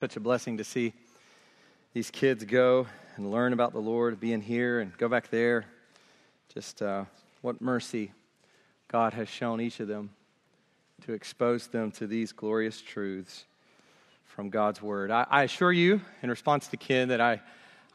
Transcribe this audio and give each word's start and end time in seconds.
Such 0.00 0.16
a 0.16 0.20
blessing 0.20 0.56
to 0.56 0.64
see 0.64 0.94
these 1.92 2.10
kids 2.10 2.46
go 2.46 2.86
and 3.16 3.30
learn 3.30 3.52
about 3.52 3.74
the 3.74 3.80
Lord, 3.80 4.18
being 4.18 4.40
here 4.40 4.80
and 4.80 4.96
go 4.96 5.10
back 5.10 5.28
there. 5.28 5.66
Just 6.54 6.80
uh, 6.80 7.04
what 7.42 7.60
mercy 7.60 8.10
God 8.88 9.12
has 9.12 9.28
shown 9.28 9.60
each 9.60 9.78
of 9.78 9.88
them 9.88 10.08
to 11.04 11.12
expose 11.12 11.66
them 11.66 11.90
to 11.92 12.06
these 12.06 12.32
glorious 12.32 12.80
truths 12.80 13.44
from 14.24 14.48
God's 14.48 14.80
Word. 14.80 15.10
I, 15.10 15.26
I 15.28 15.42
assure 15.42 15.70
you, 15.70 16.00
in 16.22 16.30
response 16.30 16.68
to 16.68 16.78
Ken, 16.78 17.08
that 17.08 17.20
I, 17.20 17.42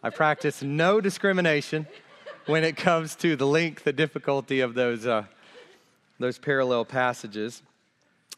I 0.04 0.12
practice 0.12 0.62
no 0.62 1.02
discrimination 1.02 1.88
when 2.46 2.64
it 2.64 2.78
comes 2.78 3.16
to 3.16 3.36
the 3.36 3.48
length, 3.48 3.84
the 3.84 3.94
difficulty 3.94 4.60
of 4.60 4.76
those, 4.76 5.08
uh, 5.08 5.24
those 6.20 6.38
parallel 6.38 6.86
passages. 6.86 7.64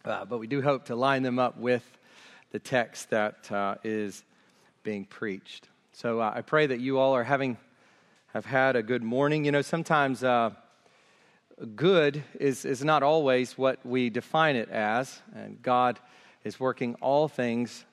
Uh, 0.05 0.23
but 0.23 0.37
we 0.37 0.47
do 0.47 0.61
hope 0.61 0.85
to 0.85 0.95
line 0.95 1.21
them 1.21 1.37
up 1.37 1.57
with 1.57 1.83
the 2.51 2.59
text 2.59 3.09
that 3.09 3.51
uh, 3.51 3.75
is 3.83 4.23
being 4.83 5.05
preached. 5.05 5.69
So 5.91 6.21
uh, 6.21 6.31
I 6.35 6.41
pray 6.41 6.67
that 6.67 6.79
you 6.79 6.99
all 6.99 7.13
are 7.13 7.23
having 7.23 7.57
have 8.33 8.45
had 8.45 8.75
a 8.75 8.83
good 8.83 9.03
morning. 9.03 9.45
You 9.45 9.51
know, 9.51 9.61
sometimes 9.61 10.23
uh, 10.23 10.51
good 11.75 12.23
is 12.39 12.65
is 12.65 12.83
not 12.83 13.03
always 13.03 13.57
what 13.57 13.83
we 13.85 14.09
define 14.09 14.55
it 14.55 14.69
as, 14.69 15.21
and 15.33 15.61
God 15.61 15.99
is 16.43 16.59
working 16.59 16.95
all 17.01 17.27
things 17.27 17.85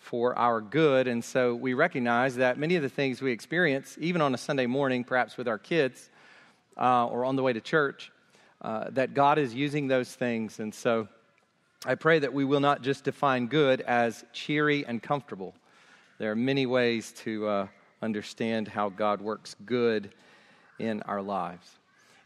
for 0.00 0.36
our 0.38 0.60
good. 0.60 1.06
And 1.06 1.24
so 1.24 1.54
we 1.54 1.74
recognize 1.74 2.36
that 2.36 2.58
many 2.58 2.76
of 2.76 2.82
the 2.82 2.88
things 2.88 3.22
we 3.22 3.32
experience, 3.32 3.96
even 4.00 4.20
on 4.20 4.34
a 4.34 4.38
Sunday 4.38 4.66
morning, 4.66 5.04
perhaps 5.04 5.36
with 5.36 5.46
our 5.46 5.58
kids 5.58 6.10
uh, 6.76 7.06
or 7.06 7.24
on 7.24 7.36
the 7.36 7.42
way 7.42 7.52
to 7.52 7.60
church, 7.60 8.10
uh, 8.62 8.90
that 8.90 9.14
God 9.14 9.38
is 9.38 9.54
using 9.54 9.88
those 9.88 10.14
things. 10.14 10.58
And 10.60 10.74
so 10.74 11.08
I 11.86 11.94
pray 11.94 12.18
that 12.18 12.34
we 12.34 12.44
will 12.44 12.60
not 12.60 12.82
just 12.82 13.04
define 13.04 13.46
good 13.46 13.80
as 13.80 14.22
cheery 14.34 14.84
and 14.84 15.02
comfortable. 15.02 15.54
There 16.18 16.30
are 16.30 16.36
many 16.36 16.66
ways 16.66 17.12
to 17.24 17.48
uh, 17.48 17.66
understand 18.02 18.68
how 18.68 18.90
God 18.90 19.22
works 19.22 19.56
good 19.64 20.12
in 20.78 21.00
our 21.04 21.22
lives. 21.22 21.66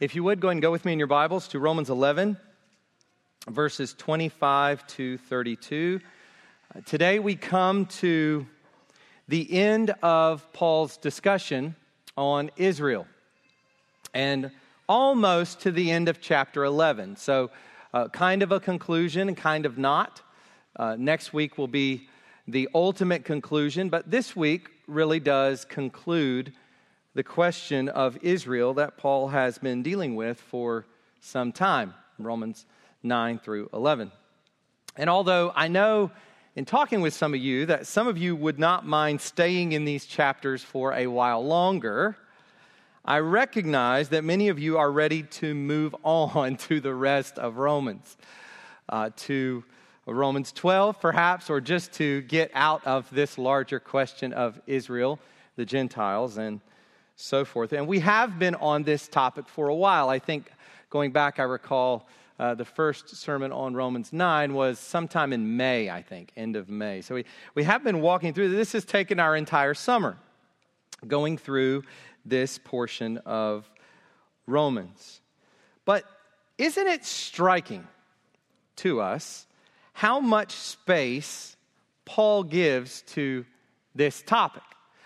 If 0.01 0.17
you 0.17 0.25
would, 0.25 0.41
go 0.41 0.49
and 0.49 0.61
go 0.61 0.73
with 0.73 0.85
me 0.85 0.93
in 0.93 0.99
your 0.99 1.07
Bibles 1.07 1.47
to 1.49 1.61
Romans 1.61 1.89
11, 1.89 2.37
verses 3.49 3.95
25 3.97 4.85
to 4.89 5.19
32. 5.19 6.01
Uh, 6.75 6.81
today 6.85 7.21
we 7.21 7.37
come 7.37 7.87
to 7.87 8.45
the 9.29 9.53
end 9.53 9.95
of 10.03 10.53
Paul's 10.53 10.97
discussion 10.97 11.77
on 12.17 12.51
Israel 12.57 13.07
and 14.15 14.51
almost 14.89 15.61
to 15.61 15.71
the 15.71 15.93
end 15.93 16.09
of 16.09 16.21
chapter 16.21 16.65
11. 16.65 17.15
So, 17.15 17.53
uh, 17.95 18.09
kind 18.09 18.43
of 18.43 18.51
a 18.51 18.59
conclusion 18.59 19.37
kind 19.37 19.65
of 19.65 19.79
not. 19.79 20.21
Uh, 20.75 20.97
next 20.99 21.33
week 21.33 21.57
will 21.57 21.69
be 21.69 22.09
the 22.49 22.69
ultimate 22.75 23.25
conclusion, 23.25 23.89
but 23.89 24.11
this 24.11 24.35
week 24.35 24.69
really 24.89 25.21
does 25.21 25.65
conclude 25.65 26.53
the 27.15 27.23
question 27.23 27.89
of 27.89 28.19
Israel 28.21 28.75
that 28.75 28.97
Paul 28.97 29.29
has 29.29 29.59
been 29.59 29.85
dealing 29.85 30.17
with 30.17 30.41
for 30.41 30.85
some 31.21 31.53
time 31.53 31.95
Romans 32.19 32.67
9 33.05 33.39
through 33.39 33.71
11. 33.73 34.11
And 34.97 35.09
although 35.09 35.53
I 35.55 35.69
know 35.69 36.11
in 36.57 36.65
talking 36.65 37.01
with 37.01 37.15
some 37.15 37.33
of 37.33 37.41
you 37.41 37.67
that 37.67 37.87
some 37.87 38.09
of 38.09 38.19
you 38.19 38.35
would 38.35 38.59
not 38.59 38.85
mind 38.85 39.21
staying 39.21 39.71
in 39.71 39.85
these 39.85 40.05
chapters 40.05 40.65
for 40.65 40.93
a 40.95 41.07
while 41.07 41.47
longer, 41.47 42.17
I 43.07 43.19
recognize 43.19 44.09
that 44.11 44.25
many 44.25 44.49
of 44.49 44.59
you 44.59 44.79
are 44.79 44.91
ready 44.91 45.25
to 45.25 45.55
move 45.55 45.95
on 46.05 46.57
to 46.57 46.81
the 46.81 46.95
rest 46.95 47.39
of 47.39 47.59
Romans, 47.59 48.17
uh, 48.89 49.11
to 49.17 49.63
Romans 50.07 50.53
12, 50.53 51.01
perhaps, 51.01 51.51
or 51.51 51.61
just 51.61 51.93
to 51.95 52.23
get 52.23 52.51
out 52.55 52.87
of 52.87 53.09
this 53.11 53.37
larger 53.37 53.79
question 53.79 54.33
of 54.33 54.59
Israel, 54.67 55.19
the 55.57 55.67
Gentiles, 55.67 56.39
and 56.39 56.63
so 57.17 57.45
forth. 57.45 57.75
And 57.75 57.87
we 57.87 58.01
have 58.01 58.39
been 58.39 58.55
on 58.55 58.85
this 58.85 59.07
topic 59.07 59.49
for 59.49 59.69
a 59.69 59.75
while. 59.75 60.09
I 60.09 60.19
think 60.19 60.51
going 60.89 61.13
back, 61.13 61.39
I 61.39 61.43
recall 61.43 62.09
uh, 62.39 62.55
the 62.55 62.65
first 62.65 63.17
sermon 63.17 63.53
on 63.53 63.75
Romans 63.75 64.15
9 64.15 64.55
was 64.55 64.79
sometime 64.79 65.35
in 65.35 65.59
May, 65.59 65.91
I 65.91 66.01
think, 66.01 66.33
end 66.37 66.57
of 66.57 66.71
May. 66.71 67.03
So 67.03 67.17
we, 67.17 67.27
we 67.55 67.65
have 67.65 67.85
been 67.85 68.01
walking 68.01 68.33
through. 68.33 68.57
This 68.57 68.73
has 68.73 68.87
taken 68.87 69.21
our 69.21 69.37
entire 69.37 69.75
summer, 69.75 70.17
going 71.07 71.37
through 71.37 71.85
this 72.25 72.59
portion 72.59 73.19
of 73.19 73.69
Romans. 74.47 75.21
But 75.85 76.05
isn't 76.59 76.87
it 76.87 77.05
striking 77.05 77.87
to 78.77 79.01
us 79.01 79.47
how 79.93 80.21
much 80.21 80.53
space 80.53 81.57
Paul 82.05 82.45
gives 82.45 83.03
to 83.03 83.45
this 83.95 84.23
topic? 84.23 84.63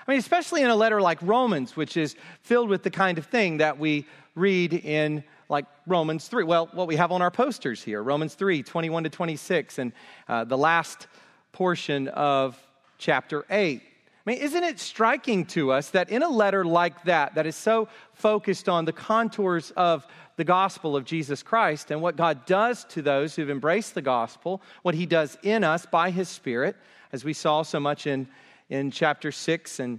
I 0.07 0.13
mean, 0.13 0.21
especially 0.21 0.63
in 0.63 0.71
a 0.71 0.77
letter 0.77 1.01
like 1.03 1.19
Romans, 1.21 1.77
which 1.77 1.97
is 1.97 2.17
filled 2.43 2.71
with 2.71 2.83
the 2.83 2.91
kind 2.91 3.19
of 3.19 3.27
thing 3.27 3.59
that 3.59 3.79
we 3.79 4.07
read 4.35 4.73
in 4.73 5.23
like 5.49 5.67
Romans 5.87 6.29
3. 6.29 6.45
Well, 6.45 6.69
what 6.73 6.87
we 6.87 6.97
have 6.97 7.13
on 7.13 7.23
our 7.23 7.31
posters 7.31 7.83
here 7.83 8.03
Romans 8.03 8.35
3, 8.35 8.63
21 8.63 9.05
to 9.05 9.11
26, 9.11 9.79
and 9.79 9.93
uh, 10.29 10.45
the 10.45 10.57
last 10.57 11.09
portion 11.53 12.09
of 12.09 12.59
chapter 12.99 13.45
8. 13.51 13.83
I 14.29 14.33
mean, 14.33 14.43
isn't 14.43 14.63
it 14.63 14.79
striking 14.79 15.47
to 15.47 15.73
us 15.73 15.89
that 15.93 16.11
in 16.11 16.23
a 16.23 16.29
letter 16.29 16.63
like 16.63 17.05
that, 17.05 17.37
that 17.37 17.47
is 17.47 17.57
so 17.57 17.89
focused 18.13 18.69
on 18.69 18.85
the 18.85 18.93
contours 18.93 19.71
of 19.71 20.07
the 20.37 20.45
gospel 20.45 20.97
of 20.97 21.07
Jesus 21.07 21.43
Christ 21.43 21.91
and 21.91 22.03
what 22.03 22.15
God 22.15 22.45
does 22.45 22.85
to 22.91 23.01
those 23.01 23.35
who've 23.35 23.49
embraced 23.49 23.95
the 23.95 24.03
gospel, 24.03 24.61
what 24.83 24.95
he 24.95 25.07
does 25.07 25.39
in 25.43 25.65
us 25.65 25.87
by 25.87 26.11
his 26.11 26.29
Spirit, 26.29 26.77
as 27.11 27.25
we 27.25 27.33
saw 27.33 27.63
so 27.63 27.81
much 27.81 28.07
in, 28.07 28.29
in 28.69 28.91
chapter 28.91 29.33
6 29.33 29.81
and 29.81 29.99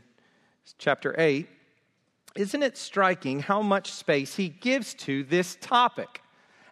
chapter 0.78 1.16
8, 1.18 1.50
isn't 2.36 2.62
it 2.62 2.78
striking 2.78 3.40
how 3.40 3.64
much 3.64 3.92
space 3.92 4.36
he 4.36 4.50
gives 4.50 4.94
to 4.94 5.24
this 5.24 5.58
topic? 5.60 6.22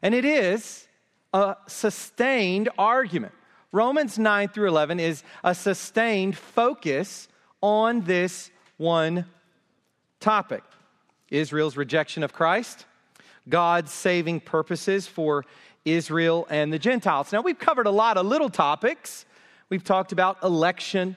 And 0.03 0.13
it 0.13 0.25
is 0.25 0.87
a 1.33 1.55
sustained 1.65 2.69
argument. 2.77 3.33
Romans 3.71 4.19
9 4.19 4.49
through 4.49 4.67
11 4.67 4.99
is 4.99 5.23
a 5.43 5.55
sustained 5.55 6.37
focus 6.37 7.27
on 7.61 8.01
this 8.01 8.51
one 8.77 9.25
topic 10.19 10.63
Israel's 11.29 11.75
rejection 11.75 12.23
of 12.23 12.33
Christ, 12.33 12.85
God's 13.49 13.91
saving 13.91 14.39
purposes 14.41 15.07
for 15.07 15.45
Israel 15.83 16.47
and 16.49 16.71
the 16.71 16.79
Gentiles. 16.79 17.31
Now, 17.31 17.41
we've 17.41 17.59
covered 17.59 17.87
a 17.87 17.91
lot 17.91 18.17
of 18.17 18.25
little 18.25 18.49
topics. 18.49 19.25
We've 19.69 19.83
talked 19.83 20.11
about 20.11 20.41
election 20.43 21.15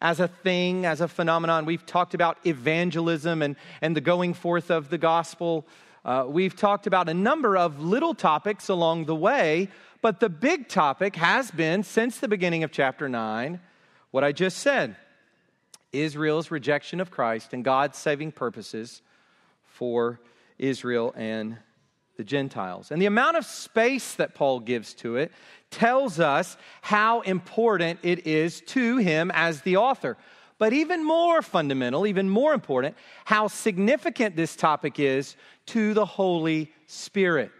as 0.00 0.20
a 0.20 0.28
thing, 0.28 0.86
as 0.86 1.00
a 1.00 1.08
phenomenon. 1.08 1.64
We've 1.64 1.84
talked 1.84 2.14
about 2.14 2.38
evangelism 2.46 3.42
and, 3.42 3.56
and 3.80 3.96
the 3.96 4.00
going 4.00 4.34
forth 4.34 4.70
of 4.70 4.90
the 4.90 4.98
gospel. 4.98 5.66
Uh, 6.04 6.24
we've 6.28 6.56
talked 6.56 6.86
about 6.86 7.08
a 7.08 7.14
number 7.14 7.56
of 7.56 7.80
little 7.80 8.14
topics 8.14 8.68
along 8.68 9.06
the 9.06 9.16
way, 9.16 9.68
but 10.00 10.20
the 10.20 10.28
big 10.28 10.68
topic 10.68 11.16
has 11.16 11.50
been, 11.50 11.82
since 11.82 12.18
the 12.18 12.28
beginning 12.28 12.62
of 12.62 12.70
chapter 12.70 13.08
9, 13.08 13.60
what 14.10 14.24
I 14.24 14.32
just 14.32 14.58
said 14.58 14.96
Israel's 15.92 16.50
rejection 16.50 17.00
of 17.00 17.10
Christ 17.10 17.52
and 17.52 17.64
God's 17.64 17.98
saving 17.98 18.32
purposes 18.32 19.02
for 19.64 20.20
Israel 20.58 21.14
and 21.16 21.58
the 22.16 22.24
Gentiles. 22.24 22.90
And 22.90 23.00
the 23.00 23.06
amount 23.06 23.36
of 23.36 23.46
space 23.46 24.14
that 24.14 24.34
Paul 24.34 24.60
gives 24.60 24.92
to 24.94 25.16
it 25.16 25.32
tells 25.70 26.18
us 26.18 26.56
how 26.82 27.20
important 27.20 28.00
it 28.02 28.26
is 28.26 28.60
to 28.62 28.96
him 28.96 29.30
as 29.32 29.62
the 29.62 29.76
author. 29.76 30.16
But 30.58 30.72
even 30.72 31.04
more 31.04 31.40
fundamental, 31.40 32.06
even 32.06 32.28
more 32.28 32.52
important, 32.52 32.96
how 33.24 33.46
significant 33.46 34.34
this 34.34 34.56
topic 34.56 34.98
is 34.98 35.36
to 35.66 35.94
the 35.94 36.04
Holy 36.04 36.72
Spirit. 36.86 37.52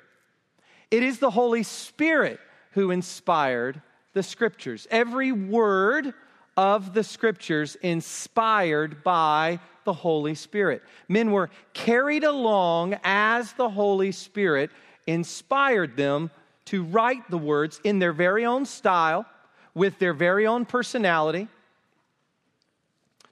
It 0.91 1.05
is 1.05 1.21
the 1.21 1.31
Holy 1.31 1.62
Spirit 1.62 2.41
who 2.72 2.91
inspired 2.91 3.81
the 4.15 4.22
scriptures. 4.25 4.88
Every 4.91 5.31
word 5.31 6.12
of 6.59 6.93
the 6.93 7.05
scriptures 7.05 7.77
inspired 7.82 9.05
by 9.05 9.61
the 9.85 9.93
Holy 9.93 10.35
Spirit. 10.35 10.82
Men 11.06 11.31
were 11.31 11.50
carried 11.73 12.25
along 12.25 12.97
as 13.05 13.53
the 13.53 13.71
Holy 13.71 14.11
Spirit 14.11 14.73
inspired 15.06 15.97
them 15.97 16.32
to 16.65 16.82
write 16.82 17.31
the 17.31 17.38
words 17.38 17.81
in 17.85 18.00
their 18.00 18.12
very 18.12 18.44
own 18.44 18.67
style, 18.67 19.25
with 19.73 20.00
their 20.00 20.12
very 20.12 20.49
own 20.49 20.65
personality, 20.65 21.47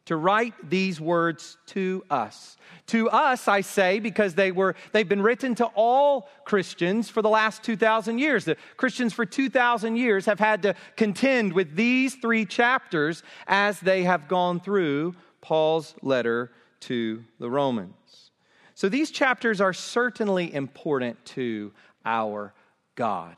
to 0.06 0.16
write 0.16 0.54
these 0.70 1.00
words 1.00 1.58
to 1.66 2.04
us. 2.10 2.56
To 2.88 3.10
us, 3.10 3.48
I 3.48 3.60
say, 3.60 3.98
because 3.98 4.34
they 4.34 4.52
were, 4.52 4.76
they've 4.92 5.08
been 5.08 5.22
written 5.22 5.54
to 5.56 5.66
all 5.74 6.28
Christians 6.44 7.10
for 7.10 7.22
the 7.22 7.28
last 7.28 7.62
2,000 7.64 8.18
years. 8.18 8.44
The 8.44 8.56
Christians 8.76 9.12
for 9.12 9.26
2,000 9.26 9.96
years 9.96 10.26
have 10.26 10.38
had 10.38 10.62
to 10.62 10.74
contend 10.96 11.52
with 11.52 11.74
these 11.74 12.14
three 12.14 12.46
chapters 12.46 13.22
as 13.48 13.80
they 13.80 14.04
have 14.04 14.28
gone 14.28 14.60
through 14.60 15.16
Paul's 15.40 15.94
letter 16.02 16.52
to 16.80 17.24
the 17.40 17.50
Romans. 17.50 18.30
So 18.74 18.88
these 18.88 19.10
chapters 19.10 19.60
are 19.60 19.72
certainly 19.72 20.54
important 20.54 21.24
to 21.26 21.72
our 22.04 22.54
God. 22.94 23.36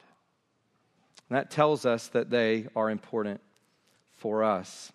And 1.31 1.39
that 1.39 1.51
tells 1.51 1.87
us 1.87 2.09
that 2.09 2.29
they 2.29 2.67
are 2.77 2.91
important 2.91 3.41
for 4.17 4.45
us. 4.45 4.93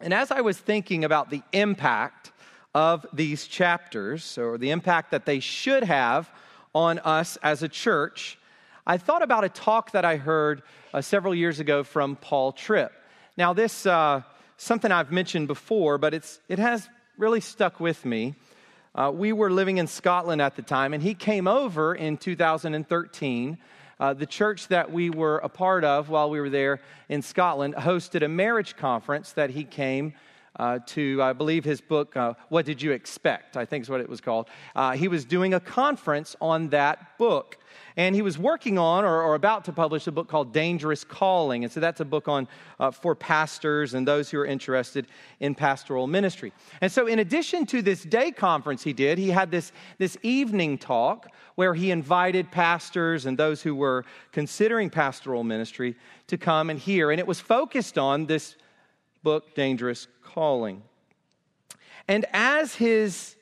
And 0.00 0.14
as 0.14 0.30
I 0.30 0.40
was 0.40 0.56
thinking 0.56 1.04
about 1.04 1.28
the 1.28 1.42
impact 1.52 2.32
of 2.74 3.04
these 3.12 3.46
chapters, 3.46 4.38
or 4.38 4.56
the 4.56 4.70
impact 4.70 5.10
that 5.10 5.26
they 5.26 5.40
should 5.40 5.82
have 5.84 6.30
on 6.74 6.98
us 7.00 7.36
as 7.42 7.62
a 7.62 7.68
church, 7.68 8.38
I 8.86 8.96
thought 8.96 9.22
about 9.22 9.44
a 9.44 9.50
talk 9.50 9.90
that 9.92 10.06
I 10.06 10.16
heard 10.16 10.62
uh, 10.94 11.02
several 11.02 11.34
years 11.34 11.60
ago 11.60 11.84
from 11.84 12.16
Paul 12.16 12.52
Tripp. 12.52 12.92
Now, 13.36 13.52
this 13.52 13.84
uh, 13.84 14.22
something 14.56 14.90
I've 14.90 15.12
mentioned 15.12 15.48
before, 15.48 15.98
but 15.98 16.14
it's, 16.14 16.40
it 16.48 16.58
has 16.58 16.88
really 17.18 17.40
stuck 17.40 17.78
with 17.78 18.04
me. 18.06 18.34
Uh, 18.94 19.12
we 19.14 19.32
were 19.34 19.50
living 19.50 19.76
in 19.76 19.86
Scotland 19.86 20.40
at 20.40 20.56
the 20.56 20.62
time, 20.62 20.94
and 20.94 21.02
he 21.02 21.14
came 21.14 21.46
over 21.46 21.94
in 21.94 22.16
2013. 22.16 23.58
Uh, 24.00 24.14
the 24.14 24.24
church 24.24 24.66
that 24.68 24.90
we 24.90 25.10
were 25.10 25.36
a 25.38 25.48
part 25.48 25.84
of 25.84 26.08
while 26.08 26.30
we 26.30 26.40
were 26.40 26.48
there 26.48 26.80
in 27.10 27.20
Scotland 27.20 27.74
hosted 27.74 28.24
a 28.24 28.28
marriage 28.28 28.74
conference 28.74 29.32
that 29.32 29.50
he 29.50 29.62
came 29.62 30.14
uh, 30.56 30.80
to, 30.86 31.22
I 31.22 31.32
believe, 31.32 31.64
his 31.64 31.80
book, 31.80 32.16
uh, 32.16 32.34
What 32.48 32.66
Did 32.66 32.82
You 32.82 32.92
Expect? 32.92 33.56
I 33.56 33.64
think 33.64 33.82
is 33.82 33.90
what 33.90 34.00
it 34.00 34.08
was 34.08 34.20
called. 34.20 34.48
Uh, 34.74 34.92
he 34.92 35.08
was 35.08 35.24
doing 35.24 35.54
a 35.54 35.60
conference 35.60 36.36
on 36.40 36.68
that 36.70 37.18
book. 37.18 37.58
And 37.96 38.14
he 38.14 38.22
was 38.22 38.38
working 38.38 38.78
on 38.78 39.04
or, 39.04 39.22
or, 39.22 39.34
about 39.34 39.64
to 39.66 39.72
publish 39.72 40.06
a 40.06 40.12
book 40.12 40.28
called 40.28 40.52
Dangerous 40.52 41.04
Calling. 41.04 41.64
And 41.64 41.72
so 41.72 41.80
that's 41.80 42.00
a 42.00 42.04
book 42.04 42.28
on 42.28 42.48
uh, 42.78 42.90
for 42.90 43.14
pastors 43.14 43.94
and 43.94 44.06
those 44.06 44.30
who 44.30 44.38
are 44.38 44.46
interested 44.46 45.06
in 45.40 45.54
pastoral 45.54 46.06
ministry. 46.06 46.52
And 46.80 46.90
so, 46.90 47.06
in 47.06 47.18
addition 47.18 47.66
to 47.66 47.82
this 47.82 48.02
day 48.02 48.30
conference 48.30 48.82
he 48.82 48.92
did, 48.92 49.18
he 49.18 49.30
had 49.30 49.50
this, 49.50 49.72
this 49.98 50.16
evening 50.22 50.78
talk 50.78 51.28
where 51.56 51.74
he 51.74 51.90
invited 51.90 52.50
pastors 52.50 53.26
and 53.26 53.38
those 53.38 53.62
who 53.62 53.74
were 53.74 54.04
considering 54.32 54.88
pastoral 54.90 55.44
ministry 55.44 55.96
to 56.28 56.38
come 56.38 56.70
and 56.70 56.78
hear. 56.78 57.10
And 57.10 57.20
it 57.20 57.26
was 57.26 57.40
focused 57.40 57.98
on 57.98 58.26
this 58.26 58.56
book, 59.22 59.54
Dangerous 59.54 60.08
Calling. 60.22 60.82
And 62.08 62.26
as 62.32 62.74
his 62.74 63.36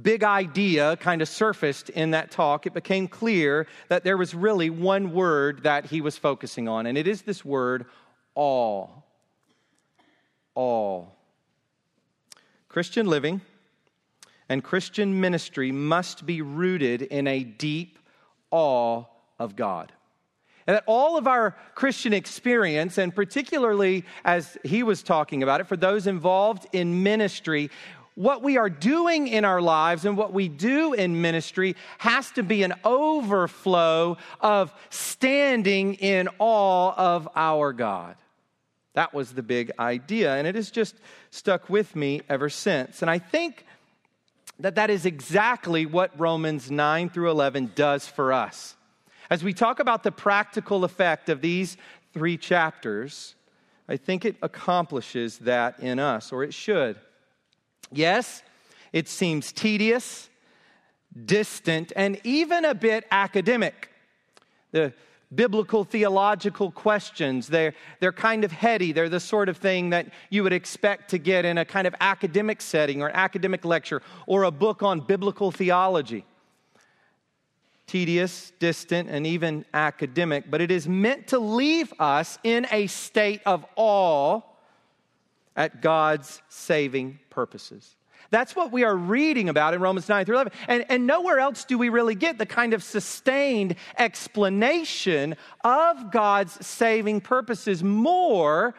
big 0.00 0.24
idea 0.24 0.96
kind 0.96 1.20
of 1.20 1.28
surfaced 1.28 1.90
in 1.90 2.12
that 2.12 2.30
talk, 2.30 2.66
it 2.66 2.74
became 2.74 3.06
clear 3.06 3.66
that 3.88 4.04
there 4.04 4.16
was 4.16 4.34
really 4.34 4.70
one 4.70 5.12
word 5.12 5.64
that 5.64 5.86
he 5.86 6.00
was 6.00 6.16
focusing 6.16 6.68
on, 6.68 6.86
and 6.86 6.96
it 6.96 7.06
is 7.06 7.22
this 7.22 7.44
word, 7.44 7.86
all. 8.34 9.04
All. 10.54 11.14
Christian 12.68 13.06
living 13.06 13.42
and 14.48 14.64
Christian 14.64 15.20
ministry 15.20 15.72
must 15.72 16.26
be 16.26 16.42
rooted 16.42 17.02
in 17.02 17.26
a 17.26 17.44
deep 17.44 17.98
awe 18.50 19.04
of 19.38 19.56
God. 19.56 19.92
And 20.66 20.76
that 20.76 20.84
all 20.86 21.16
of 21.18 21.26
our 21.26 21.56
Christian 21.74 22.12
experience, 22.12 22.98
and 22.98 23.14
particularly 23.14 24.04
as 24.24 24.56
he 24.64 24.82
was 24.82 25.02
talking 25.02 25.42
about 25.42 25.60
it, 25.60 25.66
for 25.66 25.76
those 25.76 26.06
involved 26.06 26.66
in 26.72 27.02
ministry, 27.02 27.70
what 28.14 28.42
we 28.42 28.58
are 28.58 28.70
doing 28.70 29.26
in 29.26 29.44
our 29.44 29.60
lives 29.60 30.04
and 30.04 30.16
what 30.16 30.32
we 30.32 30.48
do 30.48 30.92
in 30.92 31.20
ministry 31.20 31.76
has 31.98 32.30
to 32.32 32.42
be 32.42 32.62
an 32.62 32.74
overflow 32.84 34.18
of 34.40 34.72
standing 34.90 35.94
in 35.94 36.28
awe 36.38 36.94
of 36.96 37.28
our 37.34 37.72
God. 37.72 38.16
That 38.94 39.14
was 39.14 39.32
the 39.32 39.42
big 39.42 39.72
idea, 39.78 40.36
and 40.36 40.46
it 40.46 40.54
has 40.54 40.70
just 40.70 40.94
stuck 41.30 41.70
with 41.70 41.96
me 41.96 42.20
ever 42.28 42.50
since. 42.50 43.00
And 43.00 43.10
I 43.10 43.18
think 43.18 43.64
that 44.58 44.74
that 44.74 44.90
is 44.90 45.06
exactly 45.06 45.86
what 45.86 46.18
Romans 46.20 46.70
9 46.70 47.08
through 47.08 47.30
11 47.30 47.72
does 47.74 48.06
for 48.06 48.34
us. 48.34 48.76
As 49.32 49.42
we 49.42 49.54
talk 49.54 49.80
about 49.80 50.02
the 50.02 50.12
practical 50.12 50.84
effect 50.84 51.30
of 51.30 51.40
these 51.40 51.78
three 52.12 52.36
chapters, 52.36 53.34
I 53.88 53.96
think 53.96 54.26
it 54.26 54.36
accomplishes 54.42 55.38
that 55.38 55.80
in 55.80 55.98
us, 55.98 56.32
or 56.32 56.44
it 56.44 56.52
should. 56.52 56.98
Yes, 57.90 58.42
it 58.92 59.08
seems 59.08 59.50
tedious, 59.50 60.28
distant, 61.24 61.94
and 61.96 62.20
even 62.24 62.66
a 62.66 62.74
bit 62.74 63.06
academic. 63.10 63.88
The 64.72 64.92
biblical 65.34 65.84
theological 65.84 66.70
questions, 66.70 67.48
they're, 67.48 67.72
they're 68.00 68.12
kind 68.12 68.44
of 68.44 68.52
heady. 68.52 68.92
They're 68.92 69.08
the 69.08 69.18
sort 69.18 69.48
of 69.48 69.56
thing 69.56 69.88
that 69.90 70.08
you 70.28 70.42
would 70.42 70.52
expect 70.52 71.08
to 71.12 71.16
get 71.16 71.46
in 71.46 71.56
a 71.56 71.64
kind 71.64 71.86
of 71.86 71.94
academic 72.02 72.60
setting 72.60 73.00
or 73.00 73.08
an 73.08 73.16
academic 73.16 73.64
lecture 73.64 74.02
or 74.26 74.42
a 74.42 74.50
book 74.50 74.82
on 74.82 75.00
biblical 75.00 75.50
theology. 75.50 76.26
Tedious, 77.92 78.54
distant, 78.58 79.10
and 79.10 79.26
even 79.26 79.66
academic, 79.74 80.50
but 80.50 80.62
it 80.62 80.70
is 80.70 80.88
meant 80.88 81.26
to 81.26 81.38
leave 81.38 81.92
us 81.98 82.38
in 82.42 82.66
a 82.70 82.86
state 82.86 83.42
of 83.44 83.66
awe 83.76 84.40
at 85.54 85.82
God's 85.82 86.40
saving 86.48 87.18
purposes. 87.28 87.94
That's 88.30 88.56
what 88.56 88.72
we 88.72 88.82
are 88.82 88.96
reading 88.96 89.50
about 89.50 89.74
in 89.74 89.82
Romans 89.82 90.08
9 90.08 90.24
through 90.24 90.36
11. 90.36 90.52
And, 90.68 90.86
and 90.88 91.06
nowhere 91.06 91.38
else 91.38 91.66
do 91.66 91.76
we 91.76 91.90
really 91.90 92.14
get 92.14 92.38
the 92.38 92.46
kind 92.46 92.72
of 92.72 92.82
sustained 92.82 93.74
explanation 93.98 95.36
of 95.62 96.10
God's 96.10 96.66
saving 96.66 97.20
purposes 97.20 97.84
more, 97.84 98.74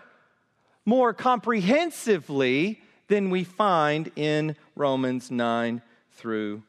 more 0.85 1.13
comprehensively 1.13 2.81
than 3.09 3.29
we 3.29 3.43
find 3.43 4.11
in 4.15 4.55
Romans 4.75 5.29
9 5.29 5.83
through 6.13 6.63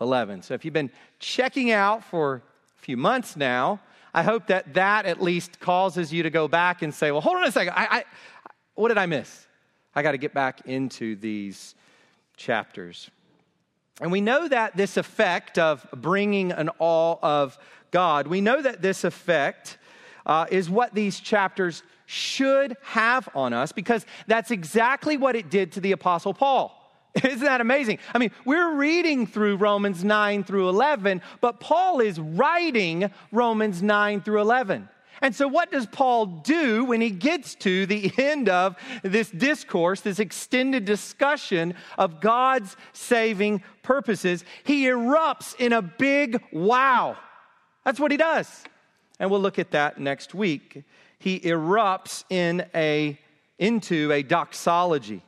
11. 0.00 0.42
So 0.42 0.54
if 0.54 0.64
you've 0.64 0.74
been 0.74 0.90
checking 1.18 1.70
out 1.70 2.04
for 2.04 2.42
a 2.78 2.80
few 2.80 2.96
months 2.96 3.36
now, 3.36 3.80
I 4.12 4.22
hope 4.22 4.46
that 4.46 4.74
that 4.74 5.06
at 5.06 5.20
least 5.20 5.60
causes 5.60 6.12
you 6.12 6.22
to 6.22 6.30
go 6.30 6.46
back 6.46 6.82
and 6.82 6.94
say, 6.94 7.10
well, 7.10 7.20
hold 7.20 7.36
on 7.36 7.44
a 7.44 7.52
second. 7.52 7.74
I, 7.74 7.86
I 7.90 8.04
what 8.74 8.88
did 8.88 8.98
I 8.98 9.06
miss? 9.06 9.46
I 9.94 10.02
got 10.02 10.12
to 10.12 10.18
get 10.18 10.34
back 10.34 10.62
into 10.66 11.16
these 11.16 11.74
chapters. 12.36 13.10
And 14.00 14.10
we 14.10 14.20
know 14.20 14.48
that 14.48 14.76
this 14.76 14.96
effect 14.96 15.58
of 15.58 15.86
bringing 15.94 16.50
an 16.50 16.70
awe 16.78 17.16
of 17.22 17.56
God, 17.90 18.26
we 18.26 18.40
know 18.40 18.60
that 18.60 18.82
this 18.82 19.04
effect 19.04 19.78
uh, 20.26 20.46
is 20.50 20.68
what 20.68 20.94
these 20.94 21.20
chapters 21.20 21.82
should 22.06 22.76
have 22.82 23.28
on 23.34 23.52
us 23.52 23.72
because 23.72 24.04
that's 24.26 24.50
exactly 24.50 25.16
what 25.16 25.36
it 25.36 25.48
did 25.48 25.72
to 25.72 25.80
the 25.80 25.92
Apostle 25.92 26.34
Paul. 26.34 26.83
Isn't 27.22 27.40
that 27.40 27.60
amazing? 27.60 27.98
I 28.12 28.18
mean, 28.18 28.32
we're 28.44 28.74
reading 28.74 29.26
through 29.26 29.56
Romans 29.56 30.02
9 30.02 30.42
through 30.44 30.68
11, 30.68 31.22
but 31.40 31.60
Paul 31.60 32.00
is 32.00 32.18
writing 32.18 33.10
Romans 33.30 33.82
9 33.82 34.20
through 34.22 34.40
11. 34.40 34.88
And 35.20 35.34
so, 35.34 35.46
what 35.46 35.70
does 35.70 35.86
Paul 35.86 36.26
do 36.26 36.84
when 36.84 37.00
he 37.00 37.10
gets 37.10 37.54
to 37.56 37.86
the 37.86 38.12
end 38.18 38.48
of 38.48 38.76
this 39.02 39.30
discourse, 39.30 40.00
this 40.00 40.18
extended 40.18 40.84
discussion 40.84 41.74
of 41.96 42.20
God's 42.20 42.76
saving 42.92 43.62
purposes? 43.82 44.44
He 44.64 44.84
erupts 44.84 45.54
in 45.58 45.72
a 45.72 45.82
big 45.82 46.42
wow. 46.52 47.16
That's 47.84 48.00
what 48.00 48.10
he 48.10 48.16
does. 48.16 48.64
And 49.20 49.30
we'll 49.30 49.40
look 49.40 49.58
at 49.58 49.70
that 49.70 50.00
next 50.00 50.34
week. 50.34 50.82
He 51.18 51.38
erupts 51.40 52.24
in 52.28 52.66
a, 52.74 53.18
into 53.58 54.10
a 54.10 54.22
doxology, 54.22 55.22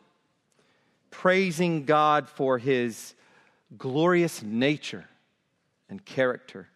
praising 1.20 1.84
God 1.84 2.28
for 2.28 2.58
his 2.58 3.14
glorious 3.78 4.42
nature 4.42 5.06
and 5.88 6.04
character. 6.04 6.68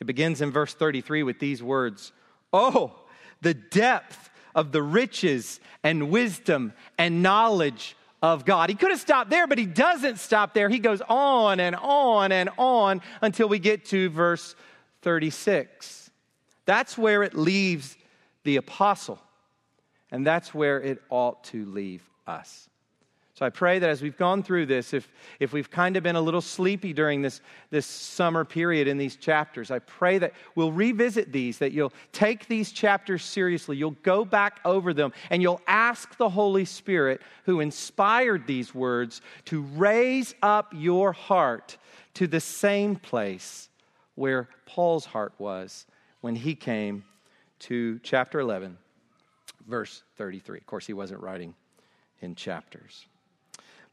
It 0.00 0.06
begins 0.06 0.40
in 0.40 0.50
verse 0.50 0.72
33 0.72 1.22
with 1.22 1.38
these 1.38 1.62
words 1.62 2.12
Oh, 2.52 2.94
the 3.42 3.52
depth 3.52 4.30
of 4.54 4.72
the 4.72 4.82
riches 4.82 5.60
and 5.82 6.10
wisdom 6.10 6.72
and 6.96 7.22
knowledge 7.22 7.94
of 8.22 8.46
God. 8.46 8.70
He 8.70 8.74
could 8.74 8.90
have 8.90 9.00
stopped 9.00 9.28
there, 9.28 9.46
but 9.46 9.58
he 9.58 9.66
doesn't 9.66 10.18
stop 10.18 10.54
there. 10.54 10.70
He 10.70 10.78
goes 10.78 11.02
on 11.02 11.60
and 11.60 11.76
on 11.76 12.32
and 12.32 12.48
on 12.56 13.02
until 13.20 13.48
we 13.48 13.58
get 13.58 13.84
to 13.86 14.08
verse 14.08 14.54
36. 15.02 16.10
That's 16.64 16.96
where 16.96 17.22
it 17.22 17.34
leaves 17.34 17.98
the 18.44 18.56
apostle, 18.56 19.18
and 20.10 20.26
that's 20.26 20.54
where 20.54 20.80
it 20.80 21.02
ought 21.10 21.44
to 21.44 21.66
leave 21.66 22.02
us. 22.26 22.70
So 23.34 23.44
I 23.44 23.50
pray 23.50 23.80
that 23.80 23.90
as 23.90 24.00
we've 24.00 24.16
gone 24.16 24.44
through 24.44 24.66
this, 24.66 24.94
if, 24.94 25.10
if 25.40 25.52
we've 25.52 25.68
kind 25.68 25.96
of 25.96 26.04
been 26.04 26.14
a 26.14 26.20
little 26.20 26.40
sleepy 26.40 26.92
during 26.92 27.20
this, 27.20 27.40
this 27.70 27.84
summer 27.84 28.44
period 28.44 28.86
in 28.86 28.96
these 28.96 29.16
chapters, 29.16 29.72
I 29.72 29.80
pray 29.80 30.18
that 30.18 30.34
we'll 30.54 30.70
revisit 30.70 31.32
these, 31.32 31.58
that 31.58 31.72
you'll 31.72 31.92
take 32.12 32.46
these 32.46 32.70
chapters 32.70 33.24
seriously. 33.24 33.76
You'll 33.76 33.96
go 34.04 34.24
back 34.24 34.60
over 34.64 34.94
them, 34.94 35.12
and 35.30 35.42
you'll 35.42 35.60
ask 35.66 36.16
the 36.16 36.28
Holy 36.28 36.64
Spirit 36.64 37.22
who 37.44 37.58
inspired 37.58 38.46
these 38.46 38.72
words 38.72 39.20
to 39.46 39.62
raise 39.62 40.36
up 40.40 40.72
your 40.72 41.12
heart 41.12 41.76
to 42.14 42.28
the 42.28 42.40
same 42.40 42.94
place 42.94 43.68
where 44.14 44.48
Paul's 44.64 45.06
heart 45.06 45.32
was 45.38 45.86
when 46.20 46.36
he 46.36 46.54
came 46.54 47.02
to 47.58 47.98
chapter 48.04 48.38
11, 48.38 48.78
verse 49.66 50.04
33. 50.18 50.58
Of 50.58 50.66
course, 50.66 50.86
he 50.86 50.92
wasn't 50.92 51.20
writing 51.20 51.52
in 52.20 52.36
chapters. 52.36 53.06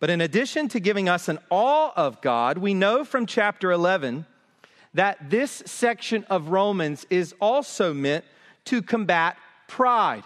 But 0.01 0.09
in 0.09 0.19
addition 0.19 0.67
to 0.69 0.79
giving 0.79 1.07
us 1.07 1.29
an 1.29 1.37
awe 1.51 1.93
of 1.95 2.21
God, 2.21 2.57
we 2.57 2.73
know 2.73 3.05
from 3.05 3.27
chapter 3.27 3.71
11 3.71 4.25
that 4.95 5.29
this 5.29 5.61
section 5.67 6.25
of 6.27 6.49
Romans 6.49 7.05
is 7.11 7.35
also 7.39 7.93
meant 7.93 8.25
to 8.65 8.81
combat 8.81 9.37
pride. 9.67 10.23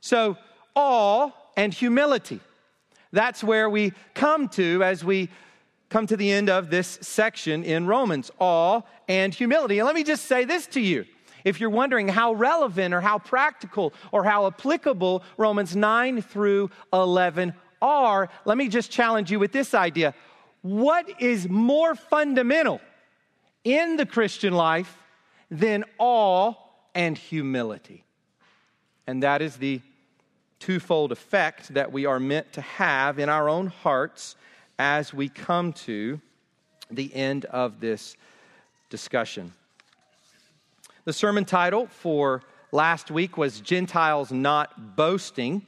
So, 0.00 0.36
awe 0.74 1.30
and 1.56 1.72
humility. 1.72 2.40
That's 3.12 3.42
where 3.42 3.70
we 3.70 3.92
come 4.14 4.48
to 4.50 4.82
as 4.82 5.04
we 5.04 5.30
come 5.90 6.08
to 6.08 6.16
the 6.16 6.32
end 6.32 6.50
of 6.50 6.68
this 6.68 6.98
section 7.00 7.62
in 7.62 7.86
Romans 7.86 8.32
awe 8.40 8.82
and 9.06 9.32
humility. 9.32 9.78
And 9.78 9.86
let 9.86 9.94
me 9.94 10.02
just 10.02 10.24
say 10.24 10.44
this 10.44 10.66
to 10.66 10.80
you. 10.80 11.04
If 11.44 11.60
you're 11.60 11.70
wondering 11.70 12.08
how 12.08 12.32
relevant 12.32 12.92
or 12.92 13.00
how 13.00 13.20
practical 13.20 13.94
or 14.10 14.24
how 14.24 14.48
applicable 14.48 15.22
Romans 15.36 15.76
9 15.76 16.20
through 16.20 16.70
11 16.92 17.54
are, 17.80 18.28
let 18.44 18.56
me 18.56 18.68
just 18.68 18.90
challenge 18.90 19.30
you 19.30 19.38
with 19.38 19.52
this 19.52 19.74
idea. 19.74 20.14
What 20.62 21.20
is 21.20 21.48
more 21.48 21.94
fundamental 21.94 22.80
in 23.64 23.96
the 23.96 24.06
Christian 24.06 24.52
life 24.52 24.96
than 25.50 25.84
awe 25.98 26.54
and 26.94 27.16
humility? 27.16 28.04
And 29.06 29.22
that 29.22 29.40
is 29.40 29.56
the 29.56 29.80
twofold 30.58 31.12
effect 31.12 31.74
that 31.74 31.92
we 31.92 32.04
are 32.04 32.20
meant 32.20 32.52
to 32.52 32.60
have 32.60 33.18
in 33.18 33.28
our 33.28 33.48
own 33.48 33.68
hearts 33.68 34.36
as 34.78 35.14
we 35.14 35.28
come 35.28 35.72
to 35.72 36.20
the 36.90 37.14
end 37.14 37.44
of 37.46 37.80
this 37.80 38.16
discussion. 38.90 39.52
The 41.04 41.12
sermon 41.12 41.44
title 41.44 41.86
for 41.86 42.42
last 42.72 43.10
week 43.10 43.36
was 43.36 43.60
Gentiles 43.60 44.30
Not 44.30 44.96
Boasting. 44.96 45.62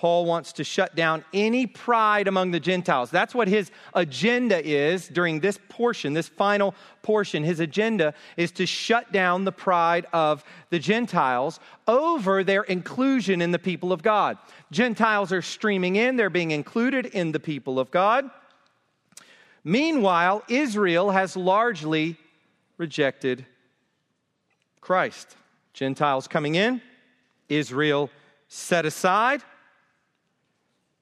Paul 0.00 0.24
wants 0.24 0.54
to 0.54 0.64
shut 0.64 0.94
down 0.94 1.26
any 1.34 1.66
pride 1.66 2.26
among 2.26 2.52
the 2.52 2.58
Gentiles. 2.58 3.10
That's 3.10 3.34
what 3.34 3.48
his 3.48 3.70
agenda 3.92 4.66
is 4.66 5.06
during 5.08 5.40
this 5.40 5.58
portion, 5.68 6.14
this 6.14 6.26
final 6.26 6.74
portion. 7.02 7.44
His 7.44 7.60
agenda 7.60 8.14
is 8.38 8.50
to 8.52 8.64
shut 8.64 9.12
down 9.12 9.44
the 9.44 9.52
pride 9.52 10.06
of 10.14 10.42
the 10.70 10.78
Gentiles 10.78 11.60
over 11.86 12.42
their 12.42 12.62
inclusion 12.62 13.42
in 13.42 13.50
the 13.50 13.58
people 13.58 13.92
of 13.92 14.02
God. 14.02 14.38
Gentiles 14.70 15.32
are 15.32 15.42
streaming 15.42 15.96
in, 15.96 16.16
they're 16.16 16.30
being 16.30 16.52
included 16.52 17.04
in 17.04 17.32
the 17.32 17.38
people 17.38 17.78
of 17.78 17.90
God. 17.90 18.30
Meanwhile, 19.64 20.44
Israel 20.48 21.10
has 21.10 21.36
largely 21.36 22.16
rejected 22.78 23.44
Christ. 24.80 25.36
Gentiles 25.74 26.26
coming 26.26 26.54
in, 26.54 26.80
Israel 27.50 28.08
set 28.48 28.86
aside. 28.86 29.42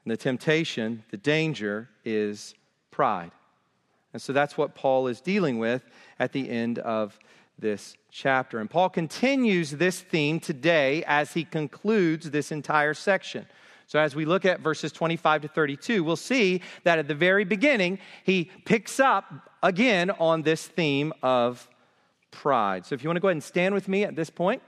And 0.08 0.12
the 0.14 0.22
temptation, 0.22 1.04
the 1.10 1.18
danger 1.18 1.90
is 2.02 2.54
pride. 2.90 3.30
And 4.14 4.22
so 4.22 4.32
that's 4.32 4.56
what 4.56 4.74
Paul 4.74 5.06
is 5.06 5.20
dealing 5.20 5.58
with 5.58 5.82
at 6.18 6.32
the 6.32 6.48
end 6.48 6.78
of 6.78 7.18
this 7.58 7.94
chapter. 8.10 8.58
And 8.58 8.70
Paul 8.70 8.88
continues 8.88 9.72
this 9.72 10.00
theme 10.00 10.40
today 10.40 11.04
as 11.06 11.34
he 11.34 11.44
concludes 11.44 12.30
this 12.30 12.50
entire 12.50 12.94
section. 12.94 13.44
So, 13.86 13.98
as 13.98 14.16
we 14.16 14.24
look 14.24 14.46
at 14.46 14.60
verses 14.60 14.92
25 14.92 15.42
to 15.42 15.48
32, 15.48 16.02
we'll 16.02 16.16
see 16.16 16.62
that 16.84 16.98
at 16.98 17.06
the 17.06 17.14
very 17.14 17.44
beginning, 17.44 17.98
he 18.24 18.50
picks 18.64 18.98
up 18.98 19.50
again 19.62 20.10
on 20.12 20.40
this 20.40 20.66
theme 20.66 21.12
of 21.22 21.68
pride. 22.30 22.86
So, 22.86 22.94
if 22.94 23.04
you 23.04 23.10
want 23.10 23.18
to 23.18 23.20
go 23.20 23.28
ahead 23.28 23.36
and 23.36 23.44
stand 23.44 23.74
with 23.74 23.88
me 23.88 24.04
at 24.04 24.16
this 24.16 24.30
point. 24.30 24.62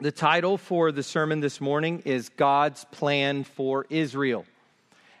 The 0.00 0.10
title 0.10 0.58
for 0.58 0.90
the 0.90 1.04
sermon 1.04 1.38
this 1.38 1.60
morning 1.60 2.02
is 2.04 2.28
God's 2.28 2.84
Plan 2.86 3.44
for 3.44 3.86
Israel. 3.90 4.44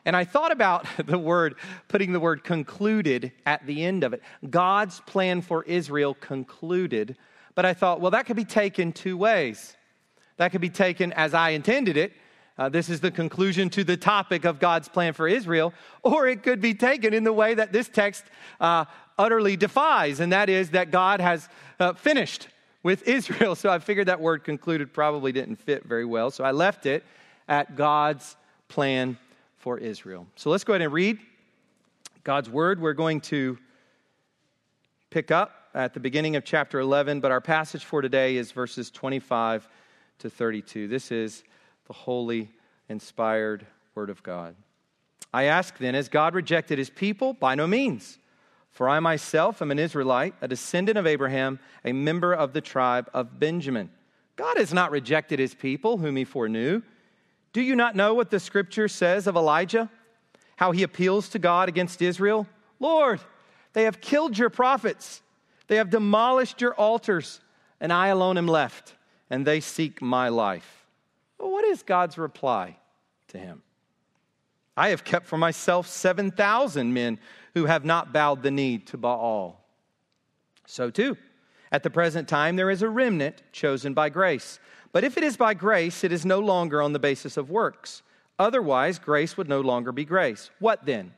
And 0.04 0.16
I 0.16 0.24
thought 0.24 0.50
about 0.50 0.84
the 1.06 1.16
word, 1.16 1.54
putting 1.86 2.12
the 2.12 2.18
word 2.18 2.42
concluded 2.42 3.30
at 3.46 3.64
the 3.68 3.84
end 3.84 4.02
of 4.02 4.12
it. 4.12 4.20
God's 4.50 5.00
plan 5.06 5.42
for 5.42 5.62
Israel 5.62 6.14
concluded. 6.14 7.16
But 7.54 7.64
I 7.64 7.72
thought, 7.72 8.00
well, 8.00 8.10
that 8.10 8.26
could 8.26 8.34
be 8.34 8.44
taken 8.44 8.92
two 8.92 9.16
ways. 9.16 9.76
That 10.38 10.50
could 10.50 10.60
be 10.60 10.70
taken 10.70 11.12
as 11.12 11.34
I 11.34 11.50
intended 11.50 11.96
it. 11.96 12.12
Uh, 12.58 12.68
this 12.68 12.88
is 12.88 13.00
the 13.00 13.12
conclusion 13.12 13.70
to 13.70 13.84
the 13.84 13.96
topic 13.96 14.44
of 14.44 14.58
God's 14.58 14.88
plan 14.88 15.12
for 15.12 15.28
Israel. 15.28 15.72
Or 16.02 16.26
it 16.26 16.42
could 16.42 16.60
be 16.60 16.74
taken 16.74 17.14
in 17.14 17.22
the 17.22 17.32
way 17.32 17.54
that 17.54 17.70
this 17.70 17.88
text 17.88 18.24
uh, 18.60 18.86
utterly 19.16 19.56
defies, 19.56 20.18
and 20.18 20.32
that 20.32 20.48
is 20.48 20.70
that 20.70 20.90
God 20.90 21.20
has 21.20 21.48
uh, 21.78 21.92
finished 21.92 22.48
with 22.84 23.02
Israel. 23.08 23.56
So 23.56 23.68
I 23.68 23.80
figured 23.80 24.06
that 24.06 24.20
word 24.20 24.44
concluded 24.44 24.92
probably 24.92 25.32
didn't 25.32 25.56
fit 25.56 25.84
very 25.84 26.04
well. 26.04 26.30
So 26.30 26.44
I 26.44 26.52
left 26.52 26.86
it 26.86 27.02
at 27.48 27.74
God's 27.74 28.36
plan 28.68 29.18
for 29.56 29.78
Israel. 29.78 30.28
So 30.36 30.50
let's 30.50 30.62
go 30.62 30.74
ahead 30.74 30.82
and 30.82 30.92
read 30.92 31.18
God's 32.22 32.48
word. 32.48 32.80
We're 32.80 32.92
going 32.92 33.20
to 33.22 33.58
pick 35.10 35.32
up 35.32 35.52
at 35.74 35.92
the 35.92 36.00
beginning 36.00 36.36
of 36.36 36.44
chapter 36.44 36.78
11, 36.78 37.20
but 37.20 37.32
our 37.32 37.40
passage 37.40 37.84
for 37.84 38.00
today 38.00 38.36
is 38.36 38.52
verses 38.52 38.90
25 38.90 39.68
to 40.20 40.30
32. 40.30 40.86
This 40.86 41.10
is 41.10 41.42
the 41.86 41.92
holy, 41.92 42.50
inspired 42.88 43.66
Word 43.94 44.10
of 44.10 44.22
God. 44.22 44.54
I 45.32 45.44
ask 45.44 45.76
then, 45.78 45.94
has 45.94 46.08
God 46.08 46.34
rejected 46.34 46.78
his 46.78 46.90
people? 46.90 47.32
By 47.32 47.54
no 47.54 47.66
means. 47.66 48.18
For 48.74 48.88
I 48.88 49.00
myself 49.00 49.62
am 49.62 49.70
an 49.70 49.78
Israelite, 49.78 50.34
a 50.42 50.48
descendant 50.48 50.98
of 50.98 51.06
Abraham, 51.06 51.58
a 51.84 51.92
member 51.92 52.34
of 52.34 52.52
the 52.52 52.60
tribe 52.60 53.08
of 53.14 53.38
Benjamin. 53.40 53.88
God 54.36 54.58
has 54.58 54.74
not 54.74 54.90
rejected 54.90 55.38
his 55.38 55.54
people, 55.54 55.96
whom 55.96 56.16
he 56.16 56.24
foreknew. 56.24 56.82
Do 57.54 57.62
you 57.62 57.74
not 57.74 57.96
know 57.96 58.12
what 58.12 58.30
the 58.30 58.40
scripture 58.40 58.88
says 58.88 59.26
of 59.26 59.36
Elijah? 59.36 59.88
How 60.56 60.72
he 60.72 60.82
appeals 60.82 61.30
to 61.30 61.38
God 61.38 61.70
against 61.70 62.02
Israel? 62.02 62.46
Lord, 62.78 63.20
they 63.72 63.84
have 63.84 64.02
killed 64.02 64.36
your 64.36 64.50
prophets, 64.50 65.22
they 65.68 65.76
have 65.76 65.88
demolished 65.88 66.60
your 66.60 66.74
altars, 66.74 67.40
and 67.80 67.90
I 67.90 68.08
alone 68.08 68.36
am 68.36 68.46
left 68.46 68.94
and 69.30 69.46
they 69.46 69.60
seek 69.60 70.02
my 70.02 70.28
life. 70.28 70.86
What 71.38 71.64
is 71.64 71.82
God's 71.82 72.18
reply 72.18 72.76
to 73.28 73.38
him? 73.38 73.62
I 74.76 74.88
have 74.88 75.04
kept 75.04 75.26
for 75.26 75.38
myself 75.38 75.86
7,000 75.86 76.92
men 76.92 77.18
who 77.54 77.66
have 77.66 77.84
not 77.84 78.12
bowed 78.12 78.42
the 78.42 78.50
knee 78.50 78.78
to 78.78 78.96
Baal. 78.96 79.60
So, 80.66 80.90
too, 80.90 81.16
at 81.70 81.82
the 81.82 81.90
present 81.90 82.28
time, 82.28 82.56
there 82.56 82.70
is 82.70 82.82
a 82.82 82.88
remnant 82.88 83.42
chosen 83.52 83.94
by 83.94 84.08
grace. 84.08 84.58
But 84.92 85.04
if 85.04 85.16
it 85.16 85.24
is 85.24 85.36
by 85.36 85.54
grace, 85.54 86.04
it 86.04 86.12
is 86.12 86.24
no 86.24 86.40
longer 86.40 86.80
on 86.82 86.92
the 86.92 86.98
basis 86.98 87.36
of 87.36 87.50
works. 87.50 88.02
Otherwise, 88.38 88.98
grace 88.98 89.36
would 89.36 89.48
no 89.48 89.60
longer 89.60 89.92
be 89.92 90.04
grace. 90.04 90.50
What 90.58 90.84
then? 90.86 91.12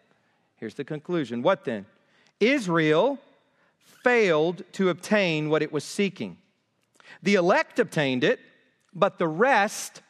Here's 0.57 0.75
the 0.75 0.85
conclusion. 0.85 1.43
What 1.43 1.65
then? 1.65 1.87
Israel 2.41 3.19
failed 4.03 4.63
to 4.73 4.91
obtain 4.91 5.49
what 5.49 5.63
it 5.63 5.73
was 5.73 5.85
seeking. 5.85 6.39
The 7.23 7.35
elect 7.35 7.79
obtained 7.79 8.25
it, 8.25 8.41
but 8.95 9.19
the 9.19 9.29
rest 9.29 10.03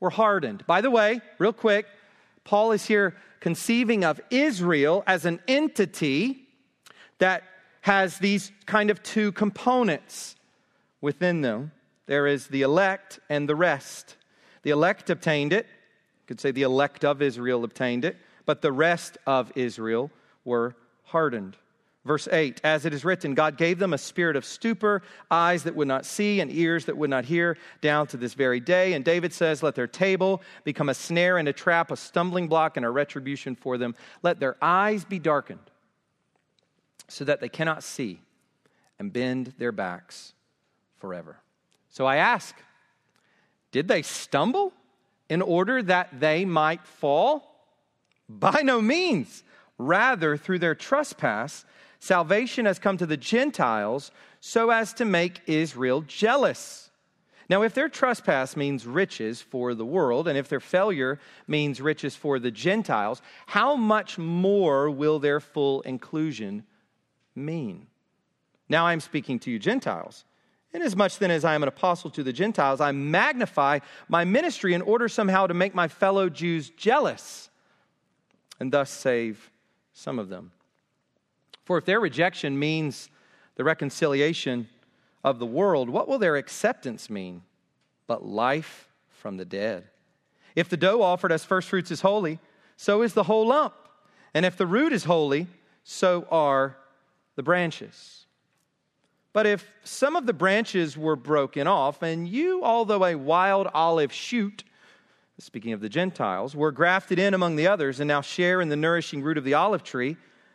were 0.00 0.10
hardened. 0.10 0.66
By 0.66 0.80
the 0.80 0.90
way, 0.90 1.20
real 1.38 1.52
quick, 1.52 1.86
Paul 2.44 2.72
is 2.72 2.86
here 2.86 3.16
conceiving 3.40 4.04
of 4.04 4.20
Israel 4.30 5.02
as 5.06 5.24
an 5.24 5.40
entity 5.48 6.46
that 7.18 7.42
has 7.82 8.18
these 8.18 8.52
kind 8.66 8.90
of 8.90 9.02
two 9.02 9.32
components 9.32 10.36
within 11.00 11.40
them. 11.42 11.72
There 12.06 12.26
is 12.26 12.46
the 12.46 12.62
elect 12.62 13.20
and 13.28 13.48
the 13.48 13.54
rest. 13.54 14.16
The 14.62 14.70
elect 14.70 15.10
obtained 15.10 15.52
it. 15.52 15.66
You 15.66 16.26
could 16.26 16.40
say 16.40 16.50
the 16.50 16.62
elect 16.62 17.04
of 17.04 17.20
Israel 17.20 17.64
obtained 17.64 18.04
it, 18.04 18.16
but 18.46 18.62
the 18.62 18.72
rest 18.72 19.18
of 19.26 19.52
Israel 19.54 20.10
were 20.44 20.76
hardened. 21.04 21.56
Verse 22.04 22.28
8, 22.30 22.60
as 22.64 22.84
it 22.84 22.92
is 22.92 23.02
written, 23.02 23.32
God 23.32 23.56
gave 23.56 23.78
them 23.78 23.94
a 23.94 23.98
spirit 23.98 24.36
of 24.36 24.44
stupor, 24.44 25.00
eyes 25.30 25.62
that 25.62 25.74
would 25.74 25.88
not 25.88 26.04
see, 26.04 26.40
and 26.40 26.50
ears 26.52 26.84
that 26.84 26.98
would 26.98 27.08
not 27.08 27.24
hear, 27.24 27.56
down 27.80 28.06
to 28.08 28.18
this 28.18 28.34
very 28.34 28.60
day. 28.60 28.92
And 28.92 29.02
David 29.02 29.32
says, 29.32 29.62
Let 29.62 29.74
their 29.74 29.86
table 29.86 30.42
become 30.64 30.90
a 30.90 30.94
snare 30.94 31.38
and 31.38 31.48
a 31.48 31.52
trap, 31.52 31.90
a 31.90 31.96
stumbling 31.96 32.46
block 32.46 32.76
and 32.76 32.84
a 32.84 32.90
retribution 32.90 33.56
for 33.56 33.78
them. 33.78 33.94
Let 34.22 34.38
their 34.38 34.56
eyes 34.60 35.06
be 35.06 35.18
darkened, 35.18 35.70
so 37.08 37.24
that 37.24 37.40
they 37.40 37.48
cannot 37.48 37.82
see, 37.82 38.20
and 38.98 39.10
bend 39.10 39.54
their 39.56 39.72
backs 39.72 40.34
forever. 40.98 41.38
So 41.88 42.04
I 42.04 42.16
ask, 42.16 42.54
did 43.72 43.88
they 43.88 44.02
stumble 44.02 44.74
in 45.30 45.40
order 45.40 45.82
that 45.82 46.20
they 46.20 46.44
might 46.44 46.86
fall? 46.86 47.50
By 48.28 48.60
no 48.62 48.82
means. 48.82 49.42
Rather, 49.78 50.36
through 50.36 50.60
their 50.60 50.74
trespass, 50.74 51.64
Salvation 52.04 52.66
has 52.66 52.78
come 52.78 52.98
to 52.98 53.06
the 53.06 53.16
Gentiles 53.16 54.10
so 54.38 54.68
as 54.68 54.92
to 54.92 55.06
make 55.06 55.40
Israel 55.46 56.02
jealous. 56.02 56.90
Now, 57.48 57.62
if 57.62 57.72
their 57.72 57.88
trespass 57.88 58.58
means 58.58 58.86
riches 58.86 59.40
for 59.40 59.74
the 59.74 59.86
world, 59.86 60.28
and 60.28 60.36
if 60.36 60.46
their 60.46 60.60
failure 60.60 61.18
means 61.46 61.80
riches 61.80 62.14
for 62.14 62.38
the 62.38 62.50
Gentiles, 62.50 63.22
how 63.46 63.74
much 63.74 64.18
more 64.18 64.90
will 64.90 65.18
their 65.18 65.40
full 65.40 65.80
inclusion 65.80 66.64
mean? 67.34 67.86
Now 68.68 68.86
I'm 68.86 69.00
speaking 69.00 69.38
to 69.38 69.50
you, 69.50 69.58
Gentiles. 69.58 70.26
Inasmuch 70.74 71.12
then 71.12 71.30
as 71.30 71.42
I 71.42 71.54
am 71.54 71.62
an 71.62 71.70
apostle 71.70 72.10
to 72.10 72.22
the 72.22 72.34
Gentiles, 72.34 72.82
I 72.82 72.92
magnify 72.92 73.78
my 74.08 74.26
ministry 74.26 74.74
in 74.74 74.82
order 74.82 75.08
somehow 75.08 75.46
to 75.46 75.54
make 75.54 75.74
my 75.74 75.88
fellow 75.88 76.28
Jews 76.28 76.68
jealous 76.68 77.48
and 78.60 78.70
thus 78.70 78.90
save 78.90 79.50
some 79.94 80.18
of 80.18 80.28
them. 80.28 80.52
For 81.64 81.78
if 81.78 81.84
their 81.84 82.00
rejection 82.00 82.58
means 82.58 83.08
the 83.56 83.64
reconciliation 83.64 84.68
of 85.22 85.38
the 85.38 85.46
world, 85.46 85.88
what 85.88 86.08
will 86.08 86.18
their 86.18 86.36
acceptance 86.36 87.08
mean? 87.08 87.42
but 88.06 88.24
life 88.24 88.88
from 89.08 89.36
the 89.36 89.44
dead. 89.44 89.84
If 90.54 90.68
the 90.68 90.76
dough 90.76 91.02
offered 91.02 91.32
as 91.32 91.44
firstfruits 91.44 91.90
is 91.90 92.00
holy, 92.00 92.38
so 92.76 93.02
is 93.02 93.14
the 93.14 93.24
whole 93.24 93.48
lump. 93.48 93.74
And 94.32 94.44
if 94.44 94.56
the 94.56 94.66
root 94.66 94.92
is 94.92 95.04
holy, 95.04 95.46
so 95.84 96.26
are 96.30 96.76
the 97.36 97.42
branches. 97.42 98.26
But 99.32 99.46
if 99.46 99.68
some 99.82 100.14
of 100.16 100.26
the 100.26 100.32
branches 100.32 100.96
were 100.96 101.16
broken 101.16 101.66
off, 101.66 102.02
and 102.02 102.28
you, 102.28 102.62
although 102.62 103.04
a 103.04 103.16
wild 103.16 103.68
olive 103.74 104.12
shoot, 104.12 104.62
speaking 105.38 105.72
of 105.72 105.80
the 105.80 105.88
Gentiles, 105.88 106.54
were 106.54 106.70
grafted 106.70 107.18
in 107.18 107.34
among 107.34 107.56
the 107.56 107.66
others 107.66 107.98
and 107.98 108.06
now 108.06 108.20
share 108.20 108.60
in 108.60 108.68
the 108.68 108.76
nourishing 108.76 109.22
root 109.22 109.38
of 109.38 109.44
the 109.44 109.54
olive 109.54 109.82
tree, 109.82 110.16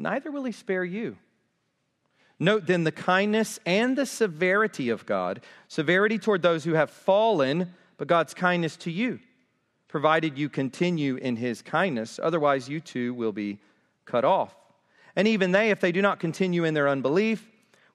neither 0.00 0.30
will 0.30 0.44
he 0.44 0.52
spare 0.52 0.84
you. 0.84 1.16
Note 2.38 2.66
then 2.66 2.84
the 2.84 2.92
kindness 2.92 3.60
and 3.66 3.96
the 3.96 4.06
severity 4.06 4.88
of 4.88 5.04
God 5.04 5.42
severity 5.68 6.18
toward 6.18 6.40
those 6.40 6.64
who 6.64 6.72
have 6.72 6.90
fallen, 6.90 7.74
but 7.98 8.08
God's 8.08 8.32
kindness 8.32 8.76
to 8.78 8.90
you, 8.90 9.20
provided 9.88 10.38
you 10.38 10.48
continue 10.48 11.16
in 11.16 11.36
his 11.36 11.60
kindness. 11.60 12.18
Otherwise, 12.22 12.68
you 12.68 12.80
too 12.80 13.12
will 13.12 13.32
be 13.32 13.58
cut 14.06 14.24
off. 14.24 14.54
And 15.14 15.28
even 15.28 15.52
they, 15.52 15.70
if 15.70 15.80
they 15.80 15.92
do 15.92 16.00
not 16.00 16.18
continue 16.18 16.64
in 16.64 16.72
their 16.72 16.88
unbelief, 16.88 17.46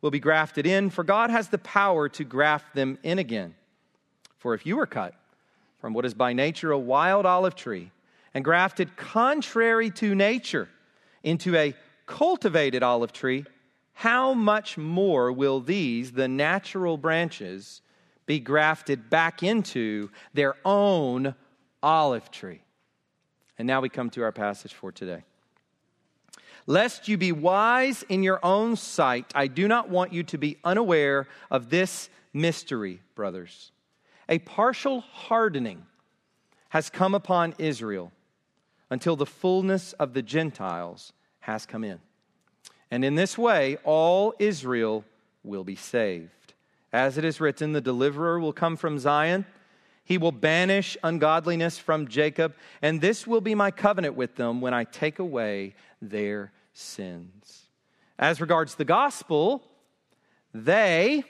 will 0.01 0.11
be 0.11 0.19
grafted 0.19 0.67
in, 0.67 0.91
for 0.91 1.03
God 1.03 1.31
has 1.31 1.49
the 1.49 1.57
power 1.57 2.07
to 2.09 2.23
graft 2.23 2.75
them 2.75 2.99
in 3.01 3.17
again. 3.17 3.55
For 4.37 4.53
if 4.53 4.63
you 4.63 4.77
were 4.77 4.85
cut 4.85 5.15
from 5.79 5.93
what 5.93 6.05
is 6.05 6.13
by 6.13 6.33
nature 6.33 6.71
a 6.71 6.77
wild 6.77 7.25
olive 7.25 7.55
tree 7.55 7.89
and 8.35 8.45
grafted 8.45 8.95
contrary 8.95 9.89
to 9.91 10.13
nature 10.13 10.69
into 11.23 11.55
a 11.55 11.73
cultivated 12.05 12.83
olive 12.83 13.13
tree, 13.13 13.45
how 13.93 14.33
much 14.33 14.77
more 14.77 15.31
will 15.31 15.59
these, 15.59 16.11
the 16.11 16.27
natural 16.27 16.97
branches, 16.97 17.81
be 18.25 18.39
grafted 18.39 19.09
back 19.09 19.43
into 19.43 20.09
their 20.33 20.55
own 20.65 21.35
olive 21.81 22.29
tree? 22.31 22.61
And 23.57 23.67
now 23.67 23.81
we 23.81 23.89
come 23.89 24.09
to 24.11 24.23
our 24.23 24.31
passage 24.31 24.73
for 24.73 24.91
today. 24.91 25.23
Lest 26.67 27.07
you 27.07 27.17
be 27.17 27.31
wise 27.31 28.03
in 28.09 28.23
your 28.23 28.39
own 28.43 28.75
sight, 28.75 29.31
I 29.35 29.47
do 29.47 29.67
not 29.67 29.89
want 29.89 30.13
you 30.13 30.23
to 30.23 30.37
be 30.37 30.57
unaware 30.63 31.27
of 31.51 31.69
this 31.69 32.09
mystery, 32.33 33.01
brothers. 33.13 33.71
A 34.27 34.39
partial 34.39 35.01
hardening 35.01 35.85
has 36.69 36.89
come 36.89 37.13
upon 37.13 37.53
Israel 37.59 38.11
until 38.89 39.15
the 39.15 39.25
fullness 39.25 39.93
of 39.93 40.13
the 40.13 40.23
Gentiles 40.23 41.13
has 41.45 41.67
come 41.67 41.83
in. 41.83 41.99
And 42.89 43.05
in 43.05 43.13
this 43.13 43.37
way, 43.37 43.77
all 43.83 44.33
Israel 44.39 45.05
will 45.43 45.63
be 45.63 45.75
saved. 45.75 46.53
As 46.91 47.19
it 47.19 47.23
is 47.23 47.39
written, 47.39 47.71
the 47.71 47.81
deliverer 47.81 48.39
will 48.39 48.51
come 48.51 48.75
from 48.75 48.97
Zion. 48.97 49.45
He 50.03 50.17
will 50.17 50.31
banish 50.31 50.97
ungodliness 51.03 51.77
from 51.77 52.07
Jacob, 52.07 52.55
and 52.81 52.99
this 52.99 53.27
will 53.27 53.41
be 53.41 53.53
my 53.53 53.69
covenant 53.69 54.15
with 54.15 54.35
them 54.35 54.59
when 54.59 54.73
I 54.73 54.85
take 54.85 55.19
away 55.19 55.75
their 56.01 56.51
sins. 56.73 57.67
As 58.17 58.41
regards 58.41 58.73
the 58.75 58.85
gospel, 58.85 59.63
they 60.51 61.23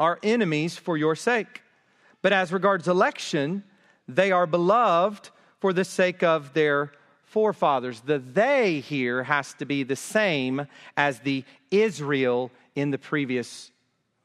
are 0.00 0.18
enemies 0.24 0.76
for 0.76 0.96
your 0.96 1.14
sake. 1.14 1.62
But 2.22 2.32
as 2.32 2.52
regards 2.52 2.88
election, 2.88 3.62
they 4.08 4.32
are 4.32 4.46
beloved 4.46 5.30
for 5.60 5.72
the 5.72 5.84
sake 5.84 6.24
of 6.24 6.54
their 6.54 6.92
forefathers. 7.32 8.00
The 8.00 8.18
they 8.18 8.80
here 8.80 9.22
has 9.22 9.54
to 9.54 9.64
be 9.64 9.82
the 9.82 9.96
same 9.96 10.66
as 10.96 11.18
the 11.20 11.44
Israel 11.70 12.50
in 12.74 12.90
the 12.90 12.98
previous 12.98 13.70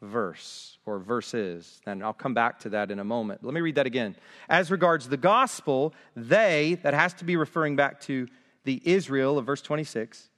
verse 0.02 0.78
or 0.86 1.00
verses. 1.00 1.80
And 1.86 2.04
I'll 2.04 2.14
come 2.14 2.34
back 2.34 2.60
to 2.60 2.70
that 2.70 2.92
in 2.92 3.00
a 3.00 3.06
moment. 3.06 3.46
Let 3.46 3.54
me 3.54 3.62
read 3.62 3.76
that 3.76 3.86
again. 3.86 4.16
As 4.50 4.70
regards 4.70 5.08
the 5.08 5.18
gospel, 5.18 5.94
they, 6.16 6.80
that 6.84 6.94
has 6.94 7.14
to 7.16 7.24
be 7.24 7.38
referring 7.38 7.78
back 7.78 8.02
to 8.02 8.28
the 8.66 8.82
Israel 8.84 9.38
of 9.38 9.46
verse 9.46 9.62
26. 9.62 10.30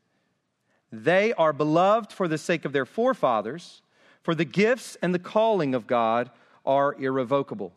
They 0.91 1.33
are 1.33 1.53
beloved 1.53 2.13
for 2.13 2.27
the 2.27 2.37
sake 2.37 2.65
of 2.65 2.73
their 2.73 2.85
forefathers, 2.85 3.81
for 4.21 4.35
the 4.35 4.45
gifts 4.45 4.95
and 5.01 5.13
the 5.13 5.19
calling 5.19 5.73
of 5.73 5.87
God 5.87 6.29
are 6.65 6.93
irrevocable. 6.99 7.73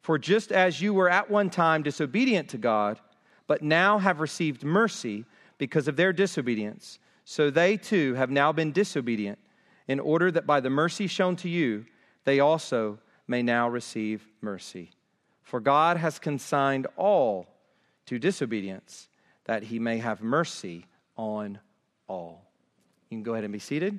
For 0.00 0.18
just 0.18 0.52
as 0.52 0.80
you 0.80 0.94
were 0.94 1.10
at 1.10 1.30
one 1.30 1.50
time 1.50 1.82
disobedient 1.82 2.48
to 2.50 2.58
God, 2.58 2.98
but 3.52 3.60
now 3.60 3.98
have 3.98 4.18
received 4.18 4.64
mercy 4.64 5.26
because 5.58 5.86
of 5.86 5.94
their 5.94 6.10
disobedience, 6.10 6.98
so 7.26 7.50
they 7.50 7.76
too 7.76 8.14
have 8.14 8.30
now 8.30 8.50
been 8.50 8.72
disobedient, 8.72 9.38
in 9.88 10.00
order 10.00 10.30
that 10.30 10.46
by 10.46 10.58
the 10.58 10.70
mercy 10.70 11.06
shown 11.06 11.36
to 11.36 11.50
you, 11.50 11.84
they 12.24 12.40
also 12.40 12.98
may 13.28 13.42
now 13.42 13.68
receive 13.68 14.26
mercy. 14.40 14.90
For 15.42 15.60
God 15.60 15.98
has 15.98 16.18
consigned 16.18 16.86
all 16.96 17.46
to 18.06 18.18
disobedience 18.18 19.10
that 19.44 19.64
he 19.64 19.78
may 19.78 19.98
have 19.98 20.22
mercy 20.22 20.86
on 21.18 21.58
all. 22.08 22.50
You 23.10 23.18
can 23.18 23.22
go 23.22 23.32
ahead 23.34 23.44
and 23.44 23.52
be 23.52 23.58
seated. 23.58 23.98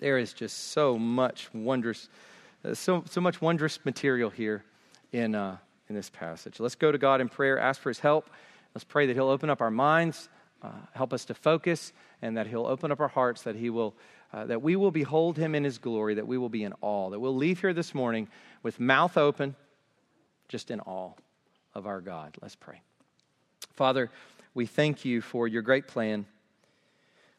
There 0.00 0.18
is 0.18 0.34
just 0.34 0.72
so 0.72 0.98
much 0.98 1.48
wondrous, 1.54 2.10
uh, 2.62 2.74
so, 2.74 3.04
so 3.08 3.22
much 3.22 3.40
wondrous 3.40 3.82
material 3.86 4.28
here 4.28 4.64
in, 5.12 5.34
uh, 5.34 5.56
in 5.88 5.94
this 5.94 6.10
passage. 6.10 6.60
Let's 6.60 6.74
go 6.74 6.92
to 6.92 6.98
God 6.98 7.20
in 7.20 7.28
prayer, 7.28 7.58
ask 7.58 7.80
for 7.80 7.90
his 7.90 8.00
help. 8.00 8.28
Let's 8.74 8.84
pray 8.84 9.06
that 9.06 9.14
he'll 9.14 9.28
open 9.28 9.50
up 9.50 9.60
our 9.60 9.70
minds, 9.70 10.28
uh, 10.62 10.70
help 10.92 11.12
us 11.12 11.24
to 11.26 11.34
focus, 11.34 11.92
and 12.20 12.36
that 12.36 12.46
he'll 12.46 12.66
open 12.66 12.92
up 12.92 13.00
our 13.00 13.08
hearts, 13.08 13.42
that 13.42 13.56
he 13.56 13.70
will, 13.70 13.94
uh, 14.32 14.44
that 14.46 14.62
we 14.62 14.76
will 14.76 14.90
behold 14.90 15.38
him 15.38 15.54
in 15.54 15.64
his 15.64 15.78
glory, 15.78 16.14
that 16.14 16.26
we 16.26 16.36
will 16.36 16.48
be 16.48 16.64
in 16.64 16.74
awe, 16.80 17.10
that 17.10 17.18
we'll 17.18 17.36
leave 17.36 17.60
here 17.60 17.72
this 17.72 17.94
morning 17.94 18.28
with 18.62 18.78
mouth 18.78 19.16
open, 19.16 19.54
just 20.48 20.70
in 20.70 20.80
awe 20.80 21.12
of 21.74 21.86
our 21.86 22.00
God. 22.00 22.36
Let's 22.42 22.56
pray. 22.56 22.80
Father, 23.74 24.10
we 24.54 24.66
thank 24.66 25.04
you 25.04 25.20
for 25.20 25.46
your 25.48 25.62
great 25.62 25.86
plan. 25.86 26.26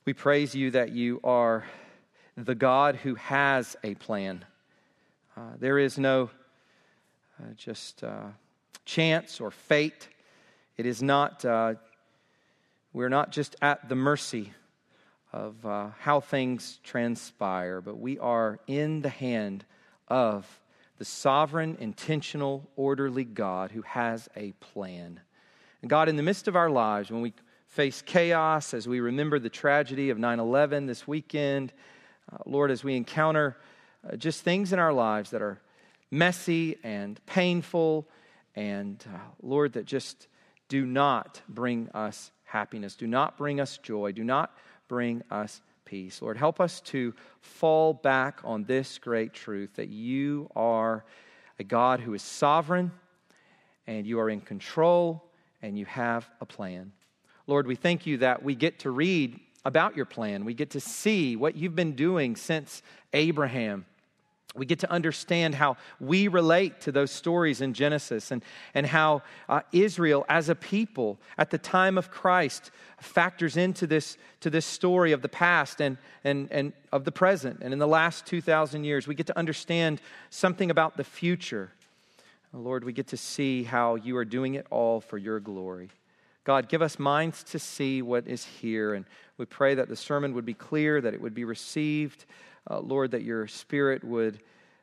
We 0.05 0.13
praise 0.13 0.55
you 0.55 0.71
that 0.71 0.91
you 0.91 1.19
are 1.23 1.65
the 2.35 2.55
God 2.55 2.95
who 2.95 3.15
has 3.15 3.75
a 3.83 3.95
plan. 3.95 4.45
Uh, 5.35 5.41
there 5.59 5.77
is 5.77 5.97
no 5.97 6.29
uh, 7.39 7.53
just 7.55 8.03
uh, 8.03 8.27
chance 8.85 9.39
or 9.39 9.51
fate. 9.51 10.09
It 10.77 10.85
is 10.85 11.01
not, 11.01 11.45
uh, 11.45 11.75
we're 12.91 13.09
not 13.09 13.31
just 13.31 13.55
at 13.61 13.87
the 13.87 13.95
mercy 13.95 14.51
of 15.31 15.65
uh, 15.65 15.89
how 15.99 16.19
things 16.19 16.79
transpire, 16.83 17.81
but 17.81 17.97
we 17.97 18.17
are 18.19 18.59
in 18.67 19.01
the 19.01 19.09
hand 19.09 19.63
of 20.07 20.59
the 20.97 21.05
sovereign, 21.05 21.77
intentional, 21.79 22.67
orderly 22.75 23.23
God 23.23 23.71
who 23.71 23.83
has 23.83 24.27
a 24.35 24.51
plan. 24.53 25.21
And 25.81 25.89
God, 25.89 26.09
in 26.09 26.17
the 26.17 26.23
midst 26.23 26.47
of 26.47 26.55
our 26.55 26.69
lives, 26.69 27.09
when 27.09 27.21
we 27.21 27.33
face 27.67 28.01
chaos, 28.01 28.73
as 28.73 28.87
we 28.87 28.99
remember 28.99 29.39
the 29.39 29.49
tragedy 29.49 30.09
of 30.09 30.17
9 30.17 30.39
11 30.39 30.87
this 30.87 31.07
weekend, 31.07 31.71
uh, 32.31 32.37
Lord, 32.45 32.69
as 32.69 32.83
we 32.83 32.97
encounter 32.97 33.55
uh, 34.07 34.17
just 34.17 34.41
things 34.41 34.73
in 34.73 34.79
our 34.79 34.91
lives 34.91 35.29
that 35.29 35.41
are 35.41 35.61
messy 36.11 36.77
and 36.83 37.19
painful, 37.25 38.07
and 38.55 39.03
uh, 39.13 39.17
Lord, 39.41 39.73
that 39.73 39.85
just 39.85 40.27
do 40.67 40.85
not 40.85 41.41
bring 41.47 41.89
us 41.89 42.31
happiness, 42.43 42.95
do 42.95 43.07
not 43.07 43.37
bring 43.37 43.59
us 43.59 43.77
joy, 43.77 44.11
do 44.11 44.23
not 44.23 44.55
bring 44.87 45.23
us 45.29 45.61
peace. 45.85 46.21
Lord, 46.21 46.37
help 46.37 46.59
us 46.59 46.81
to 46.81 47.13
fall 47.41 47.93
back 47.93 48.41
on 48.43 48.63
this 48.63 48.97
great 48.97 49.33
truth 49.33 49.75
that 49.75 49.89
you 49.89 50.49
are 50.55 51.03
a 51.57 51.63
God 51.63 51.99
who 51.99 52.13
is 52.13 52.21
sovereign 52.21 52.91
and 53.87 54.05
you 54.05 54.19
are 54.19 54.29
in 54.29 54.39
control 54.39 55.23
and 55.61 55.77
you 55.77 55.85
have 55.85 56.29
a 56.41 56.45
plan. 56.45 56.91
Lord, 57.47 57.65
we 57.65 57.75
thank 57.75 58.05
you 58.05 58.17
that 58.17 58.43
we 58.43 58.53
get 58.53 58.79
to 58.79 58.91
read 58.91 59.39
about 59.65 59.95
your 59.95 60.05
plan. 60.05 60.45
We 60.45 60.53
get 60.53 60.71
to 60.71 60.79
see 60.79 61.35
what 61.35 61.55
you've 61.55 61.75
been 61.75 61.95
doing 61.95 62.35
since 62.35 62.83
Abraham. 63.13 63.85
We 64.55 64.65
get 64.65 64.79
to 64.79 64.91
understand 64.91 65.55
how 65.55 65.77
we 65.99 66.27
relate 66.27 66.81
to 66.81 66.91
those 66.91 67.11
stories 67.11 67.61
in 67.61 67.73
Genesis 67.73 68.31
and, 68.31 68.43
and 68.73 68.85
how 68.85 69.21
uh, 69.47 69.61
Israel, 69.71 70.25
as 70.27 70.49
a 70.49 70.55
people 70.55 71.19
at 71.37 71.51
the 71.51 71.57
time 71.57 71.97
of 71.97 72.09
Christ, 72.09 72.71
factors 72.99 73.57
into 73.57 73.85
this, 73.85 74.17
to 74.41 74.49
this 74.49 74.65
story 74.65 75.11
of 75.11 75.21
the 75.21 75.29
past 75.29 75.81
and, 75.81 75.97
and, 76.23 76.47
and 76.51 76.73
of 76.91 77.05
the 77.05 77.11
present. 77.11 77.59
And 77.61 77.73
in 77.73 77.79
the 77.79 77.87
last 77.87 78.25
2,000 78.25 78.83
years, 78.83 79.07
we 79.07 79.15
get 79.15 79.27
to 79.27 79.37
understand 79.37 80.01
something 80.29 80.71
about 80.71 80.97
the 80.97 81.03
future 81.03 81.71
Lord, 82.53 82.83
we 82.83 82.93
get 82.93 83.07
to 83.07 83.17
see 83.17 83.63
how 83.63 83.95
you 83.95 84.17
are 84.17 84.25
doing 84.25 84.55
it 84.55 84.65
all 84.71 85.01
for 85.01 85.17
your 85.17 85.39
glory. 85.39 85.89
God, 86.45 86.67
give 86.67 86.81
us 86.81 86.97
minds 86.97 87.43
to 87.43 87.59
see 87.59 88.01
what 88.01 88.27
is 88.27 88.43
here. 88.43 88.95
And 88.95 89.05
we 89.37 89.45
pray 89.45 89.75
that 89.75 89.87
the 89.87 89.95
sermon 89.95 90.33
would 90.33 90.45
be 90.45 90.55
clear, 90.55 90.99
that 90.99 91.13
it 91.13 91.21
would 91.21 91.35
be 91.35 91.43
received. 91.43 92.25
Uh, 92.69 92.79
Lord, 92.79 93.11
that 93.11 93.23
your 93.23 93.47
spirit 93.47 94.03
would 94.03 94.39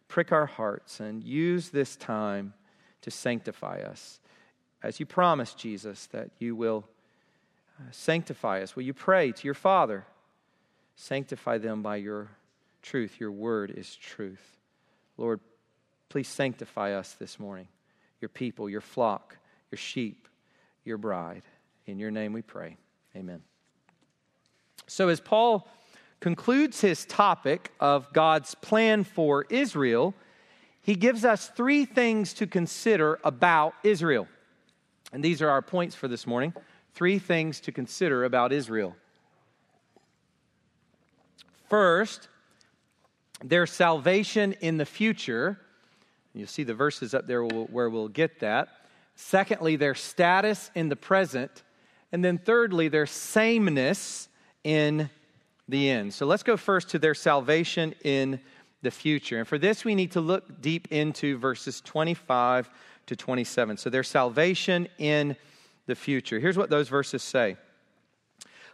prick 0.09 0.33
our 0.33 0.47
hearts 0.47 1.01
and 1.01 1.23
use 1.23 1.71
this 1.71 1.97
time 1.97 2.55
to 3.03 3.11
sanctify 3.11 3.81
us. 3.81 4.21
As 4.83 5.01
you 5.01 5.07
promised, 5.07 5.59
Jesus, 5.59 6.07
that 6.07 6.31
you 6.39 6.55
will 6.55 6.85
uh, 7.79 7.85
sanctify 7.91 8.63
us. 8.63 8.77
Will 8.77 8.83
you 8.83 8.95
pray 8.95 9.33
to 9.33 9.45
your 9.45 9.55
Father? 9.55 10.05
Sanctify 10.97 11.59
them 11.59 11.83
by 11.83 11.97
your 11.97 12.31
truth. 12.83 13.21
Your 13.21 13.33
word 13.33 13.71
is 13.71 13.95
truth. 13.95 14.59
Lord, 15.17 15.41
please 16.09 16.29
sanctify 16.29 16.93
us 16.93 17.13
this 17.15 17.39
morning, 17.39 17.69
your 18.21 18.29
people, 18.29 18.69
your 18.69 18.81
flock, 18.81 19.37
your 19.71 19.79
sheep, 19.79 20.29
your 20.85 20.99
bride. 20.99 21.43
In 21.87 21.99
your 21.99 22.11
name 22.11 22.33
we 22.33 22.43
pray. 22.43 22.77
Amen. 23.15 23.43
So, 24.87 25.09
as 25.09 25.21
Paul 25.21 25.69
concludes 26.21 26.81
his 26.81 27.05
topic 27.05 27.73
of 27.81 28.13
God's 28.13 28.55
plan 28.55 29.05
for 29.05 29.47
Israel, 29.51 30.15
he 30.83 30.95
gives 30.95 31.25
us 31.25 31.49
three 31.49 31.85
things 31.85 32.33
to 32.35 32.47
consider 32.47 33.19
about 33.25 33.75
Israel. 33.83 34.29
And 35.13 35.23
these 35.23 35.43
are 35.43 35.49
our 35.49 35.63
points 35.63 35.95
for 35.95 36.09
this 36.09 36.27
morning. 36.27 36.55
Three 36.95 37.19
things 37.19 37.61
to 37.61 37.73
consider 37.73 38.25
about 38.25 38.53
Israel. 38.53 38.97
First, 41.69 42.29
their 43.45 43.67
salvation 43.67 44.53
in 44.61 44.77
the 44.77 44.87
future. 44.87 45.59
You'll 46.35 46.47
see 46.47 46.63
the 46.63 46.75
verses 46.75 47.15
up 47.15 47.27
there 47.27 47.45
where 47.45 47.91
we'll 47.91 48.09
get 48.09 48.41
that. 48.41 48.69
Secondly, 49.17 49.77
their 49.77 49.95
status 49.95 50.71
in 50.75 50.89
the 50.89 50.97
present. 50.97 51.63
And 52.13 52.25
then 52.25 52.39
thirdly, 52.39 52.89
their 52.89 53.07
sameness 53.07 54.29
in 54.63 55.11
the 55.69 55.91
end. 55.91 56.15
So 56.15 56.27
let's 56.27 56.43
go 56.43 56.57
first 56.57 56.89
to 56.91 56.99
their 56.99 57.15
salvation 57.15 57.95
in 58.05 58.41
the 58.83 58.91
future. 58.91 59.39
And 59.39 59.49
for 59.49 59.59
this, 59.59 59.85
we 59.85 59.95
need 59.95 60.13
to 60.13 60.21
look 60.21 60.61
deep 60.61 60.89
into 60.93 61.39
verses 61.39 61.81
25 61.81 62.71
to 63.07 63.17
27. 63.17 63.77
So 63.77 63.91
their 63.91 64.03
salvation 64.03 64.89
in 64.99 65.37
the 65.87 65.95
future. 65.95 66.39
Here's 66.39 66.57
what 66.57 66.71
those 66.71 66.89
verses 66.89 67.23
say 67.23 67.57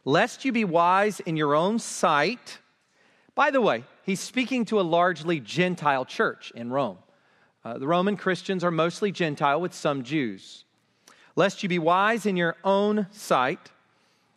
Lest 0.05 0.45
you 0.45 0.53
be 0.53 0.65
wise 0.65 1.21
in 1.21 1.37
your 1.37 1.55
own 1.55 1.79
sight. 1.79 2.59
By 3.35 3.51
the 3.51 3.61
way, 3.61 3.85
he's 4.03 4.21
speaking 4.21 4.65
to 4.67 4.81
a 4.81 4.83
largely 4.83 5.41
Gentile 5.41 6.05
church 6.05 6.53
in 6.55 6.71
Rome. 6.71 6.99
Uh, 7.65 7.79
the 7.79 7.87
Roman 7.87 8.17
Christians 8.17 8.65
are 8.65 8.71
mostly 8.71 9.13
Gentile 9.13 9.61
with 9.61 9.73
some 9.73 10.03
Jews. 10.03 10.65
Lest 11.37 11.63
you 11.63 11.69
be 11.69 11.79
wise 11.79 12.27
in 12.27 12.37
your 12.37 12.57
own 12.65 13.07
sight 13.13 13.71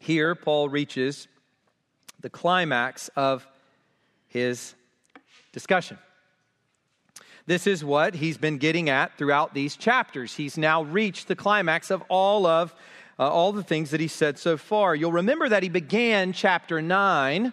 Here, 0.00 0.34
Paul 0.34 0.70
reaches 0.70 1.28
the 2.20 2.30
climax 2.30 3.08
of 3.16 3.46
his 4.28 4.74
discussion. 5.52 5.98
This 7.46 7.66
is 7.66 7.84
what 7.84 8.14
he's 8.14 8.38
been 8.38 8.56
getting 8.56 8.88
at 8.88 9.18
throughout 9.18 9.52
these 9.52 9.76
chapters. 9.76 10.34
He's 10.34 10.56
now 10.56 10.82
reached 10.82 11.28
the 11.28 11.36
climax 11.36 11.90
of 11.90 12.02
all 12.08 12.46
of 12.46 12.74
uh, 13.18 13.28
all 13.28 13.52
the 13.52 13.62
things 13.62 13.90
that 13.90 14.00
he 14.00 14.08
said 14.08 14.38
so 14.38 14.56
far. 14.56 14.94
You'll 14.94 15.12
remember 15.12 15.48
that 15.50 15.62
he 15.62 15.68
began 15.68 16.32
chapter 16.32 16.80
9 16.80 17.52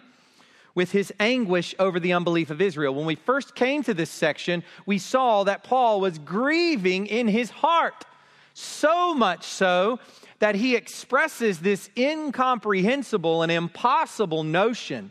with 0.74 0.92
his 0.92 1.12
anguish 1.20 1.74
over 1.78 2.00
the 2.00 2.14
unbelief 2.14 2.48
of 2.48 2.62
Israel. 2.62 2.94
When 2.94 3.04
we 3.04 3.16
first 3.16 3.54
came 3.54 3.82
to 3.82 3.92
this 3.92 4.10
section, 4.10 4.64
we 4.86 4.96
saw 4.96 5.44
that 5.44 5.64
Paul 5.64 6.00
was 6.00 6.18
grieving 6.18 7.06
in 7.06 7.28
his 7.28 7.50
heart. 7.50 8.06
So 8.54 9.12
much 9.14 9.44
so 9.44 10.00
that 10.38 10.54
he 10.54 10.76
expresses 10.76 11.60
this 11.60 11.90
incomprehensible 11.96 13.42
and 13.42 13.50
impossible 13.50 14.44
notion 14.44 15.10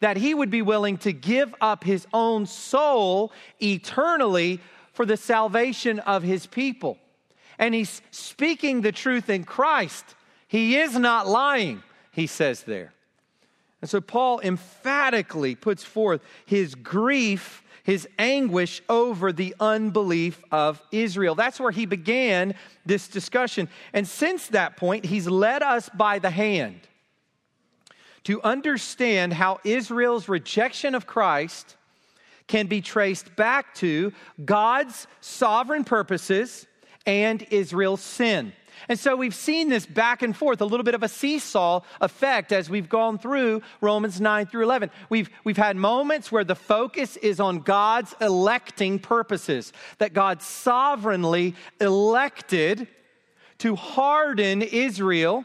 that 0.00 0.16
he 0.16 0.34
would 0.34 0.50
be 0.50 0.62
willing 0.62 0.96
to 0.98 1.12
give 1.12 1.54
up 1.60 1.84
his 1.84 2.06
own 2.12 2.46
soul 2.46 3.32
eternally 3.62 4.60
for 4.92 5.04
the 5.04 5.16
salvation 5.16 5.98
of 6.00 6.22
his 6.22 6.46
people. 6.46 6.98
And 7.58 7.74
he's 7.74 8.00
speaking 8.10 8.80
the 8.80 8.92
truth 8.92 9.28
in 9.28 9.44
Christ. 9.44 10.04
He 10.48 10.76
is 10.76 10.96
not 10.96 11.26
lying, 11.26 11.82
he 12.12 12.26
says 12.26 12.62
there. 12.62 12.92
And 13.82 13.88
so 13.88 14.00
Paul 14.00 14.40
emphatically 14.40 15.54
puts 15.54 15.84
forth 15.84 16.22
his 16.44 16.74
grief 16.74 17.62
his 17.82 18.08
anguish 18.18 18.82
over 18.88 19.32
the 19.32 19.54
unbelief 19.60 20.42
of 20.50 20.82
Israel. 20.92 21.34
That's 21.34 21.60
where 21.60 21.70
he 21.70 21.86
began 21.86 22.54
this 22.86 23.08
discussion. 23.08 23.68
And 23.92 24.06
since 24.06 24.48
that 24.48 24.76
point, 24.76 25.04
he's 25.04 25.26
led 25.26 25.62
us 25.62 25.88
by 25.94 26.18
the 26.18 26.30
hand 26.30 26.80
to 28.24 28.42
understand 28.42 29.32
how 29.32 29.58
Israel's 29.64 30.28
rejection 30.28 30.94
of 30.94 31.06
Christ 31.06 31.76
can 32.46 32.66
be 32.66 32.80
traced 32.80 33.34
back 33.36 33.74
to 33.76 34.12
God's 34.44 35.06
sovereign 35.20 35.84
purposes 35.84 36.66
and 37.06 37.46
Israel's 37.50 38.02
sin. 38.02 38.52
And 38.88 38.98
so 38.98 39.16
we've 39.16 39.34
seen 39.34 39.68
this 39.68 39.86
back 39.86 40.22
and 40.22 40.36
forth, 40.36 40.60
a 40.60 40.64
little 40.64 40.84
bit 40.84 40.94
of 40.94 41.02
a 41.02 41.08
seesaw 41.08 41.80
effect 42.00 42.52
as 42.52 42.70
we've 42.70 42.88
gone 42.88 43.18
through 43.18 43.62
Romans 43.80 44.20
9 44.20 44.46
through 44.46 44.64
11. 44.64 44.90
We've, 45.08 45.28
we've 45.44 45.56
had 45.56 45.76
moments 45.76 46.32
where 46.32 46.44
the 46.44 46.54
focus 46.54 47.16
is 47.16 47.40
on 47.40 47.60
God's 47.60 48.14
electing 48.20 48.98
purposes, 48.98 49.72
that 49.98 50.12
God 50.12 50.42
sovereignly 50.42 51.54
elected 51.80 52.88
to 53.58 53.76
harden 53.76 54.62
Israel 54.62 55.44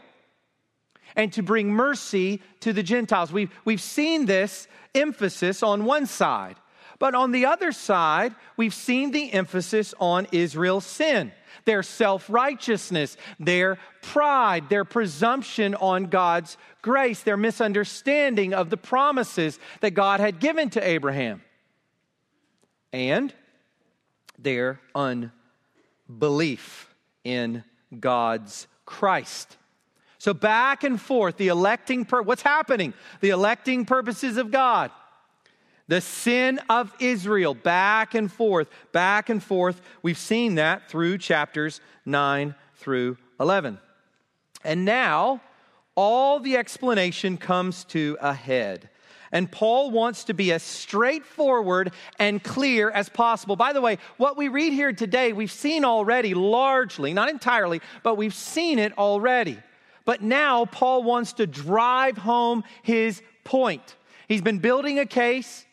and 1.14 1.32
to 1.32 1.42
bring 1.42 1.70
mercy 1.70 2.42
to 2.60 2.72
the 2.72 2.82
Gentiles. 2.82 3.32
We've, 3.32 3.50
we've 3.64 3.80
seen 3.80 4.26
this 4.26 4.68
emphasis 4.94 5.62
on 5.62 5.84
one 5.84 6.06
side. 6.06 6.56
But 6.98 7.14
on 7.14 7.32
the 7.32 7.46
other 7.46 7.72
side, 7.72 8.34
we've 8.56 8.74
seen 8.74 9.10
the 9.10 9.32
emphasis 9.32 9.94
on 10.00 10.26
Israel's 10.32 10.86
sin 10.86 11.32
their 11.64 11.82
self 11.82 12.28
righteousness, 12.28 13.16
their 13.40 13.78
pride, 14.02 14.68
their 14.68 14.84
presumption 14.84 15.74
on 15.74 16.04
God's 16.04 16.56
grace, 16.82 17.22
their 17.22 17.36
misunderstanding 17.36 18.54
of 18.54 18.70
the 18.70 18.76
promises 18.76 19.58
that 19.80 19.92
God 19.92 20.20
had 20.20 20.40
given 20.40 20.70
to 20.70 20.86
Abraham, 20.86 21.42
and 22.92 23.32
their 24.38 24.80
unbelief 26.08 26.94
in 27.24 27.64
God's 27.98 28.66
Christ. 28.84 29.56
So 30.18 30.34
back 30.34 30.84
and 30.84 31.00
forth, 31.00 31.36
the 31.36 31.48
electing, 31.48 32.04
pur- 32.04 32.22
what's 32.22 32.42
happening? 32.42 32.94
The 33.20 33.30
electing 33.30 33.84
purposes 33.84 34.36
of 34.36 34.50
God 34.50 34.90
the 35.88 36.00
sin 36.00 36.60
of 36.68 36.92
Israel, 36.98 37.54
back 37.54 38.14
and 38.14 38.30
forth, 38.30 38.68
back 38.92 39.28
and 39.28 39.42
forth. 39.42 39.80
We've 40.02 40.18
seen 40.18 40.56
that 40.56 40.88
through 40.90 41.18
chapters 41.18 41.80
9 42.04 42.54
through 42.76 43.18
11. 43.38 43.78
And 44.64 44.84
now, 44.84 45.40
all 45.94 46.40
the 46.40 46.56
explanation 46.56 47.36
comes 47.36 47.84
to 47.84 48.16
a 48.20 48.34
head. 48.34 48.90
And 49.32 49.50
Paul 49.50 49.90
wants 49.90 50.24
to 50.24 50.34
be 50.34 50.52
as 50.52 50.62
straightforward 50.62 51.92
and 52.18 52.42
clear 52.42 52.90
as 52.90 53.08
possible. 53.08 53.56
By 53.56 53.72
the 53.72 53.80
way, 53.80 53.98
what 54.16 54.36
we 54.36 54.48
read 54.48 54.72
here 54.72 54.92
today, 54.92 55.32
we've 55.32 55.52
seen 55.52 55.84
already 55.84 56.32
largely, 56.32 57.12
not 57.12 57.28
entirely, 57.28 57.80
but 58.02 58.14
we've 58.16 58.34
seen 58.34 58.78
it 58.78 58.96
already. 58.96 59.58
But 60.04 60.22
now 60.22 60.64
Paul 60.64 61.02
wants 61.02 61.34
to 61.34 61.46
drive 61.46 62.16
home 62.16 62.64
his 62.82 63.20
point. 63.44 63.96
He's 64.28 64.42
been 64.42 64.58
building 64.58 64.98
a 64.98 65.06
case. 65.06 65.65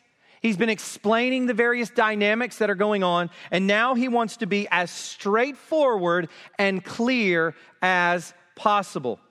He's 0.44 0.58
been 0.58 0.70
explaining 0.70 1.46
the 1.46 1.54
various 1.54 1.90
dynamics 1.90 2.58
that 2.58 2.70
are 2.70 2.76
going 2.76 3.02
on, 3.02 3.30
and 3.50 3.66
now 3.66 3.96
he 3.96 4.10
wants 4.10 4.36
to 4.38 4.46
be 4.46 4.68
as 4.70 4.92
straightforward 4.92 6.28
and 6.60 6.84
clear 6.84 7.56
as 7.82 8.34
possible. 8.58 9.22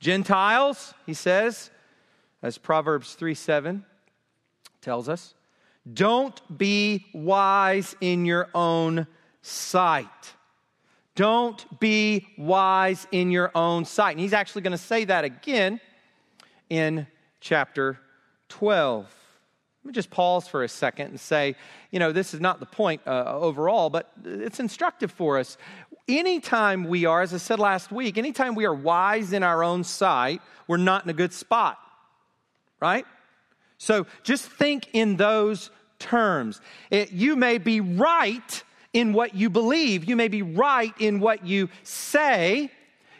Gentiles, 0.00 0.94
he 1.04 1.12
says, 1.12 1.70
as 2.42 2.56
Proverbs 2.56 3.12
3 3.14 3.34
7 3.34 3.84
tells 4.80 5.10
us, 5.10 5.34
don't 5.92 6.40
be 6.56 7.04
wise 7.12 7.94
in 8.00 8.24
your 8.24 8.48
own 8.54 9.06
sight. 9.42 10.06
Don't 11.16 11.78
be 11.78 12.28
wise 12.38 13.06
in 13.12 13.30
your 13.30 13.50
own 13.54 13.84
sight. 13.84 14.12
And 14.12 14.20
he's 14.20 14.32
actually 14.32 14.62
going 14.62 14.72
to 14.72 14.78
say 14.78 15.04
that 15.04 15.24
again 15.24 15.80
in 16.70 17.06
chapter 17.40 17.98
12. 18.48 19.25
Let 19.86 19.90
me 19.90 19.94
just 19.94 20.10
pause 20.10 20.48
for 20.48 20.64
a 20.64 20.68
second 20.68 21.10
and 21.10 21.20
say, 21.20 21.54
you 21.92 22.00
know, 22.00 22.10
this 22.10 22.34
is 22.34 22.40
not 22.40 22.58
the 22.58 22.66
point 22.66 23.02
uh, 23.06 23.38
overall, 23.38 23.88
but 23.88 24.10
it's 24.24 24.58
instructive 24.58 25.12
for 25.12 25.38
us. 25.38 25.56
Anytime 26.08 26.88
we 26.88 27.04
are, 27.04 27.22
as 27.22 27.32
I 27.32 27.36
said 27.36 27.60
last 27.60 27.92
week, 27.92 28.18
anytime 28.18 28.56
we 28.56 28.64
are 28.64 28.74
wise 28.74 29.32
in 29.32 29.44
our 29.44 29.62
own 29.62 29.84
sight, 29.84 30.42
we're 30.66 30.76
not 30.76 31.04
in 31.04 31.10
a 31.10 31.12
good 31.12 31.32
spot, 31.32 31.78
right? 32.80 33.06
So 33.78 34.08
just 34.24 34.46
think 34.46 34.88
in 34.92 35.18
those 35.18 35.70
terms. 36.00 36.60
It, 36.90 37.12
you 37.12 37.36
may 37.36 37.58
be 37.58 37.80
right 37.80 38.64
in 38.92 39.12
what 39.12 39.36
you 39.36 39.48
believe, 39.48 40.04
you 40.04 40.16
may 40.16 40.26
be 40.26 40.42
right 40.42 40.94
in 40.98 41.20
what 41.20 41.46
you 41.46 41.68
say, 41.84 42.72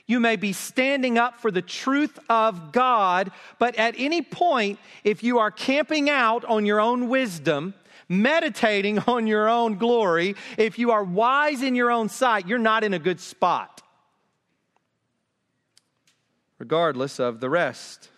you 0.07 0.21
may 0.21 0.37
be 0.37 0.53
standing 0.53 1.19
up 1.19 1.41
for 1.41 1.51
the 1.51 1.63
truth 1.63 2.19
of 2.29 2.73
God, 2.73 3.33
but 3.59 3.75
at 3.77 3.95
any 3.99 4.23
point, 4.23 4.79
if 5.03 5.25
you 5.25 5.39
are 5.39 5.51
camping 5.51 6.09
out 6.09 6.45
on 6.45 6.65
your 6.65 6.81
own 6.81 7.09
wisdom, 7.09 7.75
meditating 8.09 8.99
on 9.07 9.27
your 9.27 9.49
own 9.49 9.79
glory, 9.79 10.37
if 10.57 10.79
you 10.79 10.93
are 10.93 11.03
wise 11.03 11.63
in 11.63 11.75
your 11.75 11.91
own 11.91 12.09
sight, 12.09 12.47
you're 12.47 12.59
not 12.59 12.85
in 12.85 12.95
a 12.95 12.99
good 12.99 13.21
spot, 13.21 13.83
regardless 16.59 17.19
of 17.19 17.41
the 17.41 17.51
rest. 17.51 18.09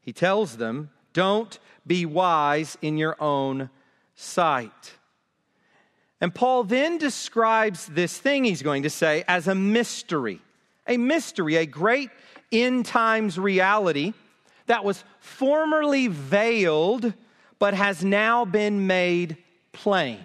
He 0.00 0.12
tells 0.12 0.56
them, 0.56 0.90
don't 1.12 1.58
be 1.86 2.04
wise 2.04 2.76
in 2.82 2.98
your 2.98 3.16
own 3.22 3.70
sight. 4.14 4.94
And 6.24 6.34
Paul 6.34 6.64
then 6.64 6.96
describes 6.96 7.84
this 7.84 8.16
thing 8.16 8.44
he's 8.44 8.62
going 8.62 8.84
to 8.84 8.88
say 8.88 9.24
as 9.28 9.46
a 9.46 9.54
mystery. 9.54 10.40
A 10.86 10.96
mystery, 10.96 11.56
a 11.56 11.66
great 11.66 12.08
end 12.50 12.86
times 12.86 13.38
reality 13.38 14.14
that 14.64 14.86
was 14.86 15.04
formerly 15.20 16.08
veiled 16.08 17.12
but 17.58 17.74
has 17.74 18.02
now 18.02 18.46
been 18.46 18.86
made 18.86 19.36
plain. 19.72 20.18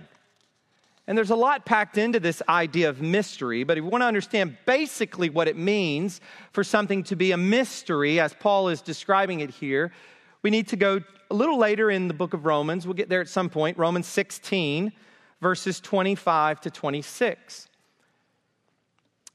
And 1.05 1.17
there's 1.17 1.31
a 1.31 1.35
lot 1.35 1.65
packed 1.65 1.97
into 1.97 2.21
this 2.21 2.41
idea 2.47 2.88
of 2.88 3.01
mystery, 3.01 3.65
but 3.65 3.77
if 3.77 3.83
you 3.83 3.89
want 3.89 4.01
to 4.01 4.07
understand 4.07 4.55
basically 4.65 5.29
what 5.29 5.49
it 5.49 5.57
means 5.57 6.21
for 6.53 6.63
something 6.63 7.03
to 7.03 7.17
be 7.17 7.33
a 7.33 7.38
mystery, 7.38 8.21
as 8.21 8.33
Paul 8.33 8.69
is 8.69 8.79
describing 8.81 9.41
it 9.41 9.49
here, 9.49 9.91
we 10.43 10.49
need 10.49 10.69
to 10.69 10.77
go 10.77 11.01
a 11.29 11.35
little 11.35 11.57
later 11.57 11.91
in 11.91 12.07
the 12.07 12.13
book 12.13 12.33
of 12.33 12.45
Romans. 12.45 12.88
We'll 12.88 12.93
get 12.93 13.09
there 13.09 13.19
at 13.19 13.27
some 13.27 13.49
point, 13.49 13.77
Romans 13.77 14.07
16, 14.07 14.93
verses 15.41 15.80
25 15.80 16.62
to 16.62 16.71
26. 16.71 17.67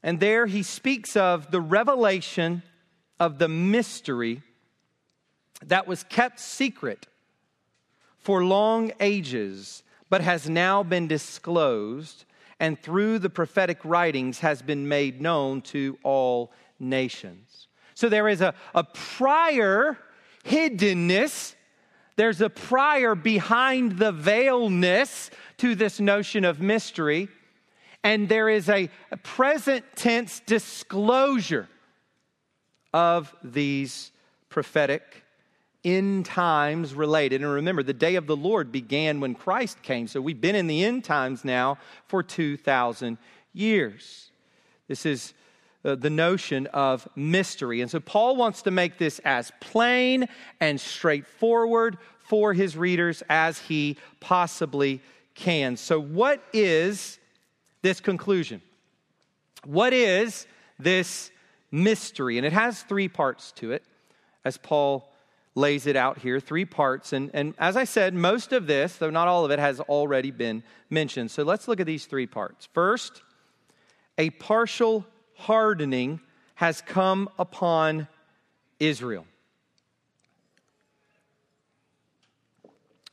And 0.03 0.19
there 0.19 0.45
he 0.45 0.61
speaks 0.63 1.15
of 1.15 1.49
the 1.51 1.61
revelation 1.61 2.61
of 3.19 3.39
the 3.39 3.47
mystery 3.47 4.43
that 5.65 5.87
was 5.87 6.03
kept 6.03 6.39
secret 6.39 7.07
for 8.19 8.43
long 8.43 8.91
ages 8.99 9.83
but 10.09 10.21
has 10.21 10.49
now 10.49 10.83
been 10.83 11.07
disclosed 11.07 12.25
and 12.59 12.79
through 12.79 13.19
the 13.19 13.29
prophetic 13.29 13.79
writings 13.83 14.39
has 14.39 14.61
been 14.61 14.87
made 14.87 15.21
known 15.21 15.61
to 15.61 15.97
all 16.03 16.51
nations. 16.79 17.67
So 17.95 18.09
there 18.09 18.27
is 18.27 18.41
a, 18.41 18.53
a 18.73 18.83
prior 18.83 19.97
hiddenness, 20.45 21.54
there's 22.15 22.41
a 22.41 22.49
prior 22.49 23.15
behind 23.15 23.97
the 23.97 24.11
veilness 24.11 25.29
to 25.57 25.75
this 25.75 25.99
notion 25.99 26.45
of 26.45 26.61
mystery, 26.61 27.27
and 28.03 28.29
there 28.29 28.49
is 28.49 28.69
a, 28.69 28.89
present 29.23 29.83
tense 29.95 30.41
disclosure 30.45 31.67
of 32.93 33.35
these 33.43 34.11
prophetic 34.49 35.23
end 35.83 36.25
times 36.25 36.93
related. 36.93 37.41
And 37.41 37.51
remember, 37.51 37.83
the 37.83 37.93
day 37.93 38.15
of 38.15 38.27
the 38.27 38.35
Lord 38.35 38.71
began 38.71 39.19
when 39.19 39.35
Christ 39.35 39.81
came. 39.83 40.07
So 40.07 40.21
we've 40.21 40.39
been 40.39 40.55
in 40.55 40.67
the 40.67 40.83
end 40.83 41.03
times 41.03 41.45
now 41.45 41.77
for 42.07 42.23
2,000 42.23 43.17
years. 43.53 44.31
This 44.87 45.05
is 45.05 45.33
Uh, 45.85 45.93
the 45.93 46.09
notion 46.09 46.65
of 46.67 47.07
mystery. 47.15 47.81
And 47.81 47.91
so 47.91 47.99
Paul 47.99 48.37
wants 48.37 48.63
to 48.63 48.71
make 48.71 48.97
this 48.97 49.19
as 49.23 49.51
plain 49.59 50.27
and 50.59 50.81
straightforward 50.81 51.99
for 52.17 52.55
his 52.55 52.75
readers 52.75 53.21
as 53.29 53.59
he 53.59 53.97
possibly 54.19 54.99
can. 55.35 55.77
So, 55.77 56.01
what 56.01 56.41
is 56.53 57.19
this 57.83 57.99
conclusion? 57.99 58.63
What 59.63 59.93
is 59.93 60.47
this 60.79 61.29
mystery? 61.69 62.37
And 62.37 62.47
it 62.47 62.53
has 62.53 62.81
three 62.81 63.07
parts 63.07 63.51
to 63.57 63.71
it, 63.71 63.83
as 64.43 64.57
Paul 64.57 65.07
lays 65.53 65.85
it 65.85 65.95
out 65.95 66.17
here, 66.17 66.39
three 66.39 66.65
parts. 66.65 67.13
And, 67.13 67.29
and 67.35 67.53
as 67.59 67.77
I 67.77 67.83
said, 67.83 68.15
most 68.15 68.53
of 68.53 68.65
this, 68.65 68.95
though 68.95 69.11
not 69.11 69.27
all 69.27 69.45
of 69.45 69.51
it, 69.51 69.59
has 69.59 69.79
already 69.81 70.31
been 70.31 70.63
mentioned. 70.89 71.29
So 71.29 71.43
let's 71.43 71.67
look 71.67 71.79
at 71.79 71.85
these 71.85 72.07
three 72.07 72.25
parts. 72.25 72.67
First, 72.73 73.21
a 74.17 74.31
partial 74.31 75.05
hardening 75.35 76.19
has 76.55 76.81
come 76.81 77.29
upon 77.37 78.07
Israel. 78.79 79.25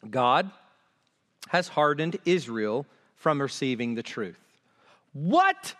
God 0.09 0.51
has 1.49 1.69
hardened 1.69 2.19
Israel 2.25 2.87
from 3.17 3.41
receiving 3.41 3.95
the 3.95 4.03
truth. 4.03 4.39
What? 5.13 5.75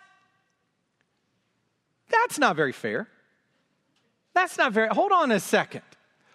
That's 2.09 2.37
not 2.37 2.55
very 2.55 2.71
fair. 2.71 3.07
That's 4.33 4.57
not 4.57 4.71
very. 4.71 4.87
Hold 4.89 5.11
on 5.11 5.31
a 5.31 5.39
second. 5.39 5.81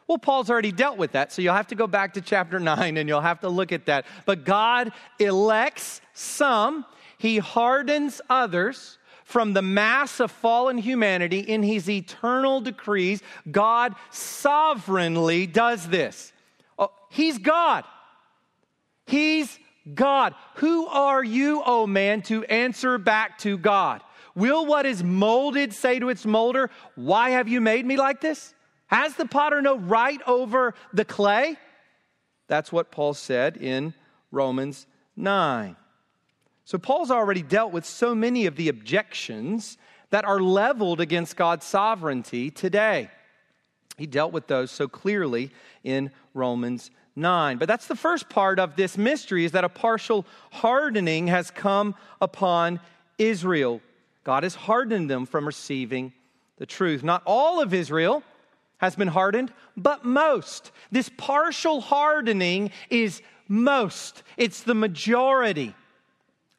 Well, 0.07 0.19
Paul's 0.19 0.51
already 0.51 0.73
dealt 0.73 0.97
with 0.97 1.13
that, 1.13 1.33
so 1.33 1.43
you'll 1.43 1.55
have 1.55 1.67
to 1.69 1.75
go 1.75 1.87
back 1.87 2.15
to 2.15 2.23
chapter 2.23 2.59
9 2.59 2.97
and 2.97 3.09
you'll 3.09 3.21
have 3.21 3.41
to 3.41 3.49
look 3.49 3.73
at 3.73 3.87
that. 3.87 4.07
But 4.25 4.45
God 4.45 4.93
elects 5.19 6.01
some, 6.15 6.87
He 7.19 7.39
hardens 7.39 8.21
others 8.31 8.99
from 9.29 9.53
the 9.53 9.61
mass 9.61 10.21
of 10.21 10.31
fallen 10.31 10.79
humanity 10.79 11.41
in 11.41 11.63
His 11.63 11.91
eternal 11.91 12.63
decrees. 12.63 13.23
God 13.51 13.95
sovereignly 14.11 15.47
does 15.47 15.87
this. 15.87 16.33
Oh, 16.79 16.91
he's 17.11 17.37
God. 17.37 17.85
He's 19.07 19.59
God. 19.95 20.35
Who 20.55 20.87
are 20.87 21.23
you, 21.23 21.61
O 21.61 21.83
oh 21.83 21.87
man, 21.87 22.23
to 22.23 22.43
answer 22.45 22.97
back 22.97 23.37
to 23.41 23.59
God? 23.59 24.03
Will 24.35 24.65
what 24.65 24.87
is 24.87 25.05
molded 25.05 25.75
say 25.75 25.99
to 25.99 26.09
its 26.09 26.25
molder, 26.25 26.71
Why 26.95 27.29
have 27.29 27.49
you 27.49 27.61
made 27.61 27.85
me 27.85 27.99
like 27.99 28.23
this? 28.23 28.55
Has 28.87 29.15
the 29.15 29.27
potter 29.27 29.61
no 29.61 29.77
right 29.77 30.23
over 30.27 30.73
the 30.95 31.05
clay? 31.05 31.59
That's 32.47 32.73
what 32.73 32.91
Paul 32.91 33.13
said 33.13 33.59
in 33.59 33.93
Romans 34.31 34.87
9. 35.17 35.77
So 36.69 36.77
Paul's 36.77 37.11
already 37.11 37.41
dealt 37.41 37.73
with 37.73 37.87
so 37.87 38.15
many 38.15 38.45
of 38.45 38.57
the 38.57 38.69
objections 38.69 39.79
that 40.11 40.27
are 40.27 40.39
leveled 40.39 41.01
against 41.01 41.35
God's 41.35 41.65
sovereignty 41.65 42.51
today. 42.51 43.11
He 43.97 44.07
dealt 44.07 44.35
with 44.35 44.49
those 44.49 44.71
so 44.71 44.87
clearly 44.87 45.51
in 45.83 46.11
Romans 46.35 46.91
9. 47.17 47.57
But 47.57 47.69
that's 47.69 47.87
the 47.87 47.97
first 47.97 48.29
part 48.29 48.59
of 48.59 48.77
this 48.77 48.99
mystery 48.99 49.47
is 49.47 49.53
that 49.53 49.65
a 49.65 49.71
partial 49.71 50.27
hardening 50.51 51.29
has 51.29 51.51
come 51.51 51.95
upon 52.21 52.81
Israel. 53.17 53.81
God 54.23 54.43
has 54.43 54.55
hardened 54.55 55.09
them 55.09 55.25
from 55.25 55.47
receiving 55.47 56.13
the 56.59 56.67
truth. 56.67 57.03
Not 57.03 57.23
all 57.25 57.63
of 57.63 57.73
Israel 57.73 58.23
has 58.77 58.95
been 58.95 59.09
hardened, 59.09 59.55
but 59.75 60.05
most. 60.05 60.71
This 60.93 61.09
partial 61.17 61.81
hardening 61.81 62.73
is 62.91 63.23
most, 63.49 64.23
it's 64.37 64.65
the 64.65 64.75
majority. 64.75 65.75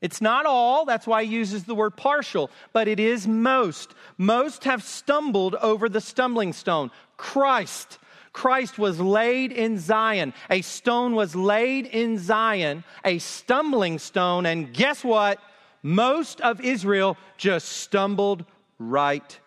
It's 0.02 0.22
not 0.22 0.46
all, 0.46 0.86
that's 0.86 1.06
why 1.06 1.26
he 1.26 1.32
uses 1.32 1.66
the 1.66 1.76
word 1.76 1.98
partial, 1.98 2.50
but 2.72 2.88
it 2.88 3.00
is 3.00 3.28
most. 3.28 3.94
Most 4.18 4.64
have 4.64 4.82
stumbled 4.82 5.56
over 5.56 5.90
the 5.90 6.02
stumbling 6.02 6.54
stone 6.54 6.92
Christ. 7.18 8.00
Christ 8.32 8.80
was 8.80 9.00
laid 9.00 9.52
in 9.52 9.78
Zion. 9.78 10.34
A 10.50 10.62
stone 10.62 11.16
was 11.16 11.36
laid 11.36 11.86
in 11.88 12.18
Zion, 12.18 12.86
a 13.04 13.20
stumbling 13.20 14.00
stone, 14.00 14.46
and 14.46 14.74
guess 14.74 15.04
what? 15.04 15.40
Most 15.84 16.40
of 16.42 16.62
Israel 16.62 17.18
just 17.38 17.68
stumbled 17.68 18.46
right 18.78 19.40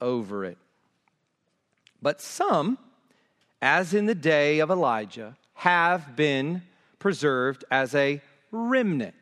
over 0.00 0.44
it. 0.44 0.58
But 2.02 2.20
some, 2.20 2.78
as 3.62 3.94
in 3.94 4.06
the 4.06 4.14
day 4.14 4.58
of 4.58 4.70
Elijah, 4.70 5.36
have 5.54 6.14
been 6.14 6.62
preserved 6.98 7.64
as 7.70 7.94
a 7.94 8.20
remnant. 8.50 9.14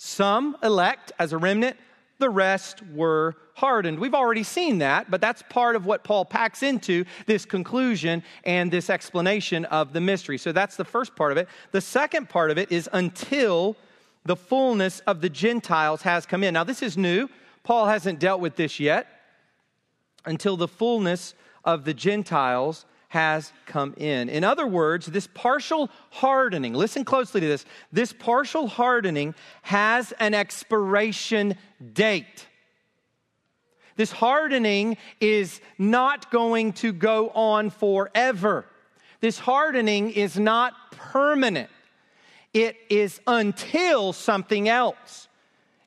Some 0.00 0.56
elect 0.62 1.10
as 1.18 1.32
a 1.32 1.38
remnant, 1.38 1.76
the 2.18 2.30
rest 2.30 2.82
were 2.94 3.34
hardened. 3.54 3.98
We've 3.98 4.14
already 4.14 4.44
seen 4.44 4.78
that, 4.78 5.10
but 5.10 5.20
that's 5.20 5.42
part 5.50 5.74
of 5.74 5.86
what 5.86 6.04
Paul 6.04 6.24
packs 6.24 6.62
into 6.62 7.04
this 7.26 7.44
conclusion 7.44 8.22
and 8.44 8.70
this 8.70 8.90
explanation 8.90 9.64
of 9.64 9.92
the 9.92 10.00
mystery. 10.00 10.38
So 10.38 10.52
that's 10.52 10.76
the 10.76 10.84
first 10.84 11.16
part 11.16 11.32
of 11.32 11.38
it. 11.38 11.48
The 11.72 11.80
second 11.80 12.28
part 12.28 12.52
of 12.52 12.58
it 12.58 12.70
is 12.70 12.88
until 12.92 13.76
the 14.24 14.36
fullness 14.36 15.00
of 15.00 15.20
the 15.20 15.28
Gentiles 15.28 16.02
has 16.02 16.26
come 16.26 16.44
in. 16.44 16.54
Now, 16.54 16.62
this 16.62 16.80
is 16.80 16.96
new. 16.96 17.28
Paul 17.64 17.86
hasn't 17.86 18.20
dealt 18.20 18.40
with 18.40 18.54
this 18.54 18.78
yet 18.78 19.08
until 20.24 20.56
the 20.56 20.68
fullness 20.68 21.34
of 21.64 21.84
the 21.84 21.94
Gentiles 21.94 22.86
has 23.08 23.52
come 23.66 23.94
in. 23.96 24.28
In 24.28 24.44
other 24.44 24.66
words, 24.66 25.06
this 25.06 25.26
partial 25.26 25.90
hardening, 26.10 26.74
listen 26.74 27.04
closely 27.04 27.40
to 27.40 27.46
this, 27.46 27.64
this 27.90 28.12
partial 28.12 28.68
hardening 28.68 29.34
has 29.62 30.12
an 30.20 30.34
expiration 30.34 31.56
date. 31.92 32.46
This 33.96 34.12
hardening 34.12 34.96
is 35.20 35.60
not 35.78 36.30
going 36.30 36.74
to 36.74 36.92
go 36.92 37.30
on 37.30 37.70
forever. 37.70 38.66
This 39.20 39.38
hardening 39.38 40.10
is 40.10 40.38
not 40.38 40.74
permanent. 40.92 41.70
It 42.54 42.76
is 42.88 43.20
until 43.26 44.12
something 44.12 44.68
else. 44.68 45.28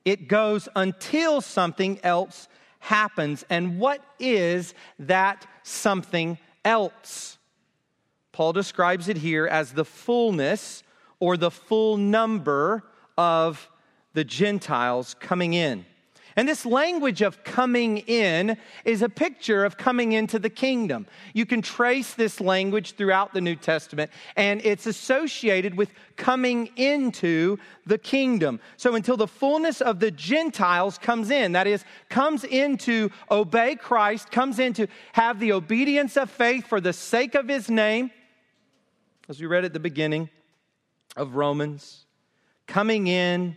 It 0.04 0.28
goes 0.28 0.68
until 0.74 1.40
something 1.40 2.00
else 2.02 2.48
happens. 2.80 3.44
And 3.48 3.78
what 3.78 4.04
is 4.18 4.74
that 4.98 5.46
something 5.62 6.36
else? 6.64 7.38
Paul 8.32 8.52
describes 8.52 9.08
it 9.08 9.18
here 9.18 9.46
as 9.46 9.72
the 9.72 9.84
fullness 9.84 10.82
or 11.20 11.36
the 11.36 11.50
full 11.50 11.96
number 11.96 12.82
of 13.16 13.68
the 14.14 14.24
Gentiles 14.24 15.14
coming 15.20 15.54
in. 15.54 15.84
And 16.36 16.48
this 16.48 16.64
language 16.64 17.20
of 17.22 17.44
coming 17.44 17.98
in 17.98 18.56
is 18.84 19.02
a 19.02 19.08
picture 19.08 19.64
of 19.64 19.76
coming 19.76 20.12
into 20.12 20.38
the 20.38 20.50
kingdom. 20.50 21.06
You 21.34 21.44
can 21.44 21.62
trace 21.62 22.14
this 22.14 22.40
language 22.40 22.92
throughout 22.94 23.34
the 23.34 23.40
New 23.40 23.56
Testament, 23.56 24.10
and 24.36 24.64
it's 24.64 24.86
associated 24.86 25.76
with 25.76 25.90
coming 26.16 26.70
into 26.76 27.58
the 27.86 27.98
kingdom. 27.98 28.60
So 28.76 28.94
until 28.94 29.16
the 29.16 29.26
fullness 29.26 29.80
of 29.80 30.00
the 30.00 30.10
Gentiles 30.10 30.98
comes 30.98 31.30
in, 31.30 31.52
that 31.52 31.66
is, 31.66 31.84
comes 32.08 32.44
into 32.44 33.10
obey 33.30 33.76
Christ, 33.76 34.30
comes 34.30 34.58
in 34.58 34.72
to 34.74 34.86
have 35.12 35.38
the 35.38 35.52
obedience 35.52 36.16
of 36.16 36.30
faith 36.30 36.66
for 36.66 36.80
the 36.80 36.92
sake 36.92 37.34
of 37.34 37.48
his 37.48 37.68
name, 37.68 38.10
as 39.28 39.40
we 39.40 39.46
read 39.46 39.64
at 39.64 39.72
the 39.72 39.80
beginning 39.80 40.30
of 41.16 41.36
Romans, 41.36 42.06
coming 42.66 43.06
in 43.06 43.56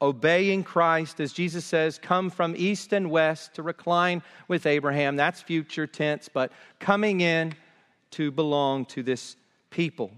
obeying 0.00 0.62
Christ, 0.62 1.20
as 1.20 1.32
Jesus 1.32 1.64
says, 1.64 1.98
come 1.98 2.30
from 2.30 2.54
east 2.56 2.92
and 2.92 3.10
west 3.10 3.54
to 3.54 3.62
recline 3.62 4.22
with 4.46 4.66
Abraham. 4.66 5.16
That's 5.16 5.42
future 5.42 5.86
tense, 5.86 6.28
but 6.28 6.52
coming 6.78 7.20
in 7.20 7.54
to 8.12 8.30
belong 8.30 8.84
to 8.86 9.02
this 9.02 9.36
people. 9.70 10.12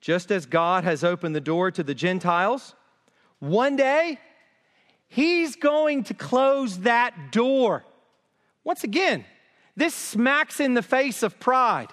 Just 0.00 0.30
as 0.30 0.46
God 0.46 0.84
has 0.84 1.04
opened 1.04 1.34
the 1.34 1.40
door 1.40 1.70
to 1.70 1.82
the 1.82 1.94
Gentiles, 1.94 2.74
one 3.38 3.76
day 3.76 4.18
He's 5.14 5.54
going 5.54 6.02
to 6.04 6.14
close 6.14 6.80
that 6.80 7.30
door. 7.30 7.84
Once 8.64 8.82
again, 8.82 9.24
this 9.76 9.94
smacks 9.94 10.58
in 10.58 10.74
the 10.74 10.82
face 10.82 11.22
of 11.22 11.38
pride 11.38 11.92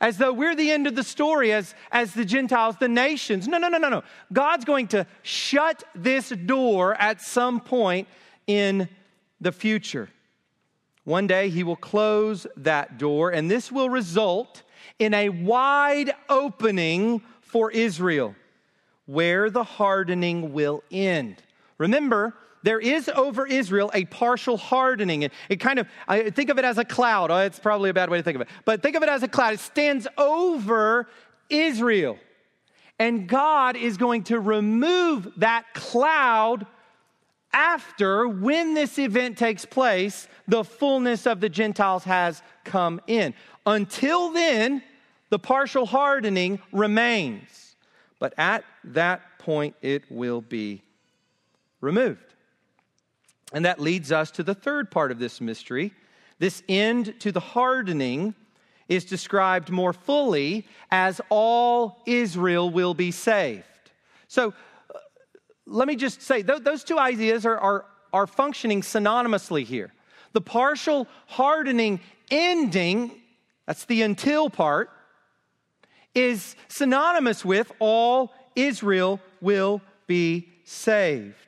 as 0.00 0.18
though 0.18 0.32
we're 0.32 0.54
the 0.54 0.70
end 0.70 0.86
of 0.86 0.94
the 0.94 1.02
story 1.02 1.52
as, 1.52 1.74
as 1.90 2.14
the 2.14 2.24
Gentiles, 2.24 2.76
the 2.78 2.88
nations. 2.88 3.48
No, 3.48 3.58
no, 3.58 3.68
no, 3.68 3.78
no, 3.78 3.88
no. 3.88 4.02
God's 4.32 4.64
going 4.64 4.88
to 4.88 5.06
shut 5.22 5.84
this 5.94 6.28
door 6.28 6.94
at 6.94 7.20
some 7.20 7.60
point 7.60 8.06
in 8.46 8.88
the 9.40 9.52
future. 9.52 10.08
One 11.04 11.26
day 11.26 11.48
he 11.48 11.64
will 11.64 11.76
close 11.76 12.46
that 12.58 12.98
door, 12.98 13.30
and 13.30 13.50
this 13.50 13.72
will 13.72 13.88
result 13.88 14.62
in 14.98 15.14
a 15.14 15.30
wide 15.30 16.12
opening 16.28 17.22
for 17.40 17.70
Israel 17.70 18.34
where 19.06 19.48
the 19.48 19.64
hardening 19.64 20.52
will 20.52 20.84
end. 20.90 21.42
Remember, 21.78 22.34
there 22.62 22.80
is 22.80 23.08
over 23.08 23.46
Israel 23.46 23.90
a 23.94 24.04
partial 24.06 24.56
hardening. 24.56 25.22
It, 25.22 25.32
it 25.48 25.56
kind 25.56 25.78
of, 25.78 25.86
I 26.06 26.30
think 26.30 26.50
of 26.50 26.58
it 26.58 26.64
as 26.64 26.78
a 26.78 26.84
cloud. 26.84 27.30
Oh, 27.30 27.38
it's 27.38 27.58
probably 27.58 27.90
a 27.90 27.94
bad 27.94 28.10
way 28.10 28.18
to 28.18 28.22
think 28.22 28.36
of 28.36 28.42
it. 28.42 28.48
But 28.64 28.82
think 28.82 28.96
of 28.96 29.02
it 29.02 29.08
as 29.08 29.22
a 29.22 29.28
cloud. 29.28 29.54
It 29.54 29.60
stands 29.60 30.06
over 30.16 31.08
Israel. 31.48 32.18
And 32.98 33.28
God 33.28 33.76
is 33.76 33.96
going 33.96 34.24
to 34.24 34.40
remove 34.40 35.28
that 35.36 35.64
cloud 35.74 36.66
after, 37.52 38.28
when 38.28 38.74
this 38.74 38.98
event 38.98 39.38
takes 39.38 39.64
place, 39.64 40.28
the 40.46 40.64
fullness 40.64 41.26
of 41.26 41.40
the 41.40 41.48
Gentiles 41.48 42.04
has 42.04 42.42
come 42.64 43.00
in. 43.06 43.34
Until 43.64 44.32
then, 44.32 44.82
the 45.30 45.38
partial 45.38 45.86
hardening 45.86 46.58
remains. 46.72 47.76
But 48.18 48.34
at 48.36 48.64
that 48.84 49.38
point, 49.38 49.76
it 49.80 50.04
will 50.10 50.40
be 50.40 50.82
removed. 51.80 52.27
And 53.52 53.64
that 53.64 53.80
leads 53.80 54.12
us 54.12 54.30
to 54.32 54.42
the 54.42 54.54
third 54.54 54.90
part 54.90 55.10
of 55.10 55.18
this 55.18 55.40
mystery. 55.40 55.92
This 56.38 56.62
end 56.68 57.14
to 57.20 57.32
the 57.32 57.40
hardening 57.40 58.34
is 58.88 59.04
described 59.04 59.70
more 59.70 59.92
fully 59.92 60.66
as 60.90 61.20
all 61.28 62.02
Israel 62.06 62.70
will 62.70 62.94
be 62.94 63.10
saved. 63.10 63.64
So 64.28 64.54
uh, 64.94 64.98
let 65.66 65.88
me 65.88 65.96
just 65.96 66.22
say 66.22 66.42
th- 66.42 66.62
those 66.62 66.84
two 66.84 66.98
ideas 66.98 67.44
are, 67.44 67.58
are, 67.58 67.84
are 68.12 68.26
functioning 68.26 68.82
synonymously 68.82 69.64
here. 69.64 69.92
The 70.32 70.40
partial 70.40 71.06
hardening 71.26 72.00
ending, 72.30 73.12
that's 73.66 73.84
the 73.86 74.02
until 74.02 74.50
part, 74.50 74.90
is 76.14 76.56
synonymous 76.68 77.44
with 77.44 77.70
all 77.78 78.32
Israel 78.54 79.20
will 79.40 79.80
be 80.06 80.48
saved. 80.64 81.47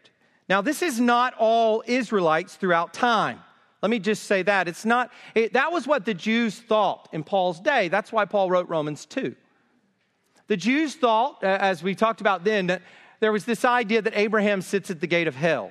Now, 0.51 0.61
this 0.61 0.83
is 0.83 0.99
not 0.99 1.33
all 1.39 1.85
Israelites 1.87 2.57
throughout 2.57 2.93
time. 2.93 3.39
Let 3.83 3.89
me 3.89 4.01
just 4.01 4.25
say 4.25 4.43
that. 4.43 4.67
It's 4.67 4.85
not, 4.85 5.13
it, 5.37 5.53
that 5.53 5.71
was 5.71 5.87
what 5.87 6.05
the 6.05 6.13
Jews 6.13 6.59
thought 6.59 7.09
in 7.13 7.23
Paul's 7.23 7.61
day. 7.61 7.87
That's 7.87 8.11
why 8.11 8.25
Paul 8.25 8.51
wrote 8.51 8.69
Romans 8.69 9.07
2. 9.07 9.37
The 10.49 10.57
Jews 10.57 10.97
thought, 10.97 11.45
as 11.45 11.85
we 11.85 11.95
talked 11.95 12.21
about 12.21 12.43
then, 12.43 12.67
that 12.67 12.83
there 13.21 13.31
was 13.31 13.45
this 13.45 13.65
idea 13.65 14.03
that 14.03 14.13
Abraham 14.17 14.61
sits 14.61 14.91
at 14.91 15.01
the 15.01 15.07
gate 15.07 15.29
of 15.29 15.37
hell. 15.37 15.71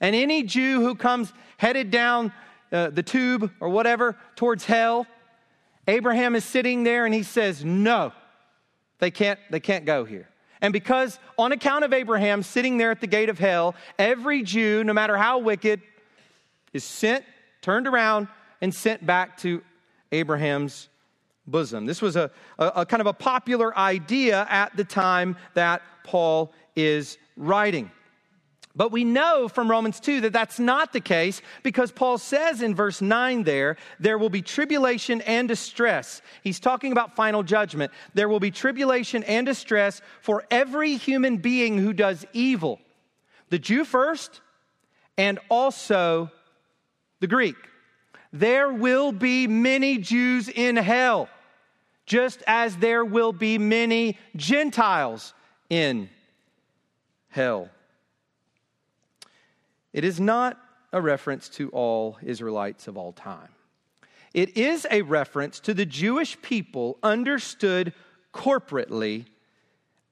And 0.00 0.16
any 0.16 0.42
Jew 0.42 0.80
who 0.80 0.94
comes 0.94 1.30
headed 1.58 1.90
down 1.90 2.32
uh, 2.72 2.88
the 2.88 3.02
tube 3.02 3.52
or 3.60 3.68
whatever 3.68 4.16
towards 4.36 4.64
hell, 4.64 5.06
Abraham 5.86 6.34
is 6.34 6.46
sitting 6.46 6.82
there 6.82 7.04
and 7.04 7.14
he 7.14 7.22
says, 7.22 7.62
No, 7.62 8.12
they 9.00 9.10
can't, 9.10 9.38
they 9.50 9.60
can't 9.60 9.84
go 9.84 10.06
here. 10.06 10.31
And 10.62 10.72
because, 10.72 11.18
on 11.36 11.50
account 11.50 11.84
of 11.84 11.92
Abraham 11.92 12.42
sitting 12.42 12.78
there 12.78 12.92
at 12.92 13.00
the 13.00 13.08
gate 13.08 13.28
of 13.28 13.38
hell, 13.38 13.74
every 13.98 14.42
Jew, 14.42 14.84
no 14.84 14.92
matter 14.92 15.16
how 15.16 15.38
wicked, 15.38 15.82
is 16.72 16.84
sent, 16.84 17.24
turned 17.60 17.88
around, 17.88 18.28
and 18.60 18.72
sent 18.72 19.04
back 19.04 19.36
to 19.38 19.60
Abraham's 20.12 20.88
bosom. 21.48 21.84
This 21.84 22.00
was 22.00 22.14
a, 22.14 22.30
a, 22.60 22.66
a 22.76 22.86
kind 22.86 23.00
of 23.00 23.08
a 23.08 23.12
popular 23.12 23.76
idea 23.76 24.46
at 24.48 24.76
the 24.76 24.84
time 24.84 25.36
that 25.54 25.82
Paul 26.04 26.52
is 26.76 27.18
writing. 27.36 27.90
But 28.74 28.90
we 28.90 29.04
know 29.04 29.48
from 29.48 29.70
Romans 29.70 30.00
2 30.00 30.22
that 30.22 30.32
that's 30.32 30.58
not 30.58 30.94
the 30.94 31.00
case 31.00 31.42
because 31.62 31.92
Paul 31.92 32.16
says 32.16 32.62
in 32.62 32.74
verse 32.74 33.02
9 33.02 33.42
there, 33.42 33.76
there 34.00 34.16
will 34.16 34.30
be 34.30 34.40
tribulation 34.40 35.20
and 35.22 35.46
distress. 35.46 36.22
He's 36.42 36.58
talking 36.58 36.90
about 36.90 37.14
final 37.14 37.42
judgment. 37.42 37.92
There 38.14 38.30
will 38.30 38.40
be 38.40 38.50
tribulation 38.50 39.24
and 39.24 39.44
distress 39.44 40.00
for 40.22 40.44
every 40.50 40.96
human 40.96 41.36
being 41.36 41.76
who 41.76 41.92
does 41.92 42.24
evil, 42.32 42.80
the 43.50 43.58
Jew 43.58 43.84
first, 43.84 44.40
and 45.18 45.38
also 45.50 46.30
the 47.20 47.26
Greek. 47.26 47.56
There 48.32 48.72
will 48.72 49.12
be 49.12 49.46
many 49.46 49.98
Jews 49.98 50.48
in 50.48 50.76
hell, 50.76 51.28
just 52.06 52.42
as 52.46 52.78
there 52.78 53.04
will 53.04 53.34
be 53.34 53.58
many 53.58 54.18
Gentiles 54.34 55.34
in 55.68 56.08
hell. 57.28 57.68
It 59.92 60.04
is 60.04 60.20
not 60.20 60.58
a 60.92 61.00
reference 61.00 61.48
to 61.50 61.68
all 61.70 62.18
Israelites 62.22 62.88
of 62.88 62.96
all 62.96 63.12
time. 63.12 63.48
It 64.34 64.56
is 64.56 64.86
a 64.90 65.02
reference 65.02 65.60
to 65.60 65.74
the 65.74 65.86
Jewish 65.86 66.40
people 66.40 66.98
understood 67.02 67.92
corporately 68.32 69.26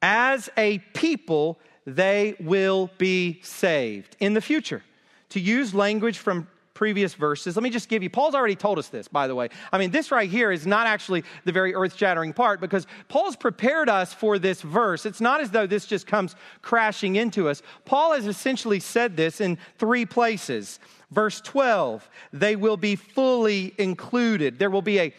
as 0.01 0.49
a 0.57 0.79
people 0.93 1.59
they 1.85 2.35
will 2.39 2.91
be 2.97 3.39
saved 3.43 4.15
in 4.19 4.33
the 4.33 4.41
future. 4.41 4.83
To 5.29 5.39
use 5.39 5.73
language 5.73 6.17
from 6.17 6.47
previous 6.81 7.13
verses. 7.13 7.55
Let 7.55 7.61
me 7.61 7.69
just 7.69 7.89
give 7.89 8.01
you, 8.01 8.09
Paul's 8.09 8.33
already 8.33 8.55
told 8.55 8.79
us 8.79 8.87
this, 8.87 9.07
by 9.07 9.27
the 9.27 9.35
way. 9.35 9.49
I 9.71 9.77
mean, 9.77 9.91
this 9.91 10.09
right 10.09 10.27
here 10.27 10.51
is 10.51 10.65
not 10.65 10.87
actually 10.87 11.23
the 11.45 11.51
very 11.51 11.75
earth 11.75 11.95
shattering 11.95 12.33
part 12.33 12.59
because 12.59 12.87
Paul's 13.07 13.35
prepared 13.35 13.87
us 13.87 14.15
for 14.15 14.39
this 14.39 14.63
verse. 14.63 15.05
It's 15.05 15.21
not 15.21 15.41
as 15.41 15.51
though 15.51 15.67
this 15.67 15.85
just 15.85 16.07
comes 16.07 16.35
crashing 16.63 17.17
into 17.17 17.47
us. 17.49 17.61
Paul 17.85 18.13
has 18.13 18.25
essentially 18.25 18.79
said 18.79 19.15
this 19.15 19.41
in 19.41 19.59
three 19.77 20.07
places. 20.07 20.79
Verse 21.11 21.39
12, 21.41 22.09
they 22.33 22.55
will 22.55 22.77
be 22.77 22.95
fully 22.95 23.75
included. 23.77 24.57
There 24.57 24.71
will 24.71 24.81
be 24.81 25.01
a 25.01 25.13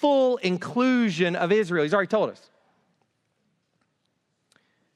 full 0.00 0.38
inclusion 0.38 1.36
of 1.36 1.52
Israel. 1.52 1.84
He's 1.84 1.94
already 1.94 2.08
told 2.08 2.30
us. 2.30 2.50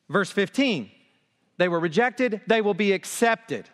Verse 0.09 0.33
15 0.33 0.91
they 1.59 1.69
were 1.69 1.79
rejected, 1.79 2.41
they 2.49 2.61
will 2.61 2.75
be 2.75 2.93
accepted. 2.93 3.69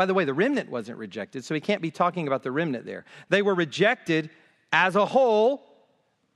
By 0.00 0.06
the 0.06 0.14
way, 0.14 0.24
the 0.24 0.32
remnant 0.32 0.70
wasn't 0.70 0.96
rejected, 0.96 1.44
so 1.44 1.54
he 1.54 1.60
can't 1.60 1.82
be 1.82 1.90
talking 1.90 2.26
about 2.26 2.42
the 2.42 2.50
remnant 2.50 2.86
there. 2.86 3.04
They 3.28 3.42
were 3.42 3.54
rejected 3.54 4.30
as 4.72 4.96
a 4.96 5.04
whole, 5.04 5.62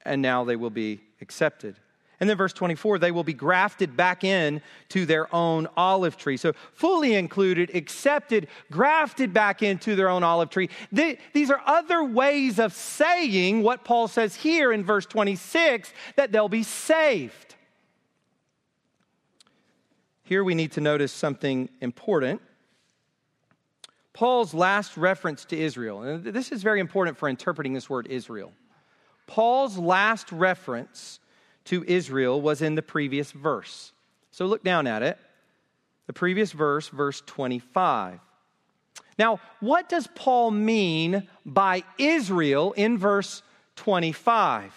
and 0.05 0.21
now 0.21 0.45
they 0.45 0.55
will 0.55 0.69
be 0.69 1.01
accepted. 1.23 1.77
And 2.21 2.29
then 2.29 2.37
verse 2.37 2.53
24, 2.53 2.99
they 2.99 3.11
will 3.11 3.25
be 3.25 3.33
grafted 3.33 3.97
back 3.97 4.23
in 4.23 4.61
to 4.91 5.07
their 5.07 5.35
own 5.35 5.67
olive 5.79 6.19
tree. 6.19 6.37
So 6.37 6.53
fully 6.75 7.15
included, 7.15 7.75
accepted, 7.75 8.49
grafted 8.71 9.33
back 9.33 9.63
into 9.63 9.97
their 9.97 10.11
own 10.11 10.23
olive 10.23 10.51
tree. 10.51 10.69
They, 10.93 11.17
these 11.33 11.51
are 11.51 11.63
other 11.65 12.05
ways 12.05 12.59
of 12.59 12.75
saying 12.75 13.63
what 13.63 13.83
Paul 13.83 14.09
says 14.09 14.35
here 14.37 14.75
in 14.75 14.85
verse 14.85 15.07
26 15.07 15.91
that 16.17 16.33
they'll 16.33 16.51
be 16.51 16.65
saved. 16.65 17.55
Here 20.23 20.45
we 20.45 20.55
need 20.55 20.73
to 20.73 20.83
notice 20.83 21.13
something 21.13 21.71
important. 21.81 22.43
Paul's 24.15 24.55
last 24.55 24.97
reference 24.97 25.45
to 25.47 25.59
Israel, 25.59 26.03
and 26.03 26.25
this 26.25 26.53
is 26.53 26.63
very 26.63 26.79
important 26.81 27.19
for 27.19 27.29
interpreting 27.29 27.75
this 27.75 27.91
word 27.91 28.07
Israel. 28.09 28.53
Paul's 29.27 29.77
last 29.77 30.31
reference 30.31 31.19
to 31.65 31.85
Israel 31.87 32.41
was 32.41 32.63
in 32.63 32.77
the 32.77 32.83
previous 32.83 33.33
verse. 33.33 33.93
So 34.31 34.47
look 34.47 34.63
down 34.63 34.87
at 34.87 35.03
it. 35.03 35.19
The 36.07 36.13
previous 36.13 36.53
verse, 36.53 36.89
verse 36.89 37.23
25. 37.27 38.21
Now, 39.19 39.41
what 39.61 39.89
does 39.89 40.07
Paul 40.15 40.51
mean 40.51 41.29
by 41.45 41.83
Israel 41.99 42.73
in 42.73 42.99
verse 42.99 43.43
25? 43.77 44.75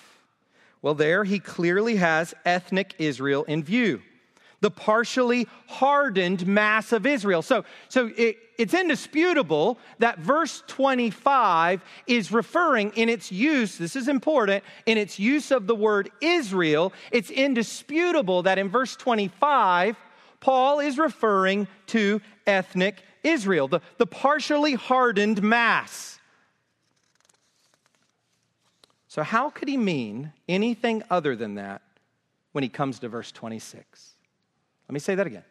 Well, 0.81 0.95
there 0.95 1.23
he 1.23 1.39
clearly 1.39 1.97
has 1.97 2.33
ethnic 2.43 2.95
Israel 2.97 3.43
in 3.43 3.63
view 3.63 4.01
the 4.61 4.71
partially 4.71 5.47
hardened 5.67 6.47
mass 6.47 6.91
of 6.91 7.05
Israel. 7.05 7.41
So, 7.41 7.63
so 7.89 8.09
it, 8.17 8.37
it's 8.57 8.73
indisputable 8.73 9.77
that 9.99 10.19
verse 10.19 10.63
25 10.67 11.83
is 12.07 12.31
referring 12.31 12.91
in 12.91 13.07
its 13.07 13.31
use, 13.31 13.77
this 13.77 13.95
is 13.95 14.07
important, 14.07 14.63
in 14.85 14.97
its 14.97 15.19
use 15.19 15.51
of 15.51 15.67
the 15.67 15.75
word 15.75 16.09
Israel, 16.21 16.91
it's 17.11 17.29
indisputable 17.29 18.43
that 18.43 18.57
in 18.57 18.69
verse 18.69 18.95
25, 18.95 19.95
Paul 20.39 20.79
is 20.79 20.97
referring 20.97 21.67
to 21.87 22.21
ethnic 22.45 23.03
Israel, 23.23 23.67
the, 23.67 23.81
the 23.97 24.07
partially 24.07 24.73
hardened 24.73 25.43
mass. 25.43 26.19
So, 29.07 29.23
how 29.23 29.49
could 29.49 29.67
he 29.67 29.77
mean 29.77 30.31
anything 30.47 31.03
other 31.09 31.35
than 31.35 31.55
that 31.55 31.81
when 32.51 32.63
he 32.63 32.69
comes 32.69 32.99
to 32.99 33.09
verse 33.09 33.31
26? 33.31 34.16
Let 34.87 34.93
me 34.93 34.99
say 34.99 35.15
that 35.15 35.27
again. 35.27 35.43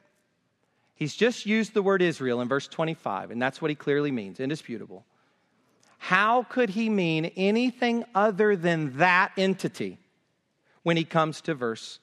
He's 0.94 1.14
just 1.14 1.44
used 1.44 1.74
the 1.74 1.82
word 1.82 2.00
Israel 2.00 2.40
in 2.40 2.48
verse 2.48 2.68
25, 2.68 3.30
and 3.30 3.40
that's 3.40 3.60
what 3.60 3.70
he 3.70 3.74
clearly 3.74 4.10
means, 4.10 4.40
indisputable. 4.40 5.04
How 5.98 6.44
could 6.44 6.70
he 6.70 6.88
mean 6.88 7.26
anything 7.36 8.04
other 8.14 8.56
than 8.56 8.96
that 8.96 9.32
entity 9.36 9.98
when 10.82 10.96
he 10.96 11.04
comes 11.04 11.42
to 11.42 11.54
verse 11.54 11.98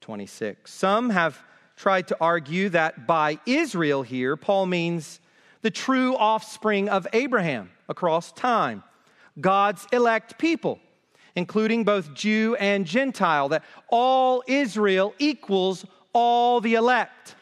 26? 0.00 0.72
Some 0.72 1.10
have 1.10 1.40
tried 1.76 2.08
to 2.08 2.16
argue 2.20 2.68
that 2.70 3.06
by 3.06 3.38
Israel 3.46 4.02
here, 4.02 4.36
Paul 4.36 4.66
means 4.66 5.20
the 5.62 5.70
true 5.70 6.16
offspring 6.16 6.88
of 6.88 7.06
Abraham 7.12 7.70
across 7.88 8.32
time, 8.32 8.82
God's 9.40 9.86
elect 9.92 10.38
people, 10.38 10.80
including 11.36 11.84
both 11.84 12.14
Jew 12.14 12.56
and 12.56 12.86
Gentile, 12.86 13.50
that 13.50 13.64
all 13.88 14.42
Israel 14.46 15.14
equals 15.18 15.84
all 16.16 16.62
the 16.62 16.74
elect. 16.74 17.34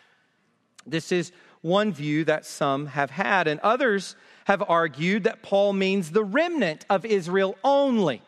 This 0.85 1.12
is 1.12 1.31
one 1.61 1.93
view 1.93 2.25
that 2.25 2.45
some 2.45 2.87
have 2.87 3.11
had, 3.11 3.47
and 3.47 3.61
others 3.61 4.16
have 4.47 4.62
argued 4.68 5.25
that 5.25 5.43
Paul 5.43 5.72
means 5.72 6.11
the 6.11 6.25
remnant 6.25 6.85
of 6.91 7.05
Israel 7.05 7.57
only. 7.62 8.20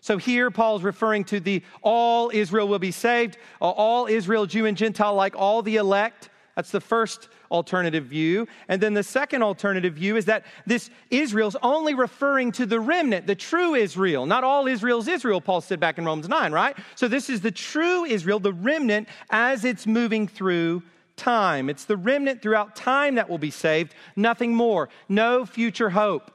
So 0.00 0.18
here, 0.18 0.52
Paul's 0.52 0.84
referring 0.84 1.24
to 1.24 1.40
the 1.40 1.62
all 1.82 2.30
Israel 2.32 2.68
will 2.68 2.78
be 2.78 2.92
saved, 2.92 3.38
uh, 3.60 3.70
all 3.70 4.06
Israel, 4.06 4.46
Jew 4.46 4.66
and 4.66 4.76
Gentile, 4.76 5.14
like 5.14 5.34
all 5.36 5.62
the 5.62 5.76
elect. 5.76 6.30
That's 6.54 6.70
the 6.70 6.80
first 6.80 7.28
alternative 7.50 8.04
view. 8.04 8.46
And 8.68 8.80
then 8.80 8.92
the 8.92 9.02
second 9.02 9.42
alternative 9.42 9.94
view 9.94 10.16
is 10.16 10.26
that 10.26 10.44
this 10.66 10.90
Israel's 11.10 11.56
only 11.62 11.94
referring 11.94 12.52
to 12.52 12.66
the 12.66 12.78
remnant, 12.78 13.26
the 13.26 13.34
true 13.34 13.74
Israel. 13.74 14.26
Not 14.26 14.44
all 14.44 14.66
Israel's 14.66 15.08
Israel, 15.08 15.40
Paul 15.40 15.62
said 15.62 15.80
back 15.80 15.96
in 15.96 16.04
Romans 16.04 16.28
9, 16.28 16.52
right? 16.52 16.76
So 16.94 17.08
this 17.08 17.30
is 17.30 17.40
the 17.40 17.50
true 17.50 18.04
Israel, 18.04 18.38
the 18.38 18.52
remnant, 18.52 19.08
as 19.30 19.64
it's 19.64 19.86
moving 19.86 20.28
through 20.28 20.82
time. 21.16 21.70
It's 21.70 21.84
the 21.84 21.96
remnant 21.96 22.42
throughout 22.42 22.76
time 22.76 23.14
that 23.14 23.30
will 23.30 23.38
be 23.38 23.50
saved, 23.50 23.94
nothing 24.14 24.54
more. 24.54 24.90
No 25.08 25.46
future 25.46 25.90
hope. 25.90 26.30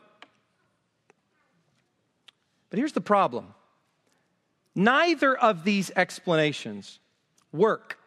But 2.70 2.80
here's 2.80 2.94
the 2.94 3.02
problem 3.02 3.54
neither 4.76 5.38
of 5.38 5.64
these 5.64 5.92
explanations 5.96 7.00
work. 7.52 7.98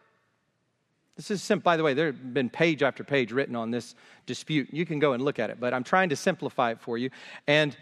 This 1.21 1.29
is 1.29 1.43
simple, 1.43 1.61
by 1.61 1.77
the 1.77 1.83
way, 1.83 1.93
there 1.93 2.07
have 2.07 2.33
been 2.33 2.49
page 2.49 2.81
after 2.81 3.03
page 3.03 3.31
written 3.31 3.55
on 3.55 3.69
this 3.69 3.93
dispute. 4.25 4.69
You 4.73 4.87
can 4.87 4.97
go 4.97 5.13
and 5.13 5.23
look 5.23 5.37
at 5.37 5.51
it, 5.51 5.59
but 5.59 5.71
I'm 5.71 5.83
trying 5.83 6.09
to 6.09 6.15
simplify 6.15 6.71
it 6.71 6.81
for 6.81 6.97
you. 6.97 7.11
And 7.45 7.77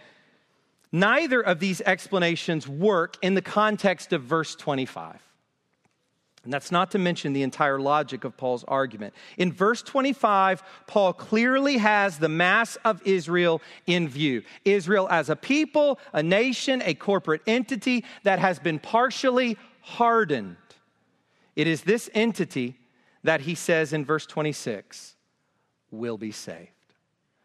neither 0.92 1.40
of 1.40 1.62
these 1.62 1.80
explanations 1.80 2.68
work 2.68 3.16
in 3.22 3.36
the 3.36 3.42
context 3.42 4.12
of 4.12 4.24
verse 4.24 4.58
25. 4.58 5.24
And 6.44 6.52
that's 6.52 6.70
not 6.70 6.92
to 6.92 7.00
mention 7.00 7.32
the 7.32 7.44
entire 7.44 7.80
logic 7.80 8.26
of 8.26 8.36
Paul's 8.36 8.66
argument. 8.66 9.14
In 9.38 9.54
verse 9.54 9.82
25, 9.84 10.62
Paul 10.86 11.14
clearly 11.14 11.78
has 11.78 12.20
the 12.20 12.28
mass 12.28 12.76
of 12.84 13.02
Israel 13.06 13.62
in 13.88 14.10
view. 14.10 14.44
Israel 14.66 15.08
as 15.10 15.30
a 15.30 15.38
people, 15.38 15.98
a 16.12 16.22
nation, 16.22 16.82
a 16.84 16.94
corporate 16.94 17.44
entity 17.48 18.04
that 18.24 18.40
has 18.40 18.60
been 18.60 18.80
partially 18.80 19.58
hardened. 19.80 20.58
It 21.56 21.68
is 21.68 21.84
this 21.84 22.10
entity 22.14 22.76
that 23.30 23.42
he 23.42 23.54
says 23.54 23.94
in 23.94 24.04
verse 24.04 24.26
26 24.26 25.16
will 25.92 26.18
be 26.18 26.32
saved. 26.32 26.72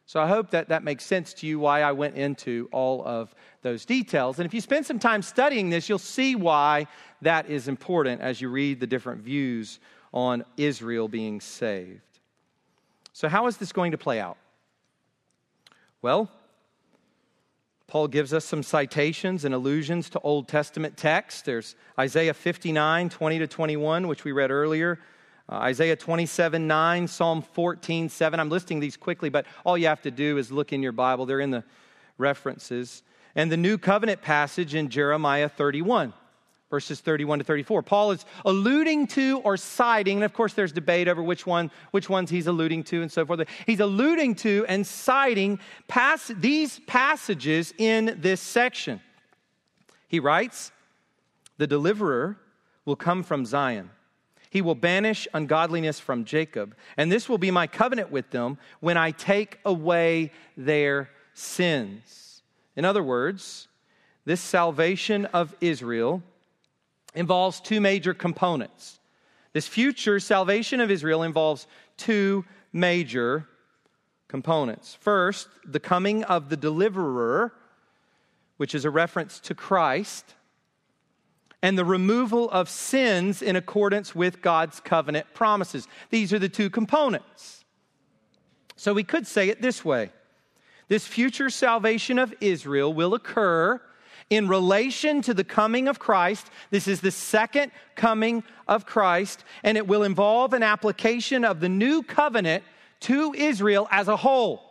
So 0.07 0.19
I 0.19 0.27
hope 0.27 0.49
that 0.53 0.71
that 0.71 0.83
makes 0.83 1.05
sense 1.05 1.35
to 1.35 1.47
you 1.47 1.59
why 1.59 1.83
I 1.83 1.93
went 1.93 2.17
into 2.17 2.71
all 2.73 3.07
of 3.07 3.35
those 3.61 3.85
details. 3.85 4.39
And 4.39 4.47
if 4.47 4.55
you 4.55 4.63
spend 4.63 4.87
some 4.87 4.99
time 4.99 5.21
studying 5.21 5.69
this, 5.69 5.87
you'll 5.87 5.99
see 5.99 6.37
why 6.37 6.87
that 7.21 7.51
is 7.51 7.69
important 7.69 8.23
as 8.23 8.41
you 8.41 8.49
read 8.49 8.81
the 8.81 8.87
different 8.87 9.21
views 9.21 9.79
on 10.15 10.47
Israel 10.57 11.07
being 11.07 11.39
saved. 11.43 12.01
So, 13.13 13.29
how 13.29 13.47
is 13.47 13.59
this 13.59 13.71
going 13.71 13.93
to 13.93 13.99
play 13.99 14.21
out? 14.21 14.39
Well, 16.01 16.31
Paul 17.89 18.09
gives 18.09 18.33
us 18.33 18.47
some 18.47 18.63
citations 18.63 19.45
and 19.45 19.55
allusions 19.55 20.09
to 20.11 20.21
Old 20.21 20.49
Testament 20.49 20.97
texts. 20.97 21.43
There's 21.43 21.77
Isaiah 21.99 22.33
59, 22.33 23.11
20 23.11 23.39
to 23.41 23.47
21, 23.47 24.09
which 24.09 24.25
we 24.25 24.33
read 24.33 24.51
earlier. 24.51 24.99
Uh, 25.49 25.57
Isaiah 25.57 25.97
27 25.97 26.67
9, 26.67 27.09
Psalm 27.09 27.43
14 27.43 28.09
7. 28.09 28.41
I'm 28.41 28.49
listing 28.49 28.81
these 28.81 28.97
quickly, 28.97 29.29
but 29.29 29.47
all 29.65 29.77
you 29.77 29.87
have 29.89 30.03
to 30.03 30.11
do 30.11 30.39
is 30.39 30.51
look 30.51 30.73
in 30.73 30.83
your 30.83 30.93
Bible. 30.93 31.27
They're 31.27 31.41
in 31.41 31.51
the 31.51 31.65
references. 32.17 33.03
And 33.35 33.51
the 33.51 33.57
new 33.57 33.77
covenant 33.77 34.23
passage 34.23 34.75
in 34.75 34.89
Jeremiah 34.89 35.49
31, 35.49 36.15
verses 36.71 37.01
31 37.01 37.41
to 37.41 37.45
34. 37.45 37.83
Paul 37.83 38.13
is 38.13 38.25
alluding 38.45 39.09
to 39.09 39.41
or 39.41 39.57
citing, 39.57 40.19
and 40.19 40.25
of 40.25 40.33
course 40.33 40.55
there's 40.55 40.73
debate 40.73 41.09
over 41.09 41.23
which 41.23 41.47
one, 41.47 41.71
which 41.91 42.09
ones 42.09 42.31
he's 42.31 42.47
alluding 42.47 42.85
to 42.85 43.03
and 43.03 43.11
so 43.11 43.27
forth. 43.27 43.47
He's 43.67 43.81
alluding 43.81 44.37
to 44.37 44.65
and 44.69 44.87
citing 44.87 45.59
pass, 45.89 46.31
these 46.37 46.81
passages 46.87 47.75
in 47.77 48.17
this 48.21 48.41
section. 48.41 49.01
He 50.09 50.21
writes, 50.21 50.71
The 51.59 51.67
deliverer 51.67 52.39
will 52.85 52.97
come 52.97 53.23
from 53.25 53.45
Zion 53.45 53.91
he 54.55 54.63
will 54.63 54.77
banish 54.77 55.27
ungodliness 55.35 55.99
from 55.99 56.25
Jacob, 56.25 56.77
and 56.97 57.11
this 57.11 57.29
will 57.29 57.39
be 57.39 57.51
my 57.51 57.67
covenant 57.67 58.13
with 58.13 58.31
them 58.31 58.57
when 58.79 58.97
I 58.97 59.11
take 59.11 59.59
away 59.65 60.31
their 60.57 61.11
sins. 61.33 62.41
In 62.77 62.85
other 62.85 63.03
words, 63.03 63.67
this 64.25 64.41
salvation 64.41 65.27
of 65.27 65.57
Israel 65.61 66.23
involves 67.17 67.59
two 67.59 67.81
major 67.81 68.15
components. 68.15 69.01
This 69.53 69.67
future 69.67 70.21
salvation 70.21 70.81
of 70.81 70.89
Israel 70.89 71.25
involves 71.25 71.67
two 71.97 72.45
major 72.73 73.49
components. 74.29 74.97
First, 75.01 75.49
the 75.67 75.81
coming 75.81 76.23
of 76.23 76.49
the 76.49 76.57
deliverer, 76.57 77.53
which 78.59 78.73
is 78.73 78.85
a 78.85 78.91
reference 78.91 79.41
to 79.41 79.55
Christ 79.57 80.37
and 81.65 81.79
the 81.79 81.85
removal 81.85 82.51
of 82.51 82.69
sins 82.69 83.41
in 83.41 83.57
accordance 83.57 84.15
with 84.15 84.43
God's 84.43 84.81
covenant 84.81 85.33
promises. 85.33 85.89
These 86.11 86.31
are 86.35 86.39
the 86.39 86.51
two 86.51 86.69
components. 86.69 87.65
So 88.77 88.93
we 88.93 89.03
could 89.03 89.27
say 89.27 89.49
it 89.49 89.63
this 89.63 89.83
way 89.83 90.11
this 90.89 91.07
future 91.07 91.49
salvation 91.49 92.19
of 92.19 92.35
Israel 92.43 92.93
will 92.93 93.15
occur 93.15 93.81
in 94.29 94.47
relation 94.47 95.23
to 95.23 95.33
the 95.33 95.43
coming 95.43 95.89
of 95.89 95.99
Christ. 95.99 96.51
This 96.69 96.87
is 96.87 97.01
the 97.01 97.11
second 97.11 97.73
coming 97.97 98.45
of 98.69 98.85
Christ, 98.85 99.43
and 99.63 99.79
it 99.79 99.87
will 99.87 100.03
involve 100.03 100.53
an 100.53 100.63
application 100.63 101.47
of 101.47 101.61
the 101.61 101.71
new 101.71 102.03
covenant 102.03 102.63
to 103.01 103.33
Israel 103.33 103.89
as 103.91 104.09
a 104.09 104.19
whole. 104.19 104.64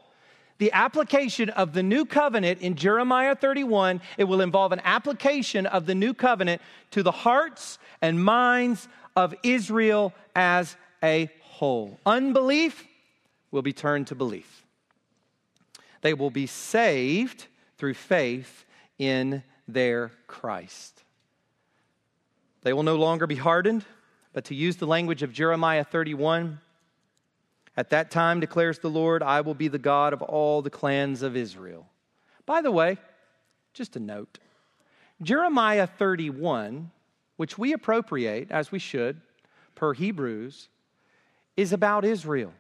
The 0.64 0.72
application 0.72 1.50
of 1.50 1.74
the 1.74 1.84
new 1.84 2.06
covenant 2.06 2.62
in 2.62 2.76
Jeremiah 2.76 3.36
31, 3.36 4.00
it 4.18 4.24
will 4.24 4.40
involve 4.40 4.72
an 4.72 4.80
application 4.86 5.66
of 5.66 5.86
the 5.86 5.94
new 5.94 6.14
covenant 6.14 6.62
to 6.92 7.04
the 7.04 7.12
hearts 7.12 7.80
and 8.02 8.24
minds 8.24 8.88
of 9.14 9.36
Israel 9.44 10.14
as 10.38 10.78
a 11.04 11.30
whole. 11.42 12.00
Unbelief 12.06 12.88
will 13.52 13.62
be 13.62 13.74
turned 13.74 14.08
to 14.08 14.16
belief. 14.16 14.66
They 16.00 16.14
will 16.14 16.32
be 16.32 16.48
saved 16.48 17.48
through 17.78 17.96
faith 17.96 18.64
in 18.98 19.44
their 19.68 20.12
Christ. 20.28 21.04
They 22.62 22.72
will 22.72 22.84
no 22.84 22.96
longer 22.96 23.28
be 23.28 23.36
hardened, 23.36 23.84
but 24.32 24.46
to 24.46 24.56
use 24.56 24.78
the 24.78 24.88
language 24.88 25.24
of 25.24 25.34
Jeremiah 25.34 25.84
31, 25.84 26.62
at 27.76 27.90
that 27.90 28.12
time, 28.12 28.40
declares 28.40 28.80
the 28.80 28.90
Lord, 28.90 29.24
I 29.24 29.42
will 29.42 29.56
be 29.56 29.68
the 29.68 29.80
God 29.80 30.14
of 30.14 30.22
all 30.22 30.62
the 30.62 30.70
clans 30.70 31.22
of 31.22 31.36
Israel. 31.36 31.88
By 32.46 32.62
the 32.62 32.72
way, 32.72 32.98
just 33.74 33.96
a 33.96 34.00
note 34.00 34.40
Jeremiah 35.22 35.88
31, 35.88 36.92
which 37.38 37.58
we 37.58 37.74
appropriate 37.74 38.52
as 38.52 38.72
we 38.72 38.80
should 38.80 39.22
per 39.76 39.94
Hebrews, 39.94 40.70
is 41.58 41.74
about 41.74 42.06
Israel. 42.06 42.54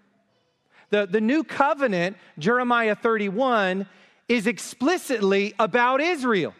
The, 0.89 1.05
the 1.05 1.21
new 1.21 1.43
covenant, 1.43 2.17
Jeremiah 2.37 2.95
31, 2.95 3.87
is 4.27 4.47
explicitly 4.47 5.53
about 5.59 6.01
Israel. 6.01 6.53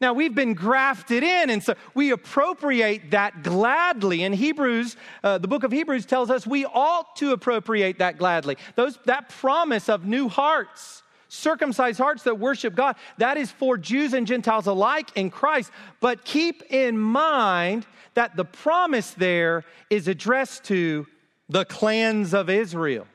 Now, 0.00 0.12
we've 0.12 0.34
been 0.34 0.54
grafted 0.54 1.24
in, 1.24 1.50
and 1.50 1.60
so 1.60 1.74
we 1.92 2.12
appropriate 2.12 3.10
that 3.10 3.42
gladly. 3.42 4.22
In 4.22 4.32
Hebrews, 4.32 4.96
uh, 5.24 5.38
the 5.38 5.48
book 5.48 5.64
of 5.64 5.72
Hebrews 5.72 6.06
tells 6.06 6.30
us 6.30 6.46
we 6.46 6.64
ought 6.66 7.16
to 7.16 7.32
appropriate 7.32 7.98
that 7.98 8.16
gladly. 8.16 8.56
Those, 8.76 8.96
that 9.06 9.28
promise 9.28 9.88
of 9.88 10.06
new 10.06 10.28
hearts, 10.28 11.02
circumcised 11.28 11.98
hearts 11.98 12.22
that 12.22 12.38
worship 12.38 12.76
God, 12.76 12.94
that 13.18 13.36
is 13.36 13.50
for 13.50 13.76
Jews 13.76 14.12
and 14.12 14.24
Gentiles 14.24 14.68
alike 14.68 15.10
in 15.16 15.30
Christ. 15.30 15.72
But 15.98 16.24
keep 16.24 16.62
in 16.70 16.96
mind 16.96 17.84
that 18.14 18.36
the 18.36 18.44
promise 18.44 19.10
there 19.12 19.64
is 19.90 20.06
addressed 20.06 20.62
to 20.64 21.08
the 21.48 21.64
clans 21.64 22.34
of 22.34 22.48
Israel. 22.48 23.06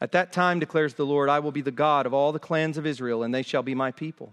At 0.00 0.12
that 0.12 0.30
time, 0.30 0.60
declares 0.60 0.94
the 0.94 1.06
Lord, 1.06 1.28
I 1.28 1.40
will 1.40 1.52
be 1.52 1.62
the 1.62 1.70
God 1.72 2.06
of 2.06 2.14
all 2.14 2.30
the 2.30 2.38
clans 2.38 2.78
of 2.78 2.86
Israel, 2.86 3.24
and 3.24 3.34
they 3.34 3.42
shall 3.42 3.62
be 3.62 3.74
my 3.74 3.90
people. 3.90 4.32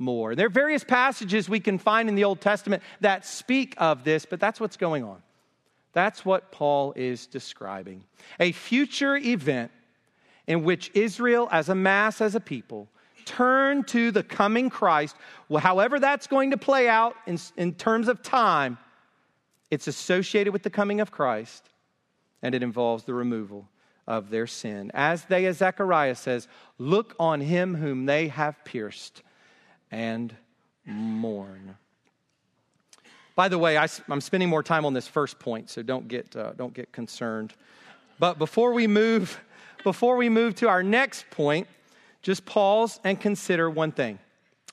more. 0.00 0.34
There 0.34 0.46
are 0.46 0.50
various 0.50 0.82
passages 0.82 1.48
we 1.48 1.60
can 1.60 1.78
find 1.78 2.08
in 2.08 2.14
the 2.14 2.24
Old 2.24 2.40
Testament 2.40 2.82
that 3.00 3.24
speak 3.26 3.74
of 3.78 4.02
this, 4.04 4.24
but 4.24 4.40
that's 4.40 4.58
what's 4.58 4.76
going 4.76 5.04
on. 5.04 5.22
That's 5.92 6.24
what 6.24 6.52
Paul 6.52 6.92
is 6.96 7.26
describing. 7.26 8.04
A 8.38 8.52
future 8.52 9.16
event 9.16 9.70
in 10.46 10.64
which 10.64 10.90
Israel, 10.94 11.48
as 11.52 11.68
a 11.68 11.74
mass, 11.74 12.20
as 12.20 12.34
a 12.34 12.40
people, 12.40 12.88
turn 13.24 13.84
to 13.84 14.10
the 14.10 14.22
coming 14.22 14.70
Christ. 14.70 15.16
However 15.58 16.00
that's 16.00 16.26
going 16.26 16.52
to 16.52 16.56
play 16.56 16.88
out 16.88 17.14
in, 17.26 17.38
in 17.56 17.74
terms 17.74 18.08
of 18.08 18.22
time, 18.22 18.78
it's 19.70 19.86
associated 19.86 20.52
with 20.52 20.62
the 20.62 20.70
coming 20.70 21.00
of 21.00 21.10
Christ, 21.10 21.68
and 22.42 22.54
it 22.54 22.62
involves 22.62 23.04
the 23.04 23.14
removal 23.14 23.68
of 24.06 24.30
their 24.30 24.46
sin. 24.46 24.90
As 24.94 25.24
they, 25.26 25.46
as 25.46 25.58
Zechariah 25.58 26.16
says, 26.16 26.48
look 26.78 27.14
on 27.20 27.40
him 27.40 27.76
whom 27.76 28.06
they 28.06 28.28
have 28.28 28.64
pierced 28.64 29.22
and 29.90 30.34
mourn. 30.86 31.76
By 33.34 33.48
the 33.48 33.58
way, 33.58 33.76
I, 33.78 33.88
am 34.10 34.20
spending 34.20 34.48
more 34.48 34.62
time 34.62 34.84
on 34.84 34.92
this 34.92 35.08
first 35.08 35.38
point, 35.38 35.70
so 35.70 35.82
don't 35.82 36.08
get, 36.08 36.34
uh, 36.36 36.52
don't 36.52 36.74
get 36.74 36.92
concerned. 36.92 37.54
But 38.18 38.38
before 38.38 38.72
we 38.72 38.86
move, 38.86 39.40
before 39.82 40.16
we 40.16 40.28
move 40.28 40.56
to 40.56 40.68
our 40.68 40.82
next 40.82 41.30
point, 41.30 41.66
just 42.22 42.44
pause 42.44 43.00
and 43.02 43.18
consider 43.18 43.70
one 43.70 43.92
thing 43.92 44.18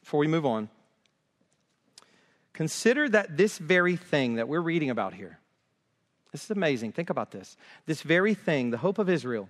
before 0.02 0.20
we 0.20 0.28
move 0.28 0.46
on. 0.46 0.70
Consider 2.54 3.08
that 3.10 3.38
this 3.38 3.58
very 3.58 3.96
thing 3.96 4.36
that 4.36 4.48
we're 4.48 4.60
reading 4.60 4.90
about 4.90 5.14
here, 5.14 5.40
this 6.32 6.44
is 6.44 6.52
amazing. 6.52 6.92
Think 6.92 7.10
about 7.10 7.32
this. 7.32 7.56
This 7.86 8.02
very 8.02 8.34
thing, 8.34 8.72
the 8.72 8.78
hope 8.78 9.00
of 9.00 9.10
Israel, 9.10 9.48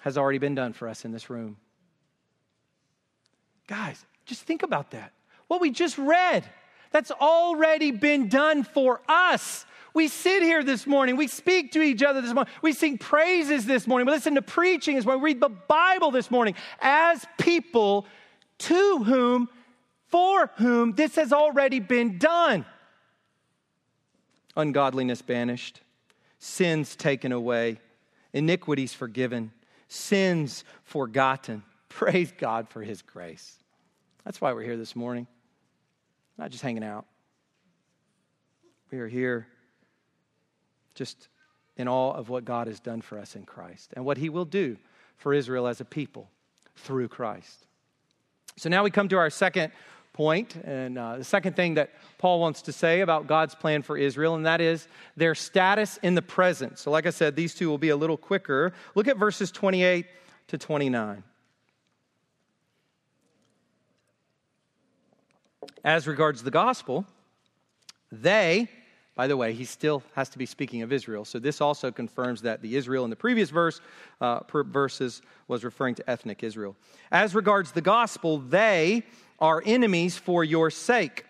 has 0.00 0.18
already 0.18 0.38
been 0.38 0.54
done 0.54 0.72
for 0.72 0.88
us 0.88 1.04
in 1.04 1.12
this 1.12 1.30
room. 1.30 1.56
Guys, 3.68 4.04
just 4.24 4.42
think 4.42 4.64
about 4.64 4.90
that. 4.90 5.12
What 5.46 5.60
we 5.60 5.70
just 5.70 5.96
read, 5.98 6.44
that's 6.90 7.10
already 7.12 7.92
been 7.92 8.28
done 8.28 8.64
for 8.64 9.00
us. 9.08 9.64
We 9.94 10.08
sit 10.08 10.42
here 10.42 10.62
this 10.64 10.86
morning, 10.86 11.16
we 11.16 11.28
speak 11.28 11.72
to 11.72 11.82
each 11.82 12.02
other 12.02 12.20
this 12.20 12.32
morning, 12.32 12.52
we 12.62 12.72
sing 12.72 12.98
praises 12.98 13.66
this 13.66 13.86
morning, 13.86 14.06
we 14.06 14.12
listen 14.12 14.34
to 14.36 14.42
preaching 14.42 14.96
this 14.96 15.04
morning, 15.04 15.22
we 15.22 15.30
read 15.30 15.40
the 15.40 15.48
Bible 15.48 16.10
this 16.10 16.30
morning 16.30 16.54
as 16.80 17.24
people 17.38 18.06
to 18.58 19.04
whom, 19.04 19.48
for 20.06 20.50
whom 20.56 20.92
this 20.92 21.16
has 21.16 21.32
already 21.32 21.80
been 21.80 22.18
done. 22.18 22.64
Ungodliness 24.56 25.22
banished, 25.22 25.80
sins 26.38 26.96
taken 26.96 27.32
away, 27.32 27.78
iniquities 28.32 28.94
forgiven, 28.94 29.52
sins 29.88 30.64
forgotten. 30.84 31.62
Praise 31.88 32.32
God 32.36 32.68
for 32.68 32.82
his 32.82 33.02
grace. 33.02 33.56
That's 34.24 34.40
why 34.40 34.52
we're 34.52 34.62
here 34.62 34.76
this 34.76 34.94
morning. 34.94 35.26
Not 36.36 36.50
just 36.50 36.62
hanging 36.62 36.84
out. 36.84 37.06
We 38.90 38.98
are 38.98 39.08
here 39.08 39.46
just 40.94 41.28
in 41.76 41.88
awe 41.88 42.12
of 42.12 42.28
what 42.28 42.44
God 42.44 42.66
has 42.66 42.80
done 42.80 43.00
for 43.00 43.18
us 43.18 43.36
in 43.36 43.44
Christ 43.44 43.92
and 43.94 44.04
what 44.04 44.18
he 44.18 44.28
will 44.28 44.44
do 44.44 44.76
for 45.16 45.32
Israel 45.32 45.66
as 45.66 45.80
a 45.80 45.84
people 45.84 46.28
through 46.76 47.08
Christ. 47.08 47.66
So 48.56 48.68
now 48.68 48.82
we 48.82 48.90
come 48.90 49.08
to 49.08 49.16
our 49.16 49.30
second 49.30 49.72
point, 50.12 50.56
and 50.56 50.98
uh, 50.98 51.18
the 51.18 51.24
second 51.24 51.54
thing 51.54 51.74
that 51.74 51.90
Paul 52.18 52.40
wants 52.40 52.62
to 52.62 52.72
say 52.72 53.02
about 53.02 53.28
God's 53.28 53.54
plan 53.54 53.82
for 53.82 53.96
Israel, 53.96 54.34
and 54.34 54.46
that 54.46 54.60
is 54.60 54.88
their 55.16 55.36
status 55.36 55.98
in 56.02 56.16
the 56.16 56.22
present. 56.22 56.78
So, 56.78 56.90
like 56.90 57.06
I 57.06 57.10
said, 57.10 57.36
these 57.36 57.54
two 57.54 57.68
will 57.68 57.78
be 57.78 57.90
a 57.90 57.96
little 57.96 58.16
quicker. 58.16 58.72
Look 58.96 59.06
at 59.06 59.16
verses 59.16 59.52
28 59.52 60.06
to 60.48 60.58
29. 60.58 61.22
As 65.84 66.06
regards 66.06 66.42
the 66.42 66.50
gospel, 66.50 67.06
they, 68.10 68.68
by 69.14 69.26
the 69.26 69.36
way, 69.36 69.52
he 69.52 69.64
still 69.64 70.02
has 70.14 70.28
to 70.30 70.38
be 70.38 70.46
speaking 70.46 70.82
of 70.82 70.92
Israel. 70.92 71.24
So 71.24 71.38
this 71.38 71.60
also 71.60 71.90
confirms 71.90 72.42
that 72.42 72.62
the 72.62 72.76
Israel 72.76 73.04
in 73.04 73.10
the 73.10 73.16
previous 73.16 73.50
verse, 73.50 73.80
uh, 74.20 74.40
verses 74.64 75.22
was 75.46 75.64
referring 75.64 75.94
to 75.96 76.10
ethnic 76.10 76.42
Israel. 76.42 76.76
As 77.10 77.34
regards 77.34 77.72
the 77.72 77.80
gospel, 77.80 78.38
they 78.38 79.04
are 79.38 79.62
enemies 79.64 80.16
for 80.16 80.44
your 80.44 80.70
sake. 80.70 81.24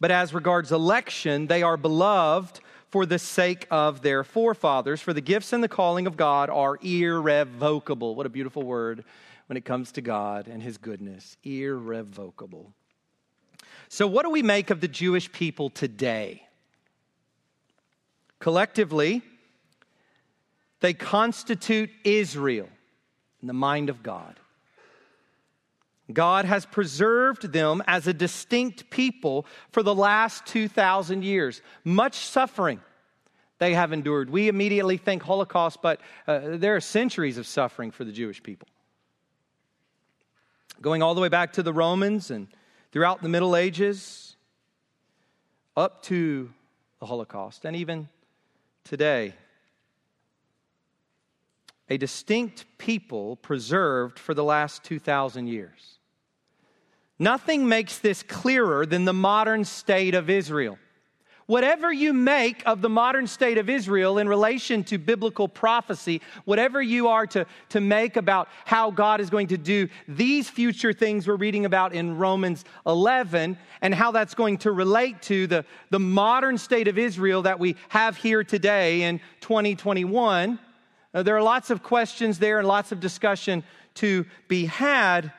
But 0.00 0.10
as 0.10 0.32
regards 0.32 0.70
election, 0.70 1.46
they 1.46 1.62
are 1.62 1.76
beloved 1.76 2.60
for 2.90 3.04
the 3.04 3.18
sake 3.18 3.66
of 3.70 4.02
their 4.02 4.24
forefathers. 4.24 5.00
For 5.00 5.12
the 5.12 5.20
gifts 5.20 5.52
and 5.52 5.62
the 5.62 5.68
calling 5.68 6.06
of 6.06 6.16
God 6.16 6.50
are 6.50 6.78
irrevocable. 6.82 8.14
What 8.14 8.26
a 8.26 8.30
beautiful 8.30 8.62
word 8.62 9.04
when 9.46 9.56
it 9.56 9.64
comes 9.64 9.92
to 9.92 10.00
God 10.00 10.46
and 10.46 10.62
his 10.62 10.78
goodness. 10.78 11.36
Irrevocable. 11.42 12.72
So, 13.88 14.06
what 14.06 14.24
do 14.24 14.30
we 14.30 14.42
make 14.42 14.70
of 14.70 14.80
the 14.80 14.88
Jewish 14.88 15.30
people 15.32 15.70
today? 15.70 16.46
Collectively, 18.38 19.22
they 20.80 20.94
constitute 20.94 21.90
Israel 22.04 22.68
in 23.40 23.48
the 23.48 23.54
mind 23.54 23.88
of 23.88 24.02
God. 24.02 24.38
God 26.12 26.44
has 26.44 26.64
preserved 26.64 27.52
them 27.52 27.82
as 27.86 28.06
a 28.06 28.14
distinct 28.14 28.88
people 28.90 29.44
for 29.70 29.82
the 29.82 29.94
last 29.94 30.46
2,000 30.46 31.22
years. 31.22 31.60
Much 31.84 32.14
suffering 32.14 32.80
they 33.58 33.74
have 33.74 33.92
endured. 33.92 34.30
We 34.30 34.48
immediately 34.48 34.96
think 34.96 35.22
Holocaust, 35.22 35.82
but 35.82 36.00
uh, 36.26 36.56
there 36.56 36.76
are 36.76 36.80
centuries 36.80 37.36
of 37.36 37.46
suffering 37.46 37.90
for 37.90 38.04
the 38.04 38.12
Jewish 38.12 38.42
people. 38.42 38.68
Going 40.80 41.02
all 41.02 41.14
the 41.14 41.20
way 41.20 41.28
back 41.28 41.54
to 41.54 41.62
the 41.62 41.72
Romans 41.72 42.30
and 42.30 42.46
throughout 42.92 43.22
the 43.22 43.28
Middle 43.28 43.56
Ages, 43.56 44.36
up 45.76 46.02
to 46.04 46.50
the 47.00 47.06
Holocaust, 47.06 47.64
and 47.64 47.76
even 47.76 48.08
today. 48.84 49.34
A 51.90 51.96
distinct 51.96 52.66
people 52.76 53.36
preserved 53.36 54.18
for 54.18 54.34
the 54.34 54.44
last 54.44 54.84
2,000 54.84 55.46
years. 55.46 55.98
Nothing 57.18 57.68
makes 57.68 57.98
this 57.98 58.22
clearer 58.22 58.84
than 58.86 59.04
the 59.04 59.12
modern 59.12 59.64
state 59.64 60.14
of 60.14 60.28
Israel. 60.30 60.78
Whatever 61.48 61.90
you 61.90 62.12
make 62.12 62.62
of 62.66 62.82
the 62.82 62.90
modern 62.90 63.26
state 63.26 63.56
of 63.56 63.70
Israel 63.70 64.18
in 64.18 64.28
relation 64.28 64.84
to 64.84 64.98
biblical 64.98 65.48
prophecy, 65.48 66.20
whatever 66.44 66.82
you 66.82 67.08
are 67.08 67.26
to, 67.28 67.46
to 67.70 67.80
make 67.80 68.18
about 68.18 68.50
how 68.66 68.90
God 68.90 69.18
is 69.18 69.30
going 69.30 69.46
to 69.46 69.56
do 69.56 69.88
these 70.06 70.50
future 70.50 70.92
things 70.92 71.26
we're 71.26 71.36
reading 71.36 71.64
about 71.64 71.94
in 71.94 72.18
Romans 72.18 72.66
11 72.84 73.56
and 73.80 73.94
how 73.94 74.10
that's 74.10 74.34
going 74.34 74.58
to 74.58 74.72
relate 74.72 75.22
to 75.22 75.46
the, 75.46 75.64
the 75.88 75.98
modern 75.98 76.58
state 76.58 76.86
of 76.86 76.98
Israel 76.98 77.40
that 77.40 77.58
we 77.58 77.76
have 77.88 78.18
here 78.18 78.44
today 78.44 79.04
in 79.04 79.18
2021, 79.40 80.58
uh, 81.14 81.22
there 81.22 81.34
are 81.34 81.42
lots 81.42 81.70
of 81.70 81.82
questions 81.82 82.38
there 82.38 82.58
and 82.58 82.68
lots 82.68 82.92
of 82.92 83.00
discussion 83.00 83.64
to 83.94 84.26
be 84.48 84.66
had. 84.66 85.32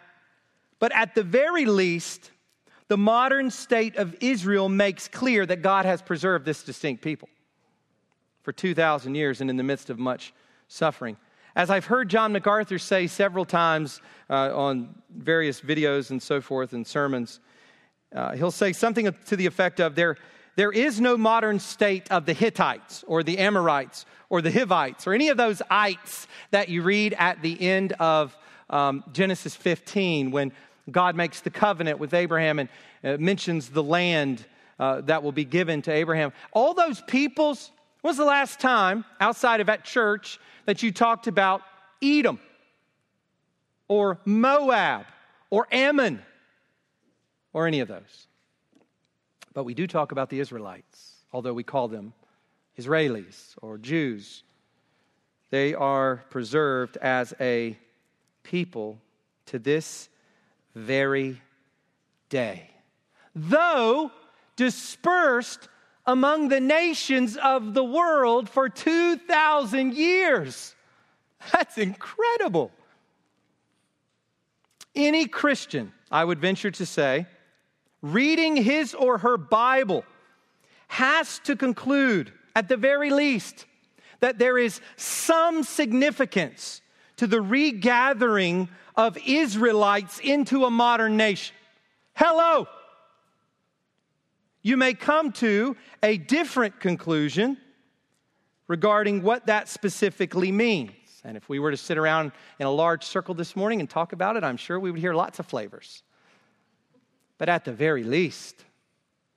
But 0.80 0.92
at 0.92 1.14
the 1.14 1.22
very 1.22 1.68
least, 1.68 2.32
the 2.90 2.98
modern 2.98 3.52
state 3.52 3.96
of 3.96 4.16
Israel 4.20 4.68
makes 4.68 5.08
clear 5.08 5.46
that 5.46 5.62
God 5.62 5.86
has 5.86 6.02
preserved 6.02 6.44
this 6.44 6.64
distinct 6.64 7.04
people 7.04 7.30
for 8.42 8.52
2,000 8.52 9.14
years 9.16 9.42
and 9.42 9.50
in 9.50 9.58
the 9.58 9.64
midst 9.64 9.92
of 9.92 10.00
much 10.00 10.34
suffering. 10.68 11.16
As 11.56 11.70
I've 11.70 11.86
heard 11.86 12.10
John 12.10 12.34
MacArthur 12.34 12.80
say 12.80 13.06
several 13.06 13.46
times 13.46 14.02
uh, 14.30 14.58
on 14.58 14.96
various 15.16 15.62
videos 15.62 16.10
and 16.10 16.22
so 16.22 16.42
forth 16.42 16.74
and 16.74 16.86
sermons, 16.86 17.40
uh, 18.14 18.36
he'll 18.36 18.50
say 18.50 18.74
something 18.74 19.14
to 19.28 19.36
the 19.36 19.46
effect 19.46 19.80
of 19.80 19.94
there, 19.94 20.18
there 20.56 20.72
is 20.72 21.00
no 21.00 21.16
modern 21.16 21.60
state 21.60 22.10
of 22.12 22.26
the 22.26 22.34
Hittites 22.34 23.04
or 23.08 23.22
the 23.22 23.38
Amorites 23.38 24.06
or 24.30 24.42
the 24.42 24.52
Hivites 24.52 25.06
or 25.06 25.14
any 25.14 25.30
of 25.30 25.38
those 25.38 25.62
ites 25.70 26.28
that 26.50 26.70
you 26.70 26.82
read 26.82 27.14
at 27.20 27.42
the 27.44 27.62
end 27.62 27.94
of 27.94 28.36
um, 28.72 29.04
Genesis 29.12 29.56
15 29.56 30.32
when 30.32 30.52
God 30.90 31.16
makes 31.16 31.42
the 31.42 31.50
covenant 31.50 32.00
with 32.00 32.14
Abraham 32.14 32.60
and 32.60 32.70
uh, 33.04 33.18
mentions 33.18 33.70
the 33.70 33.84
land 33.84 34.46
uh, 34.80 35.02
that 35.02 35.24
will 35.24 35.32
be 35.32 35.46
given 35.46 35.82
to 35.84 35.92
Abraham. 35.92 36.32
All 36.52 36.74
those 36.74 37.02
peoples, 37.02 37.72
when 38.02 38.12
was 38.12 38.18
the 38.18 38.26
last 38.26 38.60
time 38.60 39.06
outside 39.20 39.60
of 39.60 39.70
at 39.70 39.84
church 39.84 40.40
that 40.66 40.82
you 40.82 40.92
talked 40.92 41.28
about 41.28 41.62
Edom 42.02 42.40
or 43.88 44.20
Moab 44.26 45.06
or 45.50 45.68
Ammon 45.72 46.22
or 47.54 47.68
any 47.68 47.82
of 47.82 47.88
those? 47.88 48.28
But 49.54 49.64
we 49.64 49.74
do 49.74 49.88
talk 49.88 50.12
about 50.12 50.30
the 50.30 50.40
Israelites, 50.40 51.26
although 51.34 51.54
we 51.54 51.64
call 51.64 51.88
them 51.88 52.14
Israelis 52.78 53.56
or 53.62 53.78
Jews. 53.78 54.44
They 55.50 55.74
are 55.74 56.24
preserved 56.30 56.98
as 56.98 57.34
a 57.42 57.78
people 58.44 59.00
to 59.48 59.60
this 59.60 60.10
very 60.76 61.42
day. 62.30 62.70
Though 63.36 64.12
dispersed 64.56 65.70
among 66.06 66.50
the 66.50 66.60
nations 66.60 67.38
of 67.38 67.74
the 67.74 67.84
world 67.84 68.50
for 68.50 68.68
2,000 68.68 69.94
years. 69.94 70.76
That's 71.54 71.78
incredible. 71.78 72.72
Any 74.96 75.28
Christian, 75.28 75.94
I 76.12 76.26
would 76.26 76.40
venture 76.40 76.72
to 76.72 76.86
say, 76.86 77.28
reading 78.02 78.56
his 78.58 78.94
or 78.94 79.20
her 79.20 79.38
Bible 79.38 80.04
has 80.88 81.40
to 81.44 81.56
conclude, 81.56 82.34
at 82.56 82.68
the 82.68 82.78
very 82.78 83.12
least, 83.12 83.66
that 84.20 84.40
there 84.40 84.58
is 84.58 84.82
some 84.98 85.64
significance 85.64 86.82
to 87.18 87.28
the 87.28 87.42
regathering 87.42 88.68
of 89.00 89.18
Israelites 89.26 90.20
into 90.20 90.66
a 90.66 90.70
modern 90.70 91.16
nation. 91.16 91.56
Hello. 92.16 92.68
You 94.62 94.76
may 94.76 94.94
come 94.94 95.32
to 95.34 95.78
a 96.04 96.18
different 96.18 96.82
conclusion 96.82 97.58
regarding 98.68 99.24
what 99.24 99.46
that 99.46 99.70
specifically 99.70 100.52
means. 100.52 100.92
And 101.24 101.38
if 101.38 101.48
we 101.48 101.60
were 101.60 101.72
to 101.72 101.78
sit 101.78 101.98
around 101.98 102.34
in 102.60 102.68
a 102.68 102.72
large 102.72 103.06
circle 103.06 103.34
this 103.34 103.56
morning 103.56 103.80
and 103.80 103.90
talk 103.90 104.12
about 104.12 104.36
it, 104.36 104.44
I'm 104.44 104.58
sure 104.58 104.78
we 104.78 104.92
would 104.92 105.00
hear 105.00 105.14
lots 105.14 105.40
of 105.40 105.46
flavors. 105.46 106.04
But 107.38 107.48
at 107.48 107.64
the 107.64 107.72
very 107.72 108.04
least, 108.04 108.66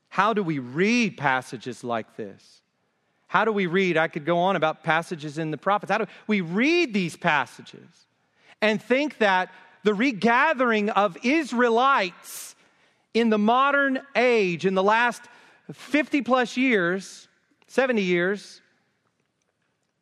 how 0.08 0.34
do 0.34 0.42
we 0.42 0.58
read 0.58 1.16
passages 1.16 1.84
like 1.84 2.16
this? 2.16 2.62
How 3.28 3.44
do 3.44 3.52
we 3.52 3.66
read? 3.66 3.96
I 3.96 4.08
could 4.08 4.26
go 4.26 4.40
on 4.40 4.56
about 4.56 4.82
passages 4.82 5.38
in 5.38 5.52
the 5.52 5.56
prophets. 5.56 5.92
How 5.92 5.98
do 5.98 6.06
we 6.26 6.40
read 6.40 6.92
these 6.92 7.16
passages 7.16 8.08
and 8.62 8.80
think 8.80 9.18
that 9.18 9.52
the 9.82 9.92
regathering 9.92 10.88
of 10.88 11.18
Israelites 11.24 12.54
in 13.12 13.28
the 13.28 13.38
modern 13.38 14.00
age, 14.16 14.64
in 14.64 14.74
the 14.74 14.82
last 14.82 15.22
50 15.72 16.22
plus 16.22 16.56
years, 16.56 17.28
70 17.66 18.00
years, 18.00 18.60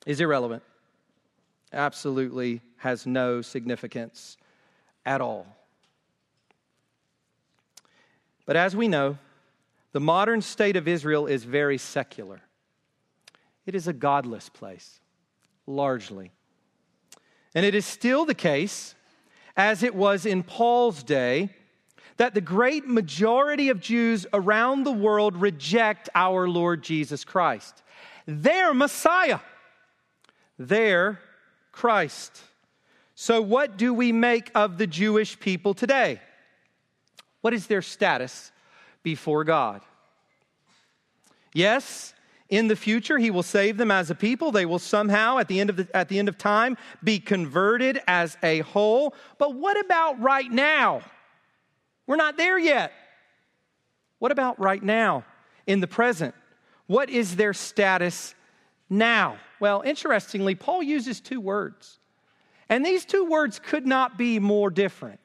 is 0.07 0.21
irrelevant. 0.21 0.63
Absolutely 1.73 2.61
has 2.77 3.07
no 3.07 3.43
significance 3.43 4.37
at 5.07 5.21
all. 5.21 5.47
But 8.45 8.57
as 8.57 8.77
we 8.77 8.89
know, 8.89 9.19
the 9.93 10.01
modern 10.01 10.41
state 10.43 10.77
of 10.77 10.87
Israel 10.87 11.27
is 11.27 11.45
very 11.45 11.79
secular. 11.79 12.41
It 13.67 13.75
is 13.75 13.89
a 13.89 13.93
godless 13.93 14.49
place, 14.49 15.01
largely. 15.67 16.33
And 17.55 17.67
it 17.67 17.75
is 17.75 17.85
still 17.85 18.25
the 18.25 18.35
case, 18.35 18.95
as 19.57 19.83
it 19.83 19.95
was 19.95 20.27
in 20.27 20.43
Paul's 20.43 21.03
day, 21.03 21.51
that 22.17 22.35
the 22.35 22.41
great 22.41 22.87
majority 22.87 23.71
of 23.71 23.81
Jews 23.81 24.27
around 24.33 24.85
the 24.85 24.93
world 24.93 25.37
reject 25.37 26.09
our 26.15 26.49
Lord 26.49 26.83
Jesus 26.83 27.25
Christ. 27.25 27.83
Their 28.27 28.75
Messiah, 28.75 29.41
their 30.59 31.21
Christ. 31.73 32.43
So, 33.15 33.41
what 33.43 33.77
do 33.77 33.93
we 33.93 34.13
make 34.13 34.51
of 34.55 34.79
the 34.79 34.87
Jewish 34.87 35.39
people 35.41 35.75
today? 35.75 36.21
What 37.41 37.55
is 37.55 37.67
their 37.67 37.83
status 37.83 38.53
before 39.03 39.45
God? 39.45 39.81
Yes, 41.53 42.15
in 42.51 42.67
the 42.67 42.77
future 42.77 43.17
he 43.17 43.31
will 43.31 43.45
save 43.45 43.77
them 43.77 43.91
as 43.91 44.11
a 44.11 44.15
people. 44.15 44.51
They 44.51 44.67
will 44.67 44.81
somehow 44.81 45.39
at 45.39 45.49
the 45.49 45.61
end 45.61 45.71
of 45.71 45.77
the, 45.77 45.89
at 45.97 46.09
the 46.09 46.19
end 46.19 46.29
of 46.29 46.37
time 46.37 46.77
be 47.03 47.19
converted 47.19 48.01
as 48.07 48.37
a 48.43 48.61
whole. 48.61 49.15
But 49.39 49.55
what 49.55 49.83
about 49.83 50.21
right 50.21 50.51
now? 50.51 51.03
We're 52.07 52.17
not 52.17 52.37
there 52.37 52.59
yet. 52.59 52.93
What 54.19 54.33
about 54.33 54.61
right 54.61 54.83
now 54.83 55.25
in 55.67 55.81
the 55.81 55.87
present? 55.87 56.35
What 56.87 57.09
is 57.09 57.37
their 57.37 57.55
status 57.55 58.35
now? 58.91 59.39
Well 59.61 59.83
interestingly 59.83 60.57
paul 60.57 60.83
uses 60.83 61.21
two 61.21 61.41
words. 61.41 61.99
And 62.69 62.85
these 62.85 63.05
two 63.05 63.25
words 63.25 63.59
could 63.59 63.87
not 63.87 64.19
be 64.19 64.39
more 64.39 64.71
different. 64.71 65.21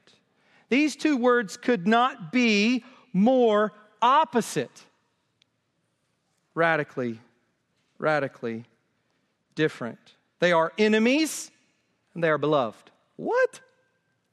These 0.69 0.95
two 0.95 1.17
words 1.17 1.57
could 1.57 1.88
not 1.88 2.32
be 2.32 2.84
more 3.13 3.71
opposite 4.01 4.84
radically, 6.55 7.19
radically 7.99 8.65
different. 9.53 9.99
They 10.39 10.51
are 10.51 10.73
enemies 10.77 11.51
and 12.13 12.23
they 12.23 12.29
are 12.29 12.37
beloved. 12.37 12.89
What? 13.17 13.59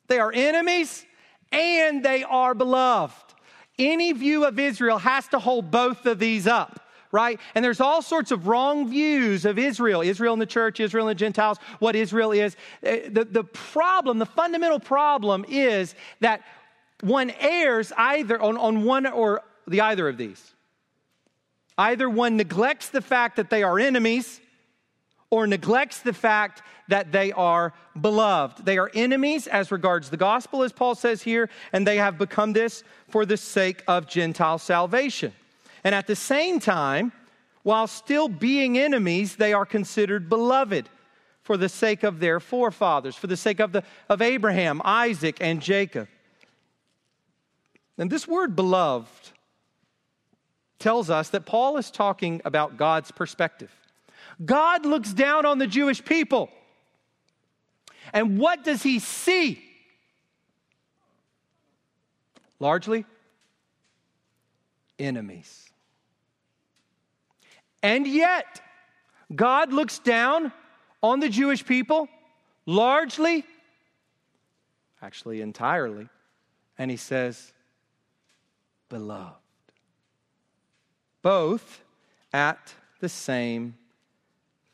They 0.07 0.19
are 0.19 0.33
enemies 0.33 1.05
and 1.51 2.03
they 2.03 2.25
are 2.25 2.55
beloved. 2.55 3.35
Any 3.79 4.13
view 4.13 4.45
of 4.45 4.59
Israel 4.59 4.99
has 4.99 5.29
to 5.29 5.39
hold 5.39 5.71
both 5.71 6.07
of 6.07 6.19
these 6.19 6.47
up 6.47 6.79
right? 7.13 7.39
And 7.55 7.63
there's 7.63 7.81
all 7.81 8.01
sorts 8.01 8.31
of 8.31 8.49
wrong 8.49 8.89
views 8.89 9.45
of 9.45 9.59
Israel 9.59 10.01
Israel 10.01 10.33
and 10.33 10.43
the 10.43 10.47
church, 10.47 10.81
Israel 10.81 11.07
and 11.07 11.17
the 11.17 11.21
Gentiles, 11.21 11.59
what 11.79 11.95
Israel 11.95 12.33
is. 12.33 12.57
Uh, 12.85 12.97
the, 13.11 13.27
the 13.31 13.45
problem, 13.45 14.19
the 14.19 14.27
fundamental 14.27 14.81
problem 14.81 15.45
is 15.47 15.95
that 16.21 16.43
one 17.03 17.31
errs 17.39 17.93
either 17.97 18.41
on, 18.41 18.57
on 18.57 18.85
one 18.85 19.07
or 19.07 19.43
the 19.67 19.83
either 19.83 20.09
of 20.09 20.17
these. 20.17 20.52
Either 21.83 22.09
one 22.09 22.37
neglects 22.37 22.91
the 22.91 23.01
fact 23.01 23.35
that 23.35 23.51
they 23.51 23.65
are 23.65 23.77
enemies 23.77 24.41
or 25.31 25.49
neglects 25.49 25.99
the 25.99 26.13
fact 26.13 26.63
that 26.87 27.11
they 27.11 27.33
are 27.33 27.75
beloved. 28.01 28.65
They 28.65 28.79
are 28.79 28.89
enemies 28.95 29.49
as 29.49 29.73
regards 29.73 30.09
the 30.09 30.17
gospel, 30.17 30.63
as 30.63 30.71
Paul 30.71 30.95
says 30.95 31.23
here, 31.23 31.51
and 31.73 31.85
they 31.85 31.97
have 31.97 32.19
become 32.19 32.53
this 32.53 32.85
for 33.09 33.27
the 33.27 33.37
sake 33.37 33.83
of 33.89 34.07
Gentile 34.07 34.59
salvation. 34.59 35.33
And 35.83 35.93
at 35.93 36.07
the 36.07 36.15
same 36.15 36.61
time, 36.61 37.11
while 37.65 37.89
still 37.89 38.29
being 38.29 38.79
enemies, 38.79 39.35
they 39.35 39.53
are 39.53 39.67
considered 39.67 40.29
beloved 40.29 40.89
for 41.43 41.57
the 41.57 41.69
sake 41.69 42.05
of 42.05 42.21
their 42.21 42.39
forefathers, 42.39 43.17
for 43.17 43.27
the 43.27 43.37
sake 43.37 43.59
of, 43.59 43.73
the, 43.73 43.83
of 44.09 44.23
Abraham, 44.23 44.81
Isaac, 44.85 45.39
and 45.41 45.61
Jacob. 45.61 46.07
And 47.99 48.09
this 48.09 48.29
word 48.29 48.55
beloved 48.55 49.32
tells 50.83 51.11
us 51.11 51.31
that 51.31 51.47
Paul 51.47 51.77
is 51.77 51.91
talking 51.91 52.43
about 52.45 52.77
God's 52.77 53.13
perspective. 53.13 53.71
God 54.45 54.85
looks 54.85 55.13
down 55.13 55.47
on 55.47 55.59
the 55.59 55.67
Jewish 55.67 56.05
people. 56.05 56.51
And 58.13 58.37
what 58.37 58.65
does 58.65 58.83
he 58.83 58.99
see? 58.99 59.63
Largely, 62.59 63.05
enemies. 64.99 65.71
And 67.83 68.07
yet, 68.07 68.61
God 69.35 69.73
looks 69.73 70.01
down 70.01 70.53
on 71.03 71.21
the 71.21 71.29
Jewish 71.29 71.65
people 71.65 72.09
largely, 72.67 73.45
actually 75.01 75.41
entirely, 75.41 76.09
and 76.77 76.91
he 76.91 76.97
says, 76.97 77.53
Beloved. 78.89 79.42
Both 81.23 81.83
at 82.33 82.75
the 83.01 83.09
same 83.09 83.77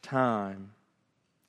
time. 0.02 0.72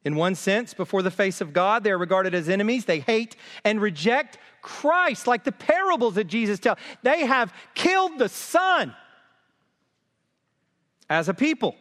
In 0.05 0.15
one 0.15 0.35
sense, 0.35 0.73
before 0.73 1.01
the 1.01 1.11
face 1.11 1.41
of 1.41 1.51
God, 1.51 1.83
they 1.83 1.91
are 1.91 1.97
regarded 1.97 2.33
as 2.33 2.47
enemies. 2.47 2.85
They 2.85 2.99
hate 2.99 3.35
and 3.65 3.81
reject 3.81 4.37
Christ, 4.61 5.27
like 5.27 5.43
the 5.43 5.51
parables 5.51 6.15
that 6.15 6.25
Jesus 6.25 6.59
tells. 6.59 6.77
They 7.03 7.25
have 7.25 7.53
killed 7.73 8.17
the 8.17 8.29
Son 8.29 8.95
as 11.09 11.27
a 11.27 11.33
people. 11.33 11.75